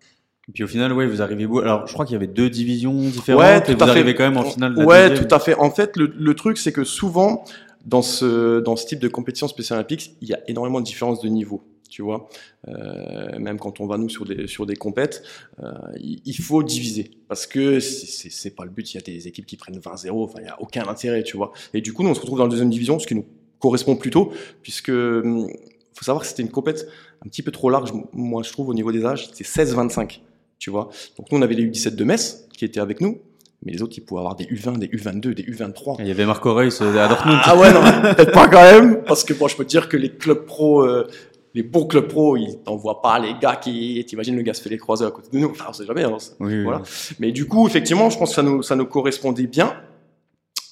Et 0.50 0.52
puis 0.54 0.64
au 0.64 0.68
final, 0.68 0.94
ouais, 0.94 1.08
vous 1.08 1.22
arrivez 1.22 1.46
beau. 1.48 1.60
Alors, 1.60 1.88
je 1.88 1.94
crois 1.94 2.06
qu'il 2.06 2.14
y 2.14 2.16
avait 2.16 2.28
deux 2.28 2.50
divisions 2.50 2.94
différentes. 2.94 3.42
Ouais, 3.42 3.62
tout 3.62 3.72
et 3.72 3.76
vous 3.76 3.84
à 3.84 3.90
arrivez 3.90 4.12
fait. 4.12 4.16
quand 4.16 4.30
même 4.30 4.38
en 4.38 4.44
finale. 4.44 4.76
De 4.76 4.84
ouais, 4.84 5.14
tout 5.14 5.34
à 5.34 5.40
fait. 5.40 5.56
En 5.56 5.72
fait, 5.72 5.96
le, 5.98 6.12
le 6.18 6.34
truc, 6.36 6.58
c'est 6.58 6.72
que 6.72 6.84
souvent, 6.84 7.44
dans 7.86 8.02
ce 8.02 8.60
dans 8.60 8.76
ce 8.76 8.86
type 8.86 9.00
de 9.00 9.08
compétition 9.08 9.48
spéciale 9.48 9.80
olympique, 9.80 10.16
il 10.22 10.28
y 10.28 10.34
a 10.34 10.40
énormément 10.48 10.80
de 10.80 10.86
différences 10.86 11.22
de 11.22 11.30
niveau 11.30 11.64
tu 11.90 12.02
vois. 12.02 12.30
Euh, 12.68 13.40
même 13.40 13.60
quand 13.60 13.80
on 13.80 13.88
va 13.88 13.98
nous 13.98 14.10
sur 14.10 14.26
des 14.26 14.48
sur 14.48 14.66
des 14.66 14.76
compètes, 14.76 15.24
euh, 15.64 15.72
il, 16.00 16.36
faut 16.36 16.64
diviser 16.64 17.12
parce 17.28 17.48
que 17.48 17.80
c'est 17.80 18.56
pas 18.56 18.66
le 18.66 18.72
but. 18.72 18.94
Il 18.94 18.98
y 18.98 19.00
a 19.00 19.02
des 19.02 19.28
équipes 19.28 19.46
qui 19.46 19.58
prennent 19.58 19.80
20-0, 19.80 20.24
enfin 20.24 20.40
il 20.42 20.46
y 20.46 20.50
a 20.50 20.62
aucun 20.62 20.88
intérêt, 20.88 21.24
tu 21.24 21.38
vois. 21.38 21.52
Et 21.74 21.82
du 21.82 21.94
coup, 21.94 22.04
nous 22.04 22.10
on 22.10 22.14
se 22.14 22.22
retrouve 22.22 22.38
dans 22.38 22.46
la 22.46 22.52
deuxième 22.52 22.70
division, 22.70 23.00
ce 23.00 23.08
qui 23.08 23.16
nous 23.16 23.26
correspond 23.60 23.96
plutôt, 23.96 24.32
puisque 24.62 24.90
hum, 24.90 25.48
faut 25.94 26.06
savoir 26.06 26.22
que 26.22 26.28
c'était 26.28 26.44
une 26.44 26.52
compète 26.52 26.88
un 27.26 27.30
petit 27.30 27.42
peu 27.42 27.52
trop 27.52 27.70
large, 27.70 27.92
moi 28.14 28.44
je 28.44 28.52
trouve 28.52 28.70
au 28.70 28.74
niveau 28.74 28.92
des 28.92 29.06
âges, 29.06 29.30
c'est 29.34 29.46
16-25, 29.46 30.22
tu 30.60 30.70
vois. 30.70 30.90
Donc 31.18 31.32
nous 31.32 31.38
on 31.38 31.42
avait 31.42 31.56
les 31.56 31.66
U17 31.66 31.96
de 31.96 32.04
Metz 32.04 32.48
qui 32.56 32.66
étaient 32.66 32.80
avec 32.80 33.02
nous, 33.02 33.20
mais 33.66 33.72
les 33.72 33.82
autres, 33.82 33.96
ils 33.98 34.02
pouvaient 34.02 34.20
avoir 34.20 34.36
des 34.36 34.46
U20, 34.46 34.78
des 34.78 34.88
U22, 34.88 35.34
des 35.34 35.44
U23. 35.44 35.98
Il 36.00 36.08
y 36.08 36.12
avait 36.12 36.26
Marco 36.26 36.54
Reus 36.54 36.80
euh, 36.82 36.98
à 36.98 37.08
Dortmund. 37.08 37.40
Ah 37.44 37.58
ouais, 37.58 37.74
non, 37.74 37.82
peut-être 38.14 38.32
pas 38.32 38.48
quand 38.48 38.62
même, 38.62 39.04
parce 39.04 39.24
que 39.24 39.34
bon, 39.34 39.48
je 39.48 39.56
peux 39.56 39.64
te 39.64 39.70
dire 39.70 39.90
que 39.90 39.98
les 39.98 40.10
clubs 40.10 40.46
pro, 40.46 40.86
euh, 40.86 41.08
les 41.58 41.64
bons 41.64 41.88
clubs 41.88 42.08
pro, 42.08 42.38
ils 42.38 42.60
t'envoient 42.64 43.02
pas 43.02 43.18
les 43.18 43.34
gars 43.42 43.56
qui, 43.56 44.04
t'imagines 44.08 44.36
le 44.36 44.44
gars 44.44 44.54
se 44.54 44.62
fait 44.62 44.70
les 44.70 44.78
croiseurs 44.78 45.08
à 45.08 45.12
côté 45.12 45.30
de 45.34 45.40
nous, 45.40 45.50
enfin, 45.50 45.66
on 45.70 45.74
sait 45.74 45.88
jamais, 45.88 46.04
hein, 46.04 46.18
voilà. 46.40 46.84
Mais 47.20 47.32
du 47.32 47.48
coup, 47.48 47.68
effectivement, 47.68 48.12
je 48.12 48.18
pense 48.20 48.30
que 48.30 48.36
ça 48.36 48.44
nous, 48.44 48.62
ça 48.62 48.76
nous 48.76 48.86
correspondait 48.86 49.48
bien. 49.48 49.76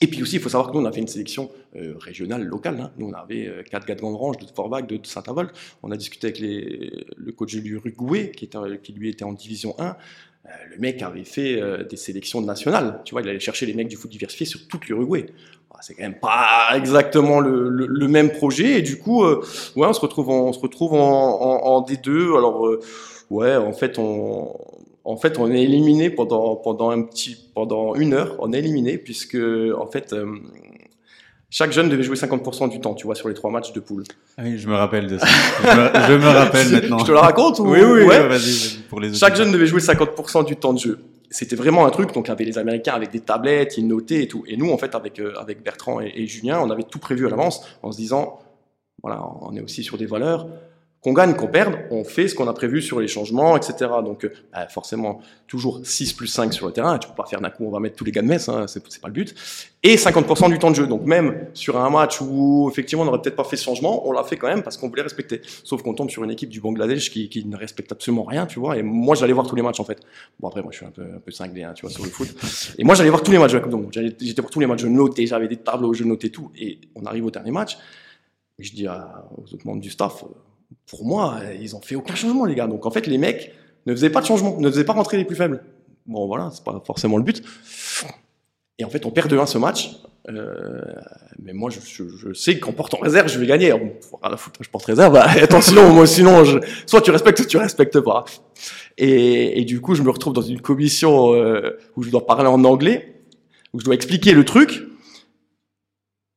Et 0.02 0.08
puis 0.08 0.21
aussi, 0.21 0.36
il 0.36 0.41
faut 0.41 0.50
savoir 0.50 0.69
que 0.69 0.78
nous, 0.78 0.84
on 0.84 0.86
a 0.86 0.91
fait 0.91 1.00
une 1.00 1.08
sélection 1.08 1.50
euh, 1.76 1.95
régionale, 1.98 2.43
locale. 2.43 2.80
Hein. 2.80 2.91
Nous, 2.98 3.08
on 3.08 3.13
avait 3.13 3.48
euh, 3.48 3.63
quatre 3.63 3.88
gars 3.88 3.95
de 3.95 4.02
Gandrange, 4.02 4.38
de 4.38 4.45
Forbach, 4.54 4.86
de, 4.86 5.00
Saint-Avold. 5.02 5.50
On 5.82 5.89
a 5.89 5.98
discuté 5.98 6.28
avec 6.28 6.39
les, 6.39 7.08
le 7.15 7.32
coach 7.32 7.56
de 7.56 7.62
l'Uruguay, 7.62 8.32
qui, 8.32 8.45
était, 8.45 8.60
qui 8.84 8.93
lui 8.93 9.10
était 9.10 9.24
en 9.24 9.34
division 9.34 9.74
1. 9.80 9.95
Euh, 10.45 10.49
le 10.71 10.77
mec 10.77 11.01
avait 11.01 11.23
fait 11.23 11.60
des 11.89 11.97
sélections 11.97 12.41
nationales. 12.41 13.01
Tu 13.05 13.13
vois, 13.13 13.21
il 13.21 13.29
allait 13.29 13.39
chercher 13.39 13.65
les 13.65 13.73
mecs 13.73 13.88
du 13.88 13.95
foot 13.95 14.12
diversifié 14.12 14.45
sur 14.45 14.67
toute 14.67 14.88
l'Uruguay. 14.88 15.27
C'est 15.81 15.93
quand 15.93 16.03
même 16.03 16.19
pas 16.19 16.69
exactement 16.75 17.39
le, 17.39 17.69
le, 17.69 18.08
même 18.08 18.31
projet. 18.31 18.79
Et 18.79 18.81
du 18.81 18.97
coup 18.97 19.23
euh, 19.23 19.43
ouais 19.75 19.88
on 19.88 19.93
se 19.93 19.99
retrouve 19.99 20.29
en, 20.29 20.47
on 20.47 20.53
se 20.53 20.60
retrouve 20.60 20.93
en, 20.93 21.41
en, 21.41 21.81
D2 21.81 22.38
alors 22.38 22.65
euh, 22.65 22.79
ouais 23.29 23.55
en 23.55 23.73
fait 23.73 23.99
on 23.99 24.55
en 25.03 25.17
fait 25.17 25.38
on 25.38 25.51
est 25.51 25.62
éliminé 25.62 26.10
pendant 26.10 26.55
pendant 26.55 26.89
un 26.89 27.01
petit 27.03 27.38
pendant 27.53 27.95
une 27.95 28.13
heure. 28.13 28.36
On 28.39 28.53
est 28.53 28.60
éliminé 28.60 28.97
puisque 28.97 29.38
en 29.38 29.88
fait 29.88 30.13
euh, 30.13 30.25
chaque 31.58 31.72
jeune 31.72 31.88
devait 31.88 32.04
jouer 32.04 32.18
50% 32.18 32.68
du 32.68 32.82
temps, 32.82 32.96
tu 32.96 33.06
vois, 33.06 33.15
sur 33.15 33.30
les 33.30 33.34
trois 33.34 33.50
matchs 33.50 33.72
de 33.72 33.80
poule. 33.80 34.04
Ah 34.38 34.41
oui, 34.44 34.58
je 34.58 34.68
me 34.68 34.76
rappelle 34.76 35.08
de 35.08 35.18
ça. 35.18 35.26
je, 35.26 36.13
me, 36.13 36.28
rappelle 36.28 36.70
maintenant. 36.72 37.00
Je 37.00 37.06
te 37.06 37.13
la 37.13 37.22
raconte 37.22 37.60
ou... 37.60 37.70
Oui, 37.70 37.80
oui, 37.82 38.04
ouais. 38.04 38.28
vas-y, 38.28 38.80
pour 38.89 39.00
les 39.00 39.13
Chaque 39.13 39.38
jeune 39.38 39.54
devait 39.54 39.65
jouer 39.65 39.80
50% 39.80 40.46
du 40.46 40.58
temps 40.58 40.74
de 40.74 40.80
jeu 40.80 41.00
c'était 41.30 41.56
vraiment 41.56 41.86
un 41.86 41.89
truc. 41.91 42.13
Donc, 42.13 42.28
il 42.28 42.30
y 42.30 42.32
avait 42.32 42.44
les 42.44 42.58
Américains 42.58 42.94
avec 42.94 43.12
des 43.12 43.22
tablettes, 43.22 43.78
ils 43.78 43.88
notaient 43.88 44.24
et 44.24 44.28
tout. 44.28 44.44
Et 44.48 44.58
nous, 44.58 44.72
en 44.72 44.78
fait, 44.78 44.96
avec, 44.96 45.20
euh, 45.20 45.34
avec 45.38 45.63
Bertrand 45.63 46.00
et, 46.00 46.28
Julien, 46.28 46.60
on 46.62 46.70
avait 46.70 46.84
tout 46.84 47.00
prévu 47.00 47.26
à 47.26 47.30
l'avance 47.30 47.65
en 47.84 47.91
se 47.91 47.98
disant, 47.98 48.39
voilà, 49.02 49.22
on 49.41 49.54
est 49.56 49.62
aussi 49.62 49.84
sur 49.84 49.98
des 49.98 50.06
valeurs 50.06 50.48
qu'on 51.06 51.13
gagne, 51.13 51.36
qu'on 51.36 51.46
perde, 51.46 51.78
on 51.91 52.04
fait 52.04 52.28
ce 52.28 52.34
qu'on 52.34 52.48
a 52.48 52.54
prévu 52.54 52.82
sur 52.82 53.00
les 53.00 53.08
changements, 53.08 53.56
etc. 53.56 53.91
Donc, 54.04 54.26
euh, 54.26 54.34
bah, 54.52 54.68
forcément, 54.68 55.22
toujours 55.46 55.82
6 55.84 56.13
plus 56.13 56.26
5 56.26 56.52
sur 56.52 56.65
le 56.65 56.74
terrain. 56.74 56.98
Tu 56.98 57.08
peux 57.08 57.13
pas 57.13 57.28
faire 57.28 57.41
d'un 57.41 57.52
coup, 57.52 57.63
on 57.63 57.70
va 57.70 57.80
mettre 57.80 57.96
tous 57.96 58.06
les 58.06 58.12
gars 58.12 58.24
de 58.24 58.28
Metz, 58.28 58.50
hein, 58.50 58.65
c'est 58.65 58.82
pas 59.00 59.08
le 59.08 59.13
but. 59.13 59.36
Et 59.84 59.98
50% 59.98 60.50
du 60.50 60.58
temps 60.58 60.72
de 60.72 60.76
jeu. 60.76 60.88
Donc, 60.88 61.04
même 61.06 61.46
sur 61.54 61.78
un 61.78 61.91
match 61.91 62.22
où, 62.22 62.68
effectivement, 62.72 63.04
on 63.04 63.06
n'aurait 63.06 63.22
peut-être 63.22 63.36
pas 63.36 63.44
fait 63.44 63.56
ce 63.56 63.65
changement, 63.65 64.08
on 64.08 64.13
l'a 64.13 64.24
fait 64.24 64.36
quand 64.36 64.48
même 64.48 64.63
parce 64.63 64.78
qu'on 64.78 64.89
voulait 64.89 65.04
respecter. 65.04 65.41
Sauf 65.63 65.84
qu'on 65.84 65.94
tombe 65.94 66.10
sur 66.10 66.24
une 66.24 66.32
équipe 66.32 66.50
du 66.50 66.60
Bangladesh 66.60 67.12
qui, 67.12 67.46
ne 67.46 67.56
respecte 67.56 67.91
absolument 67.91 68.24
rien, 68.24 68.48
tu 68.48 68.58
vois. 68.58 68.76
Et 68.76 68.82
moi, 68.82 69.13
j'allais 69.13 69.34
voir 69.34 69.46
tous 69.46 69.56
les 69.56 69.62
matchs, 69.62 69.80
en 69.80 69.86
fait. 69.86 70.00
Bon, 70.39 70.48
après, 70.48 70.63
moi, 70.63 70.72
je 70.72 70.78
suis 70.78 70.88
un 70.88 70.91
peu, 70.91 71.32
cinglé, 71.32 71.62
hein, 71.62 71.74
tu 71.76 71.86
vois, 71.86 71.91
sur 71.91 72.04
le 72.04 72.10
foot. 72.10 72.30
Et 72.80 72.84
moi, 72.84 72.96
j'allais 72.96 73.12
voir 73.12 73.22
tous 73.22 73.32
les 73.32 73.38
matchs 73.38 73.54
Monde. 73.54 73.89
J'étais 73.91 74.41
voir 74.41 74.50
tous 74.50 74.60
les 74.60 74.65
matchs, 74.65 74.82
je 74.82 74.88
notais, 74.88 75.28
j'avais 75.28 75.48
des 75.48 75.58
tableaux, 75.58 75.94
je 75.94 76.04
notais 76.04 76.30
tout. 76.30 76.50
Et 76.58 76.80
on 76.96 77.06
arrive 77.06 77.28
au 77.28 77.30
dernier 77.30 77.52
match. 77.52 77.78
Et 78.58 78.63
je 78.63 78.74
dis 78.74 78.88
aux 78.88 79.54
autres 79.54 79.68
membres 79.68 79.82
du 79.82 79.91
staff, 79.91 80.24
pour 80.88 81.06
moi, 81.06 81.39
ils 81.60 81.75
ont 81.75 81.82
fait 81.82 81.95
aucun 81.95 82.15
changement, 82.15 82.45
les 82.45 82.56
gars. 82.56 82.67
Donc 82.67 82.86
en 82.86 82.91
fait, 82.91 83.08
les 83.08 83.17
mecs 83.17 83.54
ne 83.86 83.93
faisaient 83.93 84.10
pas 84.10 84.21
de 84.21 84.25
changement, 84.25 84.58
ne 84.60 84.69
faisaient 84.69 84.84
pas 84.84 84.93
rentrer 84.93 85.17
les 85.17 85.25
plus 85.25 85.36
faibles. 85.36 85.63
Bon, 86.06 86.28
voilà, 86.28 86.49
c'est 86.54 86.63
pas 86.63 86.82
forcément 86.86 87.17
le 87.17 87.23
but. 87.23 87.43
Et 88.78 88.86
en 88.86 88.89
fait, 88.89 89.06
on 89.06 89.12
perd 89.12 89.30
de 89.30 89.38
1 89.38 89.45
ce 89.45 89.58
match. 89.58 89.97
Euh, 90.30 90.82
mais 91.41 91.54
moi, 91.54 91.69
je, 91.69 92.34
sais 92.34 92.60
qu'en 92.60 92.73
portant 92.73 92.97
réserve, 92.97 93.28
je 93.28 93.39
vais 93.39 93.45
gagner. 93.45 93.71
Bon, 93.71 93.93
la 94.23 94.38
foutre, 94.38 94.60
je 94.63 94.69
porte 94.69 94.86
réserve. 94.86 95.13
Bah, 95.13 95.28
attention, 95.41 95.93
moi, 95.93 96.08
sinon, 96.08 96.43
je, 96.43 96.60
soit 96.86 97.01
tu 97.01 97.12
respectes, 97.12 97.38
soit 97.38 97.47
tu 97.47 97.58
respectes 97.58 97.99
pas. 97.99 98.25
Et, 98.97 99.62
et, 99.62 99.65
du 99.65 99.82
coup, 99.82 99.95
je 99.95 100.01
me 100.01 100.10
retrouve 100.10 100.34
dans 100.34 100.41
une 100.41 100.62
commission 100.62 101.34
euh, 101.34 101.78
où 101.95 102.04
je 102.04 102.10
dois 102.10 102.25
parler 102.25 102.47
en 102.47 102.63
anglais, 102.63 103.21
où 103.73 103.80
je 103.80 103.86
dois 103.86 103.95
expliquer 103.95 104.34
le 104.34 104.45
truc. 104.45 104.84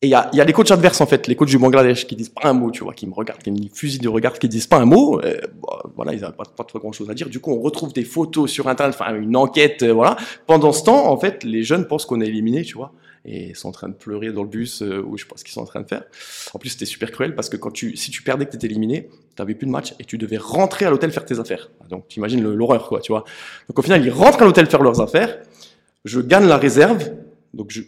Et 0.00 0.06
il 0.06 0.10
y 0.10 0.14
a, 0.14 0.30
y 0.32 0.40
a 0.40 0.44
les 0.44 0.52
coachs 0.52 0.70
adverses 0.70 1.00
en 1.00 1.06
fait, 1.06 1.26
les 1.26 1.34
coachs 1.34 1.48
du 1.48 1.58
Bangladesh 1.58 2.06
qui 2.06 2.14
disent 2.14 2.28
pas 2.28 2.48
un 2.48 2.52
mot, 2.52 2.70
tu 2.70 2.84
vois, 2.84 2.94
qui 2.94 3.04
me 3.08 3.14
regardent, 3.14 3.42
qui 3.42 3.50
me 3.50 3.68
fusillent 3.72 3.98
de 3.98 4.08
regard, 4.08 4.38
qui 4.38 4.48
disent 4.48 4.68
pas 4.68 4.76
un 4.76 4.84
mot. 4.84 5.20
Euh, 5.24 5.40
bah, 5.60 5.82
voilà, 5.96 6.14
ils 6.14 6.20
n'ont 6.20 6.30
pas, 6.30 6.44
pas 6.44 6.62
trop 6.62 6.78
grand 6.78 6.92
chose 6.92 7.10
à 7.10 7.14
dire. 7.14 7.28
Du 7.28 7.40
coup, 7.40 7.50
on 7.50 7.60
retrouve 7.60 7.92
des 7.92 8.04
photos 8.04 8.48
sur 8.48 8.68
internet, 8.68 8.94
enfin 8.96 9.12
une 9.16 9.34
enquête, 9.34 9.82
euh, 9.82 9.92
voilà. 9.92 10.16
Pendant 10.46 10.70
ce 10.70 10.84
temps, 10.84 11.10
en 11.10 11.18
fait, 11.18 11.42
les 11.42 11.64
jeunes 11.64 11.88
pensent 11.88 12.06
qu'on 12.06 12.20
est 12.20 12.28
éliminé, 12.28 12.62
tu 12.62 12.74
vois, 12.74 12.92
et 13.24 13.54
sont 13.54 13.70
en 13.70 13.72
train 13.72 13.88
de 13.88 13.94
pleurer 13.94 14.30
dans 14.30 14.44
le 14.44 14.48
bus 14.48 14.82
euh, 14.82 15.02
ou 15.04 15.18
je 15.18 15.26
pas 15.26 15.36
ce 15.36 15.42
qu'ils 15.42 15.52
sont 15.52 15.62
en 15.62 15.66
train 15.66 15.80
de 15.80 15.88
faire. 15.88 16.04
En 16.54 16.60
plus, 16.60 16.68
c'était 16.68 16.86
super 16.86 17.10
cruel 17.10 17.34
parce 17.34 17.48
que 17.48 17.56
quand 17.56 17.72
tu, 17.72 17.96
si 17.96 18.12
tu 18.12 18.22
perdais 18.22 18.46
que 18.46 18.52
t'étais 18.52 18.68
éliminé, 18.68 19.08
t'avais 19.34 19.56
plus 19.56 19.66
de 19.66 19.72
match 19.72 19.94
et 19.98 20.04
tu 20.04 20.16
devais 20.16 20.38
rentrer 20.38 20.84
à 20.84 20.90
l'hôtel 20.90 21.10
faire 21.10 21.24
tes 21.24 21.40
affaires. 21.40 21.72
Donc, 21.90 22.06
t'imagines 22.06 22.40
l'horreur, 22.40 22.88
quoi, 22.88 23.00
tu 23.00 23.10
vois. 23.10 23.24
Donc 23.68 23.76
au 23.80 23.82
final, 23.82 24.04
ils 24.04 24.10
rentrent 24.12 24.42
à 24.42 24.44
l'hôtel 24.44 24.66
faire 24.66 24.82
leurs 24.84 25.00
affaires. 25.00 25.40
Je 26.04 26.20
gagne 26.20 26.46
la 26.46 26.56
réserve, 26.56 27.10
donc 27.52 27.72
je 27.72 27.82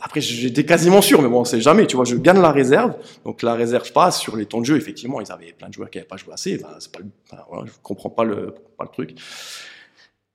après, 0.00 0.20
j'étais 0.20 0.64
quasiment 0.64 1.00
sûr, 1.00 1.22
mais 1.22 1.28
bon, 1.28 1.40
on 1.40 1.44
sait 1.44 1.60
jamais. 1.60 1.86
Tu 1.86 1.94
vois, 1.94 2.04
je 2.04 2.16
gagne 2.16 2.40
la 2.40 2.50
réserve. 2.50 2.94
Donc, 3.24 3.42
la 3.42 3.54
réserve 3.54 3.92
passe 3.92 4.20
sur 4.20 4.36
les 4.36 4.46
temps 4.46 4.60
de 4.60 4.66
jeu. 4.66 4.76
Effectivement, 4.76 5.20
ils 5.20 5.30
avaient 5.30 5.52
plein 5.52 5.68
de 5.68 5.74
joueurs 5.74 5.90
qui 5.90 5.98
n'avaient 5.98 6.08
pas 6.08 6.16
joué 6.16 6.34
assez. 6.34 6.60
Enfin, 6.62 6.74
c'est 6.80 6.90
je 7.32 7.72
comprends 7.82 8.10
pas 8.10 8.24
le, 8.24 8.54
pas 8.76 8.84
le 8.84 8.90
truc. 8.90 9.16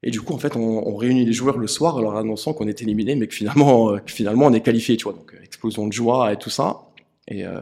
Et 0.04 0.10
du 0.10 0.22
coup, 0.22 0.34
en 0.34 0.38
fait, 0.38 0.56
on, 0.56 0.96
réunit 0.96 1.26
les 1.26 1.34
joueurs 1.34 1.58
le 1.58 1.68
soir, 1.68 1.98
en 1.98 2.02
leur 2.02 2.16
annonçant 2.16 2.54
qu'on 2.54 2.68
est 2.68 2.82
éliminé, 2.82 3.16
mais 3.16 3.28
que 3.28 3.36
finalement, 3.36 3.92
euh, 3.92 4.00
finalement, 4.06 4.46
on 4.46 4.54
est 4.54 4.62
qualifié. 4.62 4.96
Tu 4.96 5.04
vois, 5.04 5.14
donc 5.14 5.36
explosion 5.44 5.86
de 5.86 5.94
joie 5.94 6.32
et 6.32 6.38
tout 6.38 6.50
ça. 6.50 6.84
Et, 7.28 7.46
euh, 7.46 7.60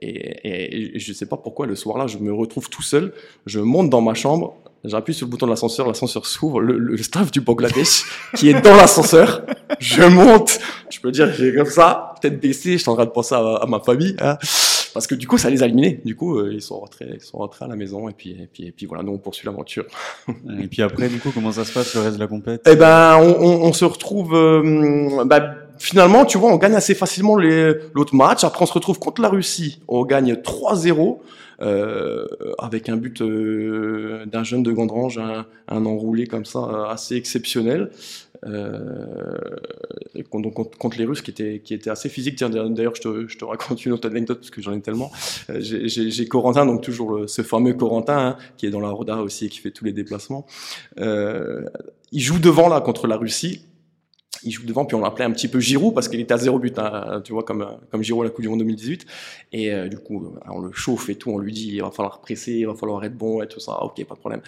et, 0.00 0.96
et, 0.96 0.98
je 0.98 1.12
sais 1.12 1.26
pas 1.26 1.36
pourquoi 1.36 1.66
le 1.66 1.76
soir-là, 1.76 2.06
je 2.06 2.18
me 2.18 2.32
retrouve 2.32 2.70
tout 2.70 2.82
seul. 2.82 3.12
Je 3.46 3.60
monte 3.60 3.90
dans 3.90 4.00
ma 4.00 4.14
chambre, 4.14 4.56
j'appuie 4.84 5.14
sur 5.14 5.26
le 5.26 5.30
bouton 5.30 5.46
de 5.46 5.50
l'ascenseur, 5.50 5.86
l'ascenseur 5.86 6.26
s'ouvre, 6.26 6.60
le, 6.60 6.78
le, 6.78 6.96
staff 6.98 7.30
du 7.30 7.40
Bangladesh 7.40 8.04
qui 8.34 8.48
est 8.48 8.60
dans 8.60 8.76
l'ascenseur, 8.76 9.42
je 9.78 10.02
monte, 10.02 10.58
je 10.90 11.00
peux 11.00 11.10
dire, 11.10 11.32
j'ai 11.32 11.54
comme 11.54 11.66
ça, 11.66 12.14
tête 12.20 12.40
baissée, 12.40 12.72
je 12.72 12.78
suis 12.78 12.90
en 12.90 12.94
train 12.94 13.04
de 13.04 13.10
penser 13.10 13.34
à, 13.34 13.64
ma 13.68 13.80
famille, 13.80 14.16
hein, 14.20 14.38
parce 14.94 15.06
que 15.06 15.14
du 15.14 15.26
coup, 15.26 15.38
ça 15.38 15.50
les 15.50 15.62
a 15.62 15.66
éliminés. 15.66 16.00
Du 16.04 16.16
coup, 16.16 16.38
euh, 16.38 16.52
ils 16.52 16.62
sont 16.62 16.80
rentrés, 16.80 17.08
ils 17.14 17.20
sont 17.20 17.38
rentrés 17.38 17.64
à 17.64 17.68
la 17.68 17.76
maison, 17.76 18.08
et 18.08 18.12
puis, 18.12 18.30
et 18.30 18.48
puis, 18.52 18.66
et 18.66 18.72
puis 18.72 18.86
voilà, 18.86 19.02
nous 19.02 19.12
on 19.12 19.18
poursuit 19.18 19.46
l'aventure. 19.46 19.84
et 20.58 20.66
puis 20.66 20.82
après, 20.82 21.08
du 21.08 21.18
coup, 21.18 21.30
comment 21.32 21.52
ça 21.52 21.64
se 21.64 21.72
passe 21.72 21.94
le 21.94 22.00
reste 22.00 22.14
de 22.16 22.20
la 22.20 22.26
compète? 22.26 22.62
Eh 22.66 22.76
ben, 22.76 23.18
on, 23.18 23.36
on, 23.40 23.62
on 23.64 23.72
se 23.72 23.84
retrouve, 23.84 24.34
euh, 24.34 25.24
bah, 25.24 25.54
finalement, 25.78 26.24
tu 26.24 26.38
vois, 26.38 26.52
on 26.52 26.56
gagne 26.56 26.74
assez 26.74 26.94
facilement 26.94 27.36
l'autre 27.36 28.14
match. 28.14 28.44
Après, 28.44 28.62
on 28.62 28.66
se 28.66 28.72
retrouve 28.72 28.98
contre 28.98 29.20
la 29.22 29.28
Russie, 29.28 29.80
on 29.88 30.04
gagne 30.04 30.34
3-0. 30.34 31.18
Euh, 31.62 32.26
avec 32.58 32.88
un 32.88 32.96
but 32.96 33.20
euh, 33.20 34.24
d'un 34.26 34.44
jeune 34.44 34.62
de 34.62 34.72
Gandrange, 34.72 35.18
un, 35.18 35.46
un, 35.68 35.84
enroulé 35.84 36.26
comme 36.26 36.46
ça 36.46 36.88
assez 36.88 37.16
exceptionnel. 37.16 37.90
Euh, 38.46 39.36
donc 40.32 40.54
contre, 40.78 40.98
les 40.98 41.04
Russes 41.04 41.20
qui 41.20 41.30
étaient, 41.30 41.60
qui 41.60 41.74
étaient 41.74 41.90
assez 41.90 42.08
physiques. 42.08 42.38
D'ailleurs, 42.38 42.94
je 42.94 43.00
te, 43.00 43.28
je 43.28 43.36
te, 43.38 43.44
raconte 43.44 43.84
une 43.84 43.92
autre 43.92 44.08
anecdote 44.08 44.38
parce 44.38 44.50
que 44.50 44.62
j'en 44.62 44.72
ai 44.72 44.80
tellement. 44.80 45.10
Euh, 45.50 45.58
j'ai 45.60 46.26
Corentin, 46.26 46.66
donc 46.66 46.82
toujours 46.82 47.28
ce 47.28 47.42
fameux 47.42 47.74
Corentin 47.74 48.18
hein, 48.18 48.36
qui 48.56 48.66
est 48.66 48.70
dans 48.70 48.80
la 48.80 48.90
Roda 48.90 49.16
aussi 49.18 49.46
et 49.46 49.48
qui 49.48 49.58
fait 49.58 49.70
tous 49.70 49.84
les 49.84 49.92
déplacements. 49.92 50.46
Euh, 50.98 51.64
il 52.12 52.20
joue 52.20 52.38
devant 52.38 52.68
là 52.68 52.80
contre 52.80 53.06
la 53.06 53.16
Russie 53.16 53.66
il 54.42 54.50
joue 54.50 54.64
devant, 54.64 54.84
puis 54.84 54.94
on 54.94 55.00
l'appelait 55.00 55.24
un 55.24 55.30
petit 55.30 55.48
peu 55.48 55.60
Giroud 55.60 55.94
parce 55.94 56.08
qu'il 56.08 56.20
était 56.20 56.34
à 56.34 56.38
zéro 56.38 56.58
but, 56.58 56.78
hein, 56.78 57.20
tu 57.24 57.32
vois, 57.32 57.42
comme 57.42 57.66
comme 57.90 58.02
Giroud 58.02 58.22
à 58.22 58.24
la 58.24 58.30
Coupe 58.30 58.42
du 58.42 58.48
Monde 58.48 58.60
2018. 58.60 59.06
Et 59.52 59.72
euh, 59.72 59.88
du 59.88 59.98
coup, 59.98 60.24
euh, 60.24 60.50
on 60.50 60.60
le 60.60 60.72
chauffe 60.72 61.08
et 61.08 61.14
tout, 61.14 61.30
on 61.30 61.38
lui 61.38 61.52
dit 61.52 61.70
il 61.74 61.82
va 61.82 61.90
falloir 61.90 62.20
presser, 62.20 62.52
il 62.52 62.66
va 62.66 62.74
falloir 62.74 63.04
être 63.04 63.16
bon 63.16 63.42
et 63.42 63.48
tout 63.48 63.60
ça. 63.60 63.82
Ok, 63.82 64.04
pas 64.04 64.14
de 64.14 64.20
problème. 64.20 64.42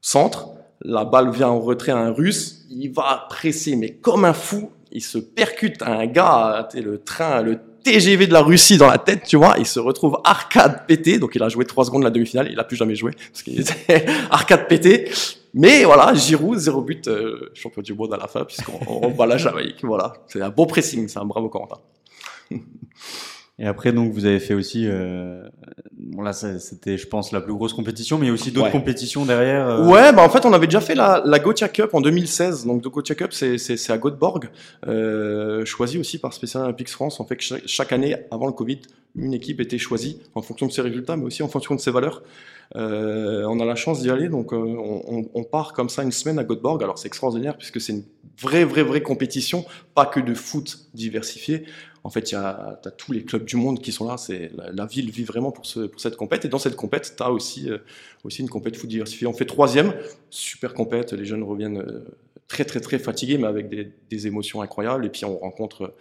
Centre, 0.00 0.50
la 0.82 1.04
balle 1.04 1.30
vient 1.30 1.48
en 1.48 1.60
retrait 1.60 1.92
à 1.92 1.98
un 1.98 2.10
Russe, 2.10 2.66
il 2.70 2.88
va 2.88 3.26
presser 3.28 3.76
mais 3.76 3.90
comme 3.90 4.24
un 4.24 4.32
fou, 4.32 4.70
il 4.92 5.02
se 5.02 5.18
percute 5.18 5.82
à 5.82 5.92
un 5.92 6.06
gars, 6.06 6.68
le 6.74 6.98
train, 6.98 7.42
le 7.42 7.58
TGV 7.82 8.26
de 8.26 8.32
la 8.32 8.42
Russie 8.42 8.76
dans 8.76 8.88
la 8.88 8.98
tête, 8.98 9.24
tu 9.26 9.36
vois, 9.36 9.56
il 9.58 9.66
se 9.66 9.78
retrouve 9.78 10.18
arcade 10.24 10.86
pété, 10.86 11.18
donc 11.18 11.34
il 11.34 11.42
a 11.42 11.48
joué 11.48 11.64
trois 11.64 11.84
secondes 11.84 12.02
la 12.02 12.10
demi-finale, 12.10 12.48
il 12.50 12.58
a 12.58 12.64
plus 12.64 12.76
jamais 12.76 12.94
joué 12.94 13.12
parce 13.30 13.42
qu'il 13.42 13.60
était 13.60 14.06
arcade 14.30 14.68
pété 14.68 15.10
Mais 15.52 15.84
voilà, 15.84 16.14
Giroud, 16.14 16.58
zéro 16.58 16.82
but, 16.82 17.08
euh, 17.08 17.50
champion 17.54 17.82
du 17.82 17.94
monde 17.94 18.14
à 18.14 18.16
la 18.16 18.28
fin, 18.28 18.44
puisqu'on 18.44 19.10
bat 19.10 19.26
la 19.26 19.36
Jamaïque. 19.36 19.84
Voilà, 19.84 20.12
c'est 20.28 20.40
un 20.40 20.50
beau 20.50 20.66
pressing, 20.66 21.08
c'est 21.08 21.18
un 21.18 21.24
bravo 21.24 21.48
Corentin. 21.48 21.78
Et 23.60 23.66
après, 23.66 23.92
donc, 23.92 24.10
vous 24.14 24.24
avez 24.24 24.40
fait 24.40 24.54
aussi, 24.54 24.86
euh, 24.86 25.42
bon 25.92 26.22
là, 26.22 26.32
c'était, 26.32 26.96
je 26.96 27.06
pense, 27.06 27.30
la 27.30 27.42
plus 27.42 27.52
grosse 27.52 27.74
compétition, 27.74 28.16
mais 28.16 28.24
il 28.24 28.28
y 28.28 28.30
a 28.30 28.32
aussi 28.32 28.52
d'autres 28.52 28.70
compétitions 28.70 29.26
derrière. 29.26 29.68
Euh. 29.68 29.86
Ouais, 29.86 30.14
bah 30.14 30.22
en 30.22 30.30
fait, 30.30 30.46
on 30.46 30.54
avait 30.54 30.66
déjà 30.66 30.80
fait 30.80 30.94
la, 30.94 31.22
la 31.26 31.38
Gotia 31.38 31.68
Cup 31.68 31.90
en 31.92 32.00
2016. 32.00 32.64
Donc, 32.64 32.82
de 32.82 32.88
Gotia 32.88 33.14
Cup, 33.14 33.34
c'est, 33.34 33.58
c'est, 33.58 33.76
c'est 33.76 33.92
à 33.92 33.98
Göteborg, 33.98 34.48
euh, 34.86 35.66
choisi 35.66 35.98
aussi 35.98 36.16
par 36.16 36.32
Special 36.32 36.62
Olympics 36.62 36.88
France. 36.88 37.20
On 37.20 37.26
fait 37.26 37.36
que 37.36 37.44
chaque, 37.66 37.92
année, 37.92 38.16
avant 38.30 38.46
le 38.46 38.52
Covid, 38.52 38.80
une 39.14 39.34
équipe 39.34 39.60
était 39.60 39.76
choisie 39.76 40.20
en 40.34 40.40
fonction 40.40 40.66
de 40.66 40.72
ses 40.72 40.80
résultats, 40.80 41.16
mais 41.16 41.26
aussi 41.26 41.42
en 41.42 41.48
fonction 41.48 41.74
de 41.74 41.80
ses 41.80 41.90
valeurs. 41.90 42.22
Euh, 42.76 43.44
on 43.46 43.60
a 43.60 43.64
la 43.64 43.74
chance 43.74 44.00
d'y 44.00 44.10
aller, 44.10 44.28
donc 44.28 44.52
euh, 44.52 44.56
on, 44.56 45.28
on, 45.34 45.42
part 45.42 45.72
comme 45.72 45.88
ça 45.88 46.04
une 46.04 46.12
semaine 46.12 46.38
à 46.38 46.44
Göteborg. 46.44 46.82
Alors 46.82 46.98
c'est 46.98 47.08
extraordinaire 47.08 47.56
puisque 47.56 47.80
c'est 47.80 47.92
une 47.92 48.04
vraie, 48.40 48.64
vraie, 48.64 48.84
vraie 48.84 49.02
compétition, 49.02 49.64
pas 49.94 50.06
que 50.06 50.20
de 50.20 50.34
foot 50.34 50.78
diversifié. 50.94 51.64
En 52.02 52.10
fait, 52.10 52.32
a 52.32 52.80
as 52.84 52.90
tous 52.92 53.12
les 53.12 53.24
clubs 53.24 53.44
du 53.44 53.56
monde 53.56 53.80
qui 53.80 53.92
sont 53.92 54.08
là. 54.08 54.16
C'est 54.16 54.50
la, 54.56 54.86
ville 54.86 55.10
vit 55.10 55.24
vraiment 55.24 55.52
pour, 55.52 55.66
ce, 55.66 55.80
pour 55.80 56.00
cette 56.00 56.16
compète. 56.16 56.44
Et 56.44 56.48
dans 56.48 56.58
cette 56.58 56.76
compète, 56.76 57.14
tu 57.16 57.22
as 57.22 57.30
aussi, 57.30 57.70
euh, 57.70 57.78
aussi 58.24 58.40
une 58.40 58.48
compète 58.48 58.76
foot 58.76 58.88
diversifiée. 58.88 59.26
On 59.26 59.32
fait 59.32 59.44
troisième, 59.44 59.94
super 60.30 60.74
compète. 60.74 61.12
Les 61.12 61.24
jeunes 61.24 61.42
reviennent 61.42 61.80
euh, 61.80 62.04
très, 62.48 62.64
très, 62.64 62.80
très 62.80 62.98
fatigués, 62.98 63.38
mais 63.38 63.46
avec 63.46 63.68
des, 63.68 63.92
des 64.08 64.26
émotions 64.26 64.62
incroyables. 64.62 65.04
Et 65.04 65.10
puis, 65.10 65.24
on 65.24 65.36
rencontre 65.38 65.94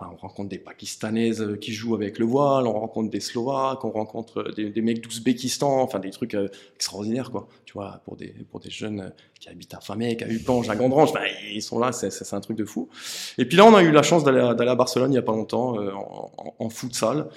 on 0.00 0.16
rencontre 0.16 0.48
des 0.48 0.58
Pakistanaises 0.58 1.42
euh, 1.42 1.56
qui 1.56 1.72
jouent 1.72 1.94
avec 1.94 2.18
le 2.18 2.24
voile, 2.24 2.66
on 2.66 2.72
rencontre 2.72 3.10
des 3.10 3.20
Slovaques, 3.20 3.84
on 3.84 3.90
rencontre 3.90 4.52
des, 4.54 4.70
des 4.70 4.82
mecs 4.82 5.00
d'Ouzbékistan, 5.02 5.80
enfin 5.82 5.98
des 5.98 6.10
trucs 6.10 6.34
euh, 6.34 6.48
extraordinaires, 6.76 7.30
quoi. 7.30 7.48
Tu 7.64 7.74
vois, 7.74 8.00
pour 8.04 8.16
des, 8.16 8.34
pour 8.50 8.60
des 8.60 8.70
jeunes 8.70 9.00
euh, 9.00 9.10
qui 9.40 9.48
habitent 9.48 9.74
à 9.74 9.80
Famec, 9.80 10.22
à 10.22 10.28
Upange, 10.28 10.68
à 10.70 10.76
Gandrange, 10.76 11.12
ben, 11.12 11.24
ils 11.52 11.62
sont 11.62 11.78
là, 11.78 11.92
c'est 11.92 12.32
un 12.32 12.40
truc 12.40 12.56
de 12.56 12.64
fou. 12.64 12.88
Et 13.38 13.44
puis 13.44 13.56
là, 13.56 13.64
on 13.64 13.74
a 13.74 13.82
eu 13.82 13.90
la 13.90 14.02
chance 14.02 14.24
d'aller 14.24 14.40
à, 14.40 14.74
Barcelone 14.74 15.12
il 15.12 15.16
y 15.16 15.18
a 15.18 15.22
pas 15.22 15.32
longtemps, 15.32 15.76
en, 15.76 16.30
en, 16.36 16.54
en 16.58 16.70
futsal. 16.70 17.28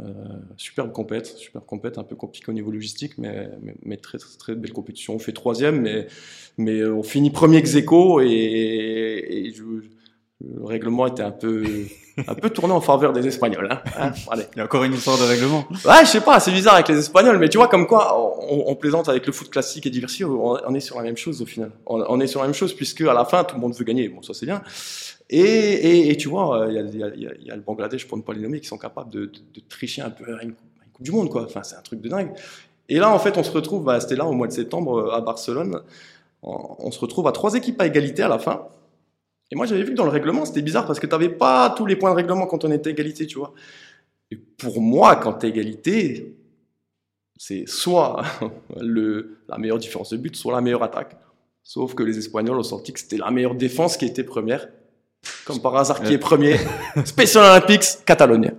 Euh, 0.00 0.12
superbe 0.56 0.92
compète, 0.92 1.26
super 1.26 1.64
compète, 1.64 1.98
un 1.98 2.04
peu 2.04 2.16
compliqué 2.16 2.48
au 2.48 2.54
niveau 2.54 2.70
logistique, 2.70 3.18
mais, 3.18 3.50
mais, 3.82 3.96
très, 3.96 4.18
très, 4.38 4.54
belle 4.54 4.72
compétition. 4.72 5.14
On 5.14 5.18
fait 5.18 5.32
troisième, 5.32 5.80
mais, 5.80 6.06
mais 6.56 6.84
on 6.84 7.02
finit 7.02 7.30
premier 7.30 7.58
ex 7.58 7.74
et, 7.76 7.82
et 7.82 9.52
je, 9.52 9.62
le 10.42 10.64
règlement 10.64 11.06
était 11.06 11.22
un 11.22 11.30
peu, 11.30 11.64
un 12.26 12.34
peu 12.34 12.50
tourné 12.50 12.72
en 12.72 12.80
faveur 12.80 13.12
des 13.12 13.26
Espagnols. 13.26 13.68
Hein. 13.70 13.82
hein 13.98 14.12
allez. 14.30 14.44
Il 14.54 14.58
y 14.58 14.60
a 14.60 14.64
encore 14.64 14.84
une 14.84 14.94
histoire 14.94 15.18
de 15.18 15.24
règlement. 15.24 15.66
Ouais, 15.84 16.00
je 16.02 16.06
sais 16.06 16.20
pas, 16.20 16.40
c'est 16.40 16.50
bizarre 16.50 16.74
avec 16.74 16.88
les 16.88 16.98
Espagnols, 16.98 17.38
mais 17.38 17.48
tu 17.48 17.58
vois, 17.58 17.68
comme 17.68 17.86
quoi, 17.86 18.18
on, 18.48 18.64
on 18.66 18.74
plaisante 18.74 19.08
avec 19.08 19.26
le 19.26 19.32
foot 19.32 19.50
classique 19.50 19.86
et 19.86 19.90
diversifié, 19.90 20.24
on, 20.24 20.74
est 20.74 20.80
sur 20.80 20.96
la 20.96 21.02
même 21.02 21.16
chose 21.16 21.42
au 21.42 21.46
final. 21.46 21.72
On, 21.86 22.20
est 22.20 22.26
sur 22.26 22.40
la 22.40 22.46
même 22.46 22.54
chose, 22.54 22.72
puisque 22.72 23.02
à 23.02 23.12
la 23.12 23.24
fin, 23.24 23.44
tout 23.44 23.56
le 23.56 23.60
monde 23.60 23.74
veut 23.74 23.84
gagner. 23.84 24.08
Bon, 24.08 24.22
ça 24.22 24.32
c'est 24.32 24.46
bien. 24.46 24.62
Et, 25.28 25.40
et, 25.40 26.10
et, 26.10 26.16
tu 26.16 26.28
vois, 26.28 26.66
il 26.68 26.74
y, 26.74 26.78
a, 26.78 26.82
y, 26.82 27.04
a, 27.04 27.34
y, 27.38 27.50
a, 27.50 27.56
le 27.56 27.62
Bangladesh, 27.62 28.08
pour 28.08 28.16
ne 28.16 28.22
pas 28.22 28.32
les 28.32 28.40
nommer, 28.40 28.60
qui 28.60 28.66
sont 28.66 28.78
capables 28.78 29.10
de, 29.10 29.26
de, 29.26 29.38
de 29.54 29.60
tricher 29.68 30.02
un 30.02 30.10
peu 30.10 30.24
à 30.36 30.42
une, 30.42 30.54
Coupe 30.92 31.04
du 31.04 31.12
Monde, 31.12 31.28
quoi. 31.28 31.44
Enfin, 31.44 31.62
c'est 31.62 31.76
un 31.76 31.82
truc 31.82 32.00
de 32.00 32.08
dingue. 32.08 32.32
Et 32.88 32.98
là, 32.98 33.14
en 33.14 33.18
fait, 33.18 33.38
on 33.38 33.44
se 33.44 33.52
retrouve, 33.52 33.84
bah, 33.84 34.00
c'était 34.00 34.16
là 34.16 34.24
au 34.24 34.32
mois 34.32 34.48
de 34.48 34.52
septembre 34.52 35.12
à 35.12 35.20
Barcelone, 35.20 35.82
on, 36.42 36.56
on 36.78 36.90
se 36.90 36.98
retrouve 36.98 37.28
à 37.28 37.32
trois 37.32 37.54
équipes 37.54 37.80
à 37.80 37.86
égalité 37.86 38.22
à 38.22 38.28
la 38.28 38.38
fin. 38.38 38.66
Et 39.50 39.56
moi, 39.56 39.66
j'avais 39.66 39.82
vu 39.82 39.90
que 39.92 39.96
dans 39.96 40.04
le 40.04 40.10
règlement, 40.10 40.44
c'était 40.44 40.62
bizarre 40.62 40.86
parce 40.86 41.00
que 41.00 41.06
tu 41.06 41.12
n'avais 41.12 41.28
pas 41.28 41.70
tous 41.70 41.86
les 41.86 41.96
points 41.96 42.10
de 42.10 42.16
règlement 42.16 42.46
quand 42.46 42.64
on 42.64 42.70
était 42.70 42.90
égalité, 42.90 43.26
tu 43.26 43.38
vois. 43.38 43.52
Et 44.30 44.36
pour 44.36 44.80
moi, 44.80 45.16
quand 45.16 45.34
tu 45.34 45.46
es 45.46 45.48
égalité, 45.48 46.36
c'est 47.36 47.64
soit 47.66 48.22
le, 48.80 49.38
la 49.48 49.58
meilleure 49.58 49.78
différence 49.78 50.10
de 50.10 50.18
but, 50.18 50.36
soit 50.36 50.52
la 50.52 50.60
meilleure 50.60 50.82
attaque. 50.82 51.16
Sauf 51.62 51.94
que 51.94 52.02
les 52.02 52.18
Espagnols 52.18 52.58
ont 52.58 52.62
sorti 52.62 52.92
que 52.92 53.00
c'était 53.00 53.18
la 53.18 53.30
meilleure 53.30 53.54
défense 53.54 53.96
qui 53.96 54.06
était 54.06 54.24
première. 54.24 54.68
Comme 55.44 55.60
par 55.60 55.76
hasard, 55.76 56.02
qui 56.02 56.14
est 56.14 56.18
premier 56.18 56.56
Special 57.04 57.44
Olympics, 57.44 58.04
Catalogne. 58.06 58.52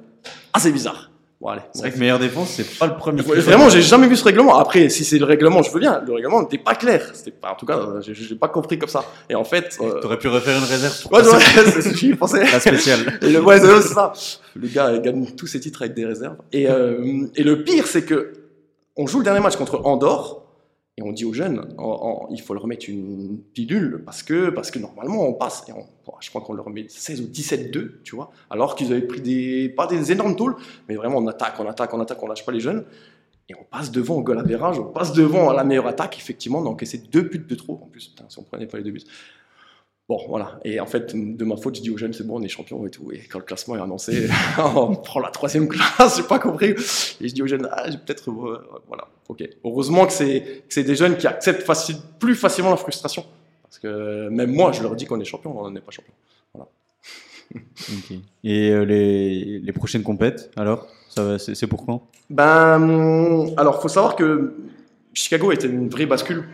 Ah, 0.53 0.59
c'est 0.59 0.71
bizarre 0.71 1.10
c'est 1.73 1.79
vrai 1.79 1.91
que 1.91 1.97
meilleure 1.97 2.19
défense, 2.19 2.51
c'est 2.51 2.77
pas 2.77 2.87
le 2.87 2.95
premier. 2.95 3.21
vraiment, 3.21 3.69
j'ai 3.69 3.81
jamais 3.81 4.07
vu 4.07 4.15
ce 4.15 4.23
règlement. 4.23 4.57
Après, 4.57 4.89
si 4.89 5.03
c'est 5.03 5.17
le 5.17 5.25
règlement, 5.25 5.63
je 5.63 5.71
veux 5.71 5.79
bien. 5.79 6.01
Le 6.05 6.13
règlement 6.13 6.41
n'était 6.41 6.57
pas 6.57 6.75
clair. 6.75 7.09
C'était 7.13 7.31
pas, 7.31 7.51
en 7.51 7.55
tout 7.55 7.65
cas, 7.65 7.79
j'ai 8.01 8.35
pas 8.35 8.47
compris 8.47 8.77
comme 8.77 8.89
ça. 8.89 9.03
Et 9.29 9.35
en 9.35 9.43
fait, 9.43 9.77
euh... 9.81 9.99
t'aurais 10.01 10.19
pu 10.19 10.27
refaire 10.27 10.57
une 10.57 10.63
réserve. 10.63 11.07
ouais, 11.11 11.21
ouais, 11.21 11.39
c'est 11.65 11.81
ce 11.81 11.89
que 11.89 11.97
j'y 11.97 12.13
pensais. 12.13 12.43
La 12.43 12.59
spéciale. 12.59 13.19
Et 13.21 13.29
le, 13.29 13.41
ouais, 13.41 13.59
c'est 13.59 13.93
ça. 13.93 14.13
Le 14.55 14.67
gars 14.67 14.97
gagne 14.99 15.25
tous 15.31 15.47
ses 15.47 15.59
titres 15.59 15.81
avec 15.81 15.95
des 15.95 16.05
réserves. 16.05 16.37
Et, 16.51 16.69
euh, 16.69 17.25
et 17.35 17.43
le 17.43 17.63
pire, 17.63 17.87
c'est 17.87 18.03
que 18.03 18.33
on 18.95 19.07
joue 19.07 19.19
le 19.19 19.23
dernier 19.23 19.39
match 19.39 19.55
contre 19.55 19.81
Andorre. 19.85 20.40
On 21.03 21.11
dit 21.11 21.25
aux 21.25 21.33
jeunes, 21.33 21.75
il 22.31 22.41
faut 22.41 22.53
leur 22.53 22.63
remettre 22.63 22.89
une 22.89 23.39
pilule 23.53 24.03
parce 24.05 24.23
que, 24.23 24.49
parce 24.49 24.71
que 24.71 24.79
normalement 24.79 25.27
on 25.27 25.33
passe. 25.33 25.63
Et 25.67 25.73
je 26.19 26.29
crois 26.29 26.41
qu'on 26.41 26.53
leur 26.53 26.65
remet 26.65 26.85
16 26.87 27.21
ou 27.21 27.25
17-2, 27.25 28.01
tu 28.03 28.15
vois. 28.15 28.31
Alors 28.49 28.75
qu'ils 28.75 28.91
avaient 28.91 29.01
pris 29.01 29.21
des, 29.21 29.69
pas 29.69 29.87
des 29.87 30.11
énormes 30.11 30.35
tools, 30.35 30.55
mais 30.87 30.95
vraiment 30.95 31.17
on 31.17 31.27
attaque, 31.27 31.59
on 31.59 31.67
attaque, 31.67 31.93
on 31.93 31.99
attaque, 31.99 32.21
on 32.21 32.27
lâche 32.27 32.45
pas 32.45 32.51
les 32.51 32.59
jeunes. 32.59 32.85
Et 33.49 33.55
on 33.59 33.65
passe 33.65 33.91
devant 33.91 34.15
au 34.15 34.23
goal 34.23 34.37
on 34.79 34.83
passe 34.91 35.11
devant 35.11 35.49
à 35.49 35.53
la 35.53 35.65
meilleure 35.65 35.87
attaque. 35.87 36.17
Effectivement, 36.17 36.59
on 36.59 36.77
deux 37.11 37.21
buts 37.21 37.45
de 37.45 37.55
trop. 37.55 37.73
En 37.83 37.87
plus, 37.87 38.15
si 38.29 38.39
on 38.39 38.43
prenait 38.43 38.65
pas 38.65 38.77
les 38.77 38.83
deux 38.83 38.91
buts. 38.91 39.01
Bon, 40.11 40.19
voilà. 40.27 40.59
Et 40.65 40.81
en 40.81 40.85
fait, 40.85 41.15
de 41.15 41.45
ma 41.45 41.55
faute, 41.55 41.77
je 41.77 41.81
dis 41.81 41.89
aux 41.89 41.95
jeunes, 41.95 42.11
c'est 42.11 42.27
bon, 42.27 42.37
on 42.37 42.43
est 42.43 42.49
champion 42.49 42.85
et 42.85 42.89
tout. 42.89 43.13
Et 43.13 43.19
quand 43.31 43.39
le 43.39 43.45
classement 43.45 43.77
est 43.77 43.79
annoncé, 43.79 44.27
on 44.57 44.93
prend 44.93 45.21
la 45.21 45.29
troisième 45.29 45.69
classe, 45.69 46.17
j'ai 46.17 46.23
pas 46.23 46.37
compris. 46.37 46.71
Et 47.21 47.29
je 47.29 47.33
dis 47.33 47.41
aux 47.41 47.47
jeunes, 47.47 47.69
ah, 47.71 47.89
j'ai 47.89 47.97
peut-être, 47.97 48.29
euh, 48.29 48.61
voilà, 48.89 49.07
ok. 49.29 49.47
Heureusement 49.63 50.05
que 50.05 50.11
c'est, 50.11 50.63
c'est 50.67 50.83
des 50.83 50.97
jeunes 50.97 51.15
qui 51.15 51.27
acceptent 51.27 51.63
facile, 51.63 51.95
plus 52.19 52.35
facilement 52.35 52.71
la 52.71 52.75
frustration. 52.75 53.23
Parce 53.63 53.79
que 53.79 54.27
même 54.27 54.51
moi, 54.51 54.73
je 54.73 54.83
leur 54.83 54.97
dis 54.97 55.05
qu'on 55.05 55.21
est 55.21 55.23
champion, 55.23 55.57
on 55.57 55.71
n'est 55.71 55.79
pas 55.79 55.91
champion. 55.91 56.11
Voilà. 56.53 56.67
Et 58.43 58.69
euh, 58.69 58.83
les, 58.83 59.59
les, 59.59 59.71
prochaines 59.71 60.03
compètes, 60.03 60.51
alors, 60.57 60.87
c'est 61.37 61.67
pour 61.67 61.85
quand? 61.85 62.05
Ben, 62.29 63.47
alors, 63.55 63.81
faut 63.81 63.87
savoir 63.87 64.17
que 64.17 64.55
Chicago 65.13 65.53
était 65.53 65.67
une 65.67 65.87
vraie 65.87 66.05
bascule 66.05 66.49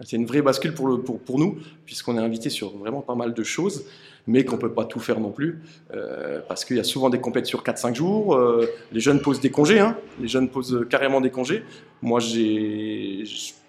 c'est 0.00 0.16
une 0.16 0.26
vraie 0.26 0.42
bascule 0.42 0.74
pour, 0.74 0.88
le, 0.88 0.98
pour, 0.98 1.20
pour 1.20 1.38
nous, 1.38 1.58
puisqu'on 1.84 2.16
est 2.16 2.20
invité 2.20 2.50
sur 2.50 2.76
vraiment 2.76 3.02
pas 3.02 3.14
mal 3.14 3.34
de 3.34 3.42
choses, 3.42 3.84
mais 4.26 4.44
qu'on 4.44 4.56
ne 4.56 4.60
peut 4.60 4.72
pas 4.72 4.84
tout 4.84 5.00
faire 5.00 5.20
non 5.20 5.30
plus, 5.30 5.60
euh, 5.94 6.40
parce 6.48 6.64
qu'il 6.64 6.76
y 6.76 6.80
a 6.80 6.84
souvent 6.84 7.10
des 7.10 7.20
compètes 7.20 7.46
sur 7.46 7.62
4-5 7.62 7.94
jours. 7.94 8.34
Euh, 8.34 8.68
les 8.92 9.00
jeunes 9.00 9.20
posent 9.20 9.40
des 9.40 9.50
congés, 9.50 9.80
hein, 9.80 9.96
les 10.20 10.28
jeunes 10.28 10.48
posent 10.48 10.86
carrément 10.88 11.20
des 11.20 11.30
congés. 11.30 11.64
Moi, 12.00 12.20
j'ai 12.20 13.24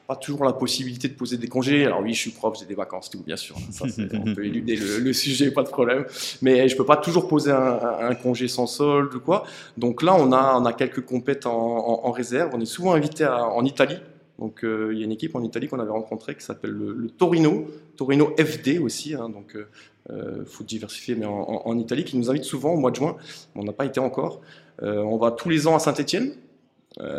pas 0.07 0.15
toujours 0.15 0.43
la 0.43 0.53
possibilité 0.53 1.07
de 1.07 1.13
poser 1.13 1.37
des 1.37 1.47
congés. 1.47 1.85
Alors 1.85 2.01
oui, 2.01 2.13
je 2.13 2.19
suis 2.19 2.31
prof, 2.31 2.55
j'ai 2.59 2.65
des 2.65 2.75
vacances, 2.75 3.09
tout 3.09 3.23
bien 3.23 3.37
sûr. 3.37 3.55
Ça, 3.71 3.85
on 4.13 4.33
peut 4.35 4.45
éluder 4.45 4.75
le, 4.75 4.99
le, 4.99 5.13
sujet, 5.13 5.51
pas 5.51 5.63
de 5.63 5.69
problème. 5.69 6.05
Mais 6.41 6.67
je 6.67 6.75
peux 6.75 6.85
pas 6.85 6.97
toujours 6.97 7.27
poser 7.27 7.51
un, 7.51 7.79
un, 8.01 8.15
congé 8.15 8.47
sans 8.47 8.67
solde 8.67 9.13
ou 9.15 9.19
quoi. 9.19 9.43
Donc 9.77 10.03
là, 10.03 10.15
on 10.15 10.31
a, 10.31 10.57
on 10.59 10.65
a 10.65 10.73
quelques 10.73 11.05
compètes 11.05 11.45
en, 11.45 11.51
en, 11.53 12.07
en 12.07 12.11
réserve. 12.11 12.51
On 12.53 12.61
est 12.61 12.65
souvent 12.65 12.93
invité 12.93 13.23
à, 13.23 13.47
en 13.47 13.63
Italie 13.65 13.97
donc 14.39 14.63
euh, 14.63 14.91
il 14.93 14.99
y 14.99 15.01
a 15.01 15.05
une 15.05 15.11
équipe 15.11 15.35
en 15.35 15.43
Italie 15.43 15.67
qu'on 15.67 15.79
avait 15.79 15.91
rencontrée 15.91 16.35
qui 16.35 16.43
s'appelle 16.43 16.71
le, 16.71 17.09
Torino, 17.09 17.67
Torino 17.95 18.33
FD 18.37 18.79
aussi, 18.79 19.13
hein, 19.13 19.29
donc 19.29 19.55
euh, 19.55 19.67
euh, 20.09 20.45
foot 20.45 20.65
diversifié 20.65 21.15
mais 21.15 21.25
en, 21.25 21.77
Italie, 21.77 22.03
qui 22.03 22.17
nous 22.17 22.29
invite 22.29 22.43
souvent 22.43 22.73
au 22.73 22.77
mois 22.77 22.91
de 22.91 22.95
juin. 22.95 23.15
On 23.55 23.63
n'a 23.63 23.73
pas 23.73 23.85
été 23.85 23.99
encore. 23.99 24.41
on 24.81 25.17
va 25.17 25.31
tous 25.31 25.49
les 25.49 25.67
ans 25.67 25.75
à 25.75 25.79
Saint-Étienne. 25.79 26.33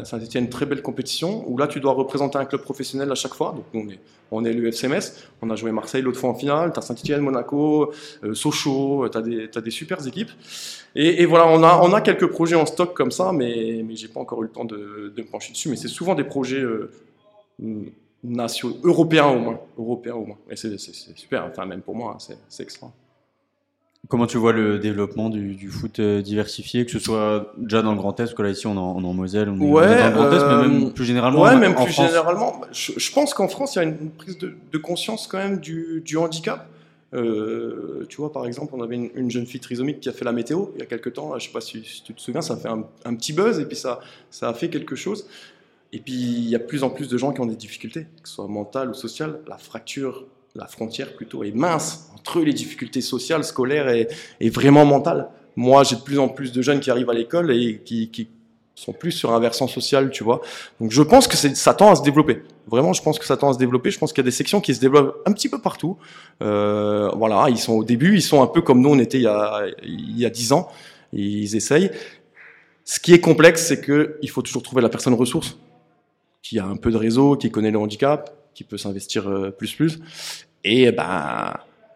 Saint-Etienne, 0.05 0.49
très 0.49 0.67
belle 0.67 0.83
compétition, 0.83 1.45
où 1.49 1.59
là 1.59 1.67
tu 1.67 1.81
dois 1.81 1.93
représenter 1.93 2.39
un 2.39 2.45
club 2.45 2.63
professionnel 2.63 3.11
à 3.11 3.17
chaque 3.17 3.35
fois. 3.35 3.55
Donc 3.57 3.65
on 3.75 3.89
est, 3.91 3.99
on 4.31 4.45
est 4.45 4.53
le 4.53 4.69
FCMS, 4.69 5.03
on 5.43 5.51
a 5.51 5.57
joué 5.57 5.73
Marseille 5.73 6.03
l'autre 6.03 6.21
fois 6.21 6.31
en 6.31 6.35
finale, 6.35 6.73
tu 6.73 6.79
as 6.79 6.83
Saint-Etienne, 6.83 7.21
Monaco, 7.21 7.93
Sochaux, 8.35 9.09
tu 9.09 9.19
as 9.19 9.23
des, 9.23 9.51
as 9.55 9.61
des 9.61 9.71
super 9.71 10.07
équipes. 10.07 10.31
Et, 10.97 11.27
voilà, 11.27 11.49
on 11.49 11.93
a, 11.93 12.01
quelques 12.01 12.29
projets 12.29 12.55
en 12.55 12.67
stock 12.67 12.95
comme 12.95 13.11
ça, 13.11 13.33
mais, 13.33 13.83
mais 13.85 13.97
j'ai 13.97 14.07
pas 14.07 14.21
encore 14.21 14.43
eu 14.43 14.47
le 14.47 14.53
temps 14.53 14.65
de, 14.65 15.13
me 15.17 15.25
pencher 15.25 15.53
dessus. 15.53 15.69
Mais 15.69 15.77
c'est 15.77 15.89
souvent 15.89 16.15
des 16.15 16.23
projets 16.23 16.63
nationaux, 18.23 18.77
européens 18.83 19.27
au 19.27 19.39
moins. 19.39 19.61
Européens 19.79 20.15
au 20.15 20.25
moins. 20.25 20.39
Et 20.51 20.57
c'est 20.57 20.79
super, 20.79 21.45
enfin 21.45 21.67
même 21.67 21.83
pour 21.83 21.95
moi, 21.95 22.17
hein, 22.17 22.35
c'est 22.49 22.63
extra. 22.63 22.93
Comment 24.09 24.27
tu 24.27 24.37
vois 24.37 24.53
le 24.53 24.79
développement 24.79 25.31
du, 25.31 25.55
du, 25.55 25.69
foot 25.69 25.99
euh, 25.99 26.21
diversifié, 26.21 26.85
que 26.85 26.91
ce 26.91 26.99
soit 26.99 27.53
déjà 27.57 27.81
dans 27.81 27.93
le 27.93 27.97
Grand 27.97 28.13
Est, 28.21 28.25
parce 28.25 28.35
que 28.35 28.43
là 28.43 28.51
ici 28.51 28.67
on 28.67 28.75
est 28.75 28.79
en, 28.79 29.03
en 29.03 29.15
Moselle, 29.15 29.49
on 29.49 29.59
est 29.59 29.71
ouais, 29.71 29.99
dans 29.99 30.09
le 30.09 30.15
Grand 30.15 30.31
Est, 30.31 30.47
mais 30.47 30.69
même 30.69 30.87
euh, 30.89 30.91
plus 30.91 31.05
généralement. 31.07 31.41
Ouais, 31.41 31.57
même 31.57 31.73
en 31.73 31.85
plus 31.85 31.95
France. 31.95 32.09
généralement. 32.09 32.61
Je, 32.71 32.93
je 32.97 33.13
pense 33.13 33.33
qu'en 33.33 33.49
France 33.49 33.77
il 33.77 33.79
y 33.79 33.81
a 33.81 33.85
une 33.85 34.11
prise 34.11 34.37
de, 34.37 34.55
de, 34.71 34.79
conscience 34.79 35.27
quand 35.27 35.39
même 35.39 35.59
du, 35.59 36.03
du 36.05 36.19
handicap. 36.19 36.69
Euh, 37.15 38.05
tu 38.09 38.17
vois, 38.17 38.33
par 38.33 38.45
exemple, 38.45 38.75
on 38.77 38.83
avait 38.83 38.97
une, 38.97 39.11
une, 39.15 39.31
jeune 39.31 39.47
fille 39.47 39.61
trisomique 39.61 40.01
qui 40.01 40.09
a 40.09 40.13
fait 40.13 40.25
la 40.25 40.33
météo 40.33 40.67
il 40.75 40.81
y 40.81 40.83
a 40.83 40.87
quelques 40.87 41.13
temps. 41.13 41.39
Je 41.39 41.47
sais 41.47 41.53
pas 41.53 41.61
si, 41.61 41.85
si 41.85 42.03
tu 42.03 42.13
te 42.13 42.21
souviens, 42.21 42.43
ça 42.43 42.55
a 42.55 42.57
fait 42.57 42.69
un, 42.69 42.85
un, 43.05 43.15
petit 43.15 43.33
buzz 43.33 43.61
et 43.61 43.67
puis 43.67 43.77
ça, 43.77 44.01
ça 44.31 44.49
a 44.49 44.55
fait 44.55 44.69
quelque 44.69 44.97
chose. 44.97 45.27
Et 45.93 46.01
puis, 46.01 46.13
il 46.13 46.49
y 46.49 46.57
a 46.57 46.59
de 46.59 46.65
plus 46.65 46.83
en 46.83 46.91
plus 46.91 47.09
de 47.09 47.17
gens 47.17 47.33
qui 47.33 47.41
ont 47.41 47.47
des 47.47 47.55
difficultés, 47.55 48.09
que 48.21 48.29
ce 48.29 48.35
soit 48.35 48.49
mentales 48.49 48.91
ou 48.91 48.95
sociales. 48.95 49.39
La 49.47 49.59
fracture, 49.59 50.27
la 50.55 50.67
frontière 50.67 51.15
plutôt, 51.15 51.43
est 51.43 51.51
mince 51.51 52.11
entre 52.15 52.41
les 52.41 52.53
difficultés 52.53 53.01
sociales, 53.01 53.45
scolaires 53.45 53.89
et, 53.89 54.51
vraiment 54.51 54.85
mentales. 54.85 55.29
Moi, 55.57 55.85
j'ai 55.85 55.97
de 55.97 56.01
plus 56.01 56.19
en 56.19 56.29
plus 56.29 56.53
de 56.53 56.63
jeunes 56.63 56.81
qui 56.81 56.91
arrivent 56.91 57.11
à 57.11 57.15
l'école 57.15 57.53
et 57.53 57.81
qui, 57.85 58.29
sont 58.77 58.93
plus 58.93 59.13
sur 59.13 59.33
un 59.33 59.39
versant 59.39 59.69
social, 59.69 60.11
tu 60.11 60.25
vois. 60.25 60.41
Donc 60.81 60.91
je 60.91 61.01
pense 61.01 61.29
que 61.29 61.37
ça 61.37 61.75
tend 61.75 61.93
à 61.93 61.95
se 61.95 62.03
développer. 62.03 62.43
Vraiment, 62.67 62.93
je 62.93 63.03
pense 63.03 63.21
que 63.21 63.25
ça 63.25 63.37
tend 63.37 63.51
à 63.51 63.53
se 63.53 63.59
développer. 63.59 63.93
Je 63.93 64.01
pense 64.01 64.13
qu'il 64.13 64.21
y 64.21 64.27
a 64.27 64.29
des 64.29 64.33
sections 64.33 64.61
qui 64.61 64.75
se 64.75 64.81
développent 64.81 65.23
un 65.27 65.33
petit 65.33 65.49
peu 65.49 65.61
partout. 65.61 65.97
Euh, 66.43 67.09
voilà, 67.15 67.47
ils 67.51 67.59
sont 67.59 67.75
au 67.75 67.85
début, 67.85 68.17
ils 68.17 68.23
sont 68.23 68.43
un 68.43 68.49
peu 68.49 68.63
comme 68.63 68.81
nous 68.81 68.91
on 68.91 68.99
était 68.99 69.19
il 69.19 69.23
y 69.23 69.29
a 69.29 69.63
il 69.85 70.19
y 70.19 70.27
a 70.27 70.31
dix 70.31 70.53
ans. 70.53 70.69
Ils 71.13 71.55
essayent. 71.55 71.93
Ce 72.85 72.99
qui 72.99 73.15
est 73.15 73.21
complexe, 73.21 73.65
c'est 73.65 73.81
que 73.81 74.19
il 74.23 74.29
faut 74.29 74.43
toujours 74.43 74.65
trouver 74.65 74.83
la 74.83 74.89
personne 74.89 75.15
ressource 75.15 75.57
qui 76.43 76.59
a 76.59 76.67
un 76.67 76.77
peu 76.77 76.91
de 76.91 76.97
réseau, 76.97 77.37
qui 77.37 77.53
connaît 77.53 77.71
le 77.71 77.79
handicap, 77.79 78.44
qui 78.55 78.65
peut 78.65 78.79
s'investir 78.79 79.29
euh, 79.29 79.51
plus 79.51 79.75
plus. 79.75 80.01
Et 80.65 80.91
ben 80.93 81.55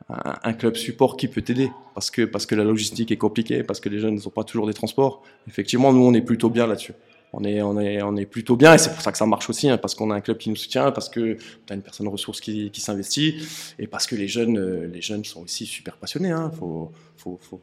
un, 0.09 0.53
club 0.55 0.77
support 0.77 1.17
qui 1.17 1.29
peut 1.29 1.43
t'aider 1.43 1.71
parce 1.95 2.11
que 2.11 2.23
parce 2.23 2.47
que 2.47 2.55
la 2.55 2.65
logistique 2.65 3.11
est 3.11 3.17
compliquée, 3.17 3.63
parce 3.63 3.81
que 3.81 3.89
les 3.89 3.99
jeunes 3.99 4.17
n'ont 4.17 4.31
pas 4.31 4.45
toujours 4.45 4.67
des 4.67 4.75
transports. 4.75 5.23
Effectivement, 5.47 5.93
nous 5.93 6.03
on 6.03 6.15
est 6.15 6.23
plutôt 6.23 6.51
bien 6.51 6.67
là-dessus. 6.67 6.95
On 7.35 7.45
est 7.45 7.61
on 7.61 7.79
est 7.79 8.03
on 8.03 8.17
est 8.17 8.25
plutôt 8.25 8.57
bien 8.57 8.73
et 8.73 8.79
c'est 8.79 8.91
pour 8.91 9.03
ça 9.03 9.13
que 9.13 9.19
ça 9.19 9.27
marche 9.27 9.51
aussi 9.51 9.69
hein, 9.69 9.77
parce 9.77 9.95
qu'on 9.95 10.11
a 10.11 10.15
un 10.15 10.21
club 10.23 10.39
qui 10.39 10.49
nous 10.49 10.57
soutient, 10.57 10.93
parce 10.93 11.11
que 11.11 11.35
tu 11.35 11.73
as 11.73 11.75
une 11.75 11.83
personne 11.83 12.09
ressource 12.09 12.41
qui, 12.41 12.71
qui 12.71 12.81
s'investit 12.81 13.47
et 13.79 13.87
parce 13.87 14.07
que 14.07 14.17
les 14.17 14.29
jeunes 14.29 14.59
euh, 14.59 14.87
les 14.87 15.03
jeunes 15.03 15.25
sont 15.25 15.43
aussi 15.43 15.67
super 15.67 15.97
passionnés. 15.99 16.31
Hein. 16.31 16.51
Faut, 16.59 16.91
faut, 17.19 17.39
faut, 17.43 17.61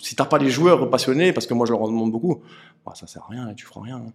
si 0.00 0.14
t'as 0.14 0.26
pas 0.26 0.38
les 0.38 0.50
joueurs 0.50 0.90
passionnés, 0.90 1.32
parce 1.32 1.46
que 1.46 1.54
moi 1.54 1.66
je 1.66 1.72
leur 1.72 1.82
en 1.82 1.88
demande 1.88 2.12
beaucoup, 2.12 2.42
bah, 2.86 2.92
ça 2.94 3.08
sert 3.08 3.22
à 3.22 3.28
rien, 3.30 3.52
tu 3.54 3.66
feras 3.66 3.80
rien. 3.82 3.96
Hein. 3.96 4.12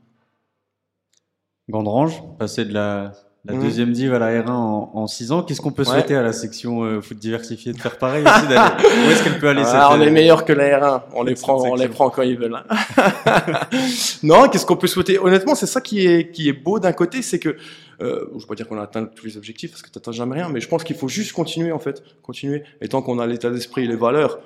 Gandrange, 1.70 2.24
passer 2.38 2.66
de 2.66 2.74
la 2.74 3.14
la 3.46 3.54
mmh. 3.54 3.62
deuxième 3.62 3.92
div 3.94 4.14
à 4.14 4.20
la 4.20 4.42
R1 4.42 4.50
en, 4.50 5.08
6 5.08 5.32
ans. 5.32 5.44
Qu'est-ce 5.44 5.62
qu'on 5.62 5.72
peut 5.72 5.86
souhaiter 5.86 6.14
à 6.14 6.22
la 6.22 6.34
section 6.34 6.84
euh, 6.84 7.02
foot 7.02 7.18
diversifié 7.18 7.72
de 7.72 7.78
faire 7.78 7.98
pareil 7.98 8.24
aussi 8.26 8.46
Où 8.48 9.12
est-ce 9.12 9.24
qu'elle 9.24 9.40
peut 9.40 9.48
aller 9.48 9.64
ah, 9.66 9.92
On 9.94 10.02
est 10.02 10.12
meilleur 10.12 10.44
que 10.44 10.52
la 10.52 10.78
R1. 10.78 11.02
On 11.14 11.24
les 11.24 11.36
prend, 11.36 11.56
on 11.64 11.76
les 11.76 11.88
prend 11.88 12.10
quand 12.10 12.24
ils 12.24 12.38
veulent. 12.38 12.56
Hein. 12.56 12.66
non, 14.24 14.50
qu'est-ce 14.50 14.66
qu'on 14.66 14.76
peut 14.76 14.88
souhaiter? 14.88 15.18
Honnêtement, 15.20 15.56
c'est 15.56 15.68
ça 15.68 15.80
qui 15.80 16.06
est 16.06 16.32
qui 16.32 16.50
est 16.50 16.54
beau 16.54 16.80
d'un 16.80 16.92
côté, 16.92 17.22
c'est 17.22 17.40
que 17.40 17.56
euh, 18.02 18.26
je 18.36 18.42
peux 18.42 18.48
pas 18.48 18.56
dire 18.56 18.68
qu'on 18.68 18.78
a 18.78 18.84
atteint 18.84 19.06
tous 19.06 19.26
les 19.26 19.38
objectifs 19.38 19.72
parce 19.72 19.84
que 19.84 19.90
t'atteins 19.90 20.12
jamais 20.12 20.36
rien, 20.36 20.50
mais 20.50 20.60
je 20.60 20.68
pense 20.68 20.84
qu'il 20.84 20.98
faut 20.98 21.08
juste 21.08 21.32
continuer 21.32 21.72
en 21.72 21.80
fait, 21.80 22.04
continuer. 22.22 22.64
Et 22.82 22.90
tant 22.90 23.02
qu'on 23.02 23.20
a 23.20 23.28
l'état 23.28 23.52
d'esprit 23.52 23.86
et 23.86 23.88
les 23.88 23.96
valeurs, 23.96 24.40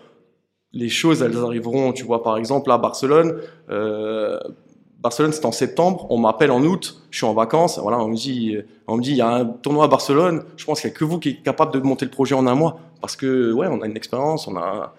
les 0.71 0.89
choses 0.89 1.23
elles 1.23 1.37
arriveront. 1.37 1.93
Tu 1.93 2.03
vois, 2.03 2.21
par 2.21 2.37
exemple 2.37 2.71
à 2.71 2.77
Barcelone. 2.77 3.39
Euh, 3.71 4.39
Barcelone, 5.03 5.33
c'est 5.33 5.43
en 5.43 5.51
septembre. 5.51 6.07
On 6.09 6.17
m'appelle 6.17 6.49
en 6.49 6.63
août. 6.63 7.03
Je 7.11 7.17
suis 7.17 7.25
en 7.25 7.33
vacances. 7.33 7.77
Voilà, 7.77 7.99
on 7.99 8.07
me 8.07 8.15
dit, 8.15 8.57
on 8.87 8.95
me 8.95 9.01
dit, 9.01 9.11
il 9.11 9.17
y 9.17 9.21
a 9.21 9.27
un 9.27 9.45
tournoi 9.45 9.83
à 9.83 9.87
Barcelone. 9.89 10.45
Je 10.55 10.63
pense 10.63 10.79
qu'il 10.79 10.89
n'y 10.89 10.95
a 10.95 10.97
que 10.97 11.03
vous 11.03 11.19
qui 11.19 11.29
êtes 11.29 11.43
capable 11.43 11.73
de 11.73 11.79
monter 11.79 12.05
le 12.05 12.11
projet 12.11 12.35
en 12.35 12.47
un 12.47 12.55
mois. 12.55 12.79
Parce 13.01 13.17
que, 13.17 13.51
ouais, 13.51 13.67
on 13.69 13.81
a 13.81 13.85
une 13.85 13.97
expérience, 13.97 14.47
on 14.47 14.55
a, 14.55 14.95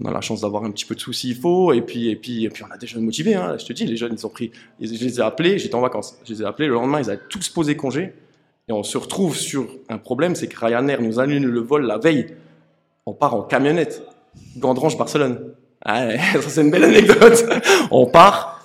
on 0.00 0.08
a 0.08 0.12
la 0.12 0.20
chance 0.20 0.42
d'avoir 0.42 0.62
un 0.62 0.70
petit 0.70 0.84
peu 0.84 0.94
de 0.94 1.00
sous 1.00 1.12
s'il 1.12 1.34
faut. 1.34 1.72
Et 1.72 1.82
puis, 1.82 2.08
et 2.08 2.14
puis, 2.14 2.44
et 2.44 2.50
puis, 2.50 2.62
on 2.62 2.72
a 2.72 2.78
des 2.78 2.86
jeunes 2.86 3.02
motivés. 3.02 3.34
Hein. 3.34 3.56
Je 3.58 3.66
te 3.66 3.72
dis, 3.72 3.84
les 3.84 3.96
jeunes, 3.96 4.14
ils 4.16 4.24
ont 4.24 4.30
pris. 4.30 4.52
Je 4.80 4.86
les 4.86 5.18
ai 5.18 5.22
appelés. 5.22 5.58
J'étais 5.58 5.74
en 5.74 5.80
vacances. 5.80 6.16
Je 6.24 6.34
les 6.34 6.42
ai 6.42 6.44
appelés. 6.44 6.68
Le 6.68 6.74
lendemain, 6.74 7.00
ils 7.00 7.10
avaient 7.10 7.20
tous 7.28 7.48
posé 7.48 7.76
congé. 7.76 8.14
Et 8.68 8.72
on 8.72 8.84
se 8.84 8.96
retrouve 8.96 9.36
sur 9.36 9.66
un 9.88 9.98
problème, 9.98 10.36
c'est 10.36 10.46
que 10.46 10.56
Ryanair 10.56 11.02
nous 11.02 11.18
annule 11.18 11.46
le 11.46 11.60
vol 11.60 11.84
la 11.84 11.98
veille. 11.98 12.26
On 13.06 13.12
part 13.12 13.34
en 13.34 13.42
camionnette. 13.42 14.02
Gandrange, 14.56 14.96
Barcelone. 14.96 15.52
Ah, 15.84 16.10
ça, 16.34 16.42
c'est 16.48 16.60
une 16.60 16.70
belle 16.70 16.84
anecdote. 16.84 17.44
on 17.90 18.06
part 18.06 18.57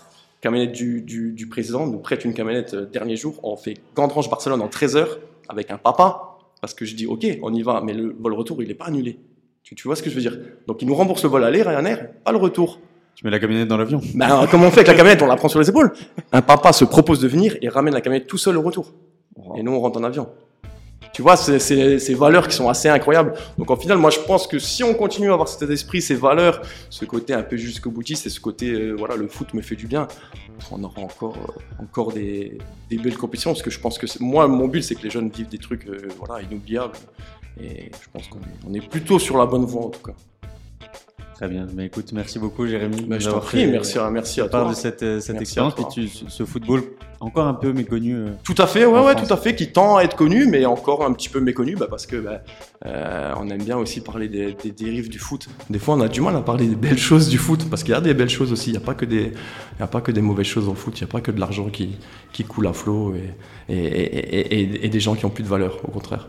camionnette 0.43 0.73
du, 0.73 1.01
du, 1.01 1.47
président 1.47 1.87
nous 1.87 1.99
prête 1.99 2.25
une 2.25 2.33
camionnette 2.33 2.73
euh, 2.73 2.85
dernier 2.85 3.15
jour. 3.15 3.39
On 3.43 3.55
fait 3.55 3.75
Gandrange 3.95 4.29
Barcelone 4.29 4.61
en 4.61 4.67
13 4.67 4.97
heures 4.97 5.19
avec 5.47 5.71
un 5.71 5.77
papa 5.77 6.37
parce 6.59 6.73
que 6.73 6.83
je 6.83 6.95
dis 6.95 7.07
ok, 7.07 7.25
on 7.41 7.53
y 7.53 7.61
va, 7.61 7.81
mais 7.83 7.93
le 7.93 8.13
vol 8.19 8.33
retour 8.33 8.61
il 8.61 8.67
n'est 8.67 8.73
pas 8.73 8.85
annulé. 8.85 9.17
Tu, 9.63 9.73
tu, 9.75 9.87
vois 9.87 9.95
ce 9.95 10.03
que 10.03 10.09
je 10.09 10.15
veux 10.15 10.21
dire? 10.21 10.37
Donc 10.67 10.81
il 10.81 10.87
nous 10.87 10.95
rembourse 10.95 11.23
le 11.23 11.29
vol 11.29 11.45
aller, 11.45 11.61
Ryanair, 11.61 12.09
pas 12.25 12.33
le 12.33 12.37
retour. 12.37 12.81
Tu 13.15 13.23
mets 13.23 13.31
la 13.31 13.39
camionnette 13.39 13.69
dans 13.69 13.77
l'avion 13.77 14.01
ben, 14.15 14.45
Comment 14.51 14.67
on 14.67 14.69
fait 14.69 14.79
avec 14.79 14.87
la 14.87 14.95
camionnette? 14.95 15.21
On 15.21 15.27
la 15.27 15.37
prend 15.37 15.47
sur 15.47 15.59
les 15.59 15.69
épaules. 15.69 15.93
Un 16.33 16.41
papa 16.41 16.73
se 16.73 16.83
propose 16.83 17.21
de 17.21 17.27
venir 17.29 17.55
et 17.61 17.69
ramène 17.69 17.93
la 17.93 18.01
camionnette 18.01 18.27
tout 18.27 18.37
seul 18.37 18.57
au 18.57 18.61
retour. 18.61 18.91
Et 19.55 19.63
nous 19.63 19.71
on 19.71 19.79
rentre 19.79 19.99
en 19.99 20.03
avion. 20.03 20.27
Tu 21.11 21.21
vois, 21.21 21.35
c'est 21.35 21.59
ces 21.59 22.13
valeurs 22.13 22.47
qui 22.47 22.55
sont 22.55 22.69
assez 22.69 22.89
incroyables. 22.89 23.33
Donc, 23.57 23.69
en 23.69 23.75
final, 23.75 23.97
moi, 23.97 24.09
je 24.09 24.19
pense 24.19 24.47
que 24.47 24.59
si 24.59 24.83
on 24.83 24.93
continue 24.93 25.29
à 25.29 25.33
avoir 25.33 25.47
cet 25.47 25.69
esprit, 25.69 26.01
ces 26.01 26.15
valeurs, 26.15 26.61
ce 26.89 27.05
côté 27.05 27.33
un 27.33 27.43
peu 27.43 27.57
jusqu'au 27.57 27.91
boutiste 27.91 28.25
et 28.25 28.29
ce 28.29 28.39
côté, 28.39 28.71
euh, 28.71 28.95
voilà, 28.97 29.15
le 29.15 29.27
foot 29.27 29.53
me 29.53 29.61
fait 29.61 29.75
du 29.75 29.87
bien, 29.87 30.07
on 30.71 30.83
aura 30.83 31.01
encore, 31.01 31.35
euh, 31.37 31.83
encore 31.83 32.13
des, 32.13 32.57
belles 32.89 33.17
compétitions. 33.17 33.51
Parce 33.51 33.61
que 33.61 33.71
je 33.71 33.79
pense 33.79 33.97
que 33.97 34.07
moi, 34.19 34.47
mon 34.47 34.67
but, 34.67 34.81
c'est 34.81 34.95
que 34.95 35.03
les 35.03 35.09
jeunes 35.09 35.29
vivent 35.29 35.49
des 35.49 35.57
trucs, 35.57 35.87
euh, 35.87 36.07
voilà, 36.17 36.41
inoubliables. 36.43 36.97
Et 37.61 37.91
je 37.91 38.09
pense 38.11 38.27
qu'on 38.27 38.73
est 38.73 38.87
plutôt 38.87 39.19
sur 39.19 39.37
la 39.37 39.45
bonne 39.45 39.65
voie, 39.65 39.85
en 39.85 39.89
tout 39.89 40.01
cas. 40.01 40.13
Très 41.35 41.47
bien. 41.47 41.65
Mais 41.73 41.85
écoute, 41.85 42.11
merci 42.13 42.39
beaucoup, 42.39 42.67
Jérémy. 42.67 43.01
Bah, 43.07 43.17
je 43.19 43.29
t'en 43.29 43.39
prie, 43.39 43.65
merci, 43.67 43.97
à, 43.97 44.09
merci 44.09 44.41
à 44.41 44.47
toi. 44.47 44.69
de 44.69 44.73
cette, 44.73 45.03
euh, 45.03 45.19
cette 45.19 45.41
expérience, 45.41 45.73
puis 45.75 45.85
tu, 45.91 46.07
ce 46.07 46.45
football 46.45 46.83
encore 47.23 47.47
un 47.47 47.53
peu 47.53 47.71
méconnu. 47.71 48.15
Euh, 48.15 48.29
tout 48.43 48.55
à 48.57 48.67
fait, 48.67 48.85
ouais, 48.85 48.99
ouais, 48.99 49.15
tout 49.15 49.31
à 49.33 49.37
fait, 49.37 49.55
qui 49.55 49.71
tend 49.71 49.97
à 49.97 50.03
être 50.03 50.15
connu, 50.15 50.45
mais 50.45 50.65
encore 50.65 51.05
un 51.05 51.13
petit 51.13 51.29
peu 51.29 51.39
méconnu, 51.39 51.75
bah, 51.75 51.87
parce 51.89 52.05
que 52.05 52.17
bah, 52.17 52.41
euh, 52.85 53.33
on 53.39 53.49
aime 53.49 53.63
bien 53.63 53.77
aussi 53.77 54.01
parler 54.01 54.27
des, 54.27 54.55
des, 54.61 54.71
dérives 54.71 55.09
du 55.09 55.19
foot. 55.19 55.47
Des 55.69 55.79
fois, 55.79 55.95
on 55.95 56.01
a 56.01 56.09
du 56.09 56.21
mal 56.21 56.35
à 56.35 56.41
parler 56.41 56.67
des 56.67 56.75
belles 56.75 56.97
choses 56.97 57.29
du 57.29 57.37
foot, 57.37 57.69
parce 57.69 57.83
qu'il 57.83 57.93
y 57.93 57.97
a 57.97 58.01
des 58.01 58.13
belles 58.13 58.29
choses 58.29 58.51
aussi. 58.51 58.69
Il 58.69 58.73
n'y 58.73 58.77
a 58.77 58.85
pas 58.85 58.93
que 58.93 59.05
des, 59.05 59.31
il 59.79 59.83
a 59.83 59.87
pas 59.87 60.01
que 60.01 60.11
des 60.11 60.21
mauvaises 60.21 60.47
choses 60.47 60.67
au 60.67 60.73
foot. 60.73 60.99
Il 60.99 61.03
n'y 61.03 61.09
a 61.09 61.11
pas 61.11 61.21
que 61.21 61.31
de 61.31 61.39
l'argent 61.39 61.69
qui, 61.69 61.97
qui 62.33 62.43
coule 62.43 62.67
à 62.67 62.73
flot 62.73 63.13
et, 63.15 63.73
et, 63.73 64.59
et, 64.59 64.85
et 64.85 64.89
des 64.89 64.99
gens 64.99 65.15
qui 65.15 65.25
ont 65.25 65.29
plus 65.29 65.43
de 65.43 65.49
valeur, 65.49 65.79
au 65.87 65.91
contraire. 65.91 66.27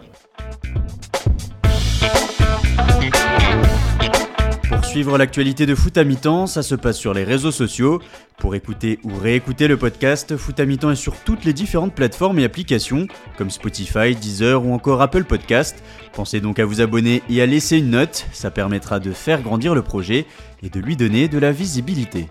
Suivre 4.95 5.19
l'actualité 5.19 5.67
de 5.67 5.75
Foot 5.75 5.99
à 5.99 6.05
mi-temps, 6.05 6.47
ça 6.47 6.63
se 6.63 6.77
passe 6.77 6.97
sur 6.97 7.15
les 7.15 7.25
réseaux 7.25 7.51
sociaux. 7.51 8.01
Pour 8.39 8.55
écouter 8.55 9.01
ou 9.03 9.11
réécouter 9.21 9.67
le 9.67 9.77
podcast, 9.77 10.37
Foot 10.37 10.61
à 10.61 10.67
mi-temps 10.67 10.93
est 10.93 10.95
sur 10.95 11.17
toutes 11.17 11.45
les 11.45 11.53
différentes 11.53 11.97
plateformes 11.97 12.39
et 12.39 12.45
applications, 12.45 13.09
comme 13.37 13.51
Spotify, 13.51 14.15
Deezer 14.15 14.65
ou 14.65 14.73
encore 14.73 15.03
Apple 15.03 15.25
Podcast. 15.25 15.83
Pensez 16.13 16.41
donc 16.41 16.61
à 16.61 16.65
vous 16.65 16.81
abonner 16.81 17.25
et 17.29 17.43
à 17.43 17.47
laisser 17.47 17.79
une 17.79 17.91
note, 17.91 18.25
ça 18.33 18.53
permettra 18.53 19.01
de 19.01 19.11
faire 19.11 19.43
grandir 19.43 19.75
le 19.75 19.83
projet 19.83 20.27
et 20.63 20.69
de 20.69 20.79
lui 20.79 20.95
donner 20.95 21.27
de 21.27 21.39
la 21.41 21.51
visibilité. 21.51 22.29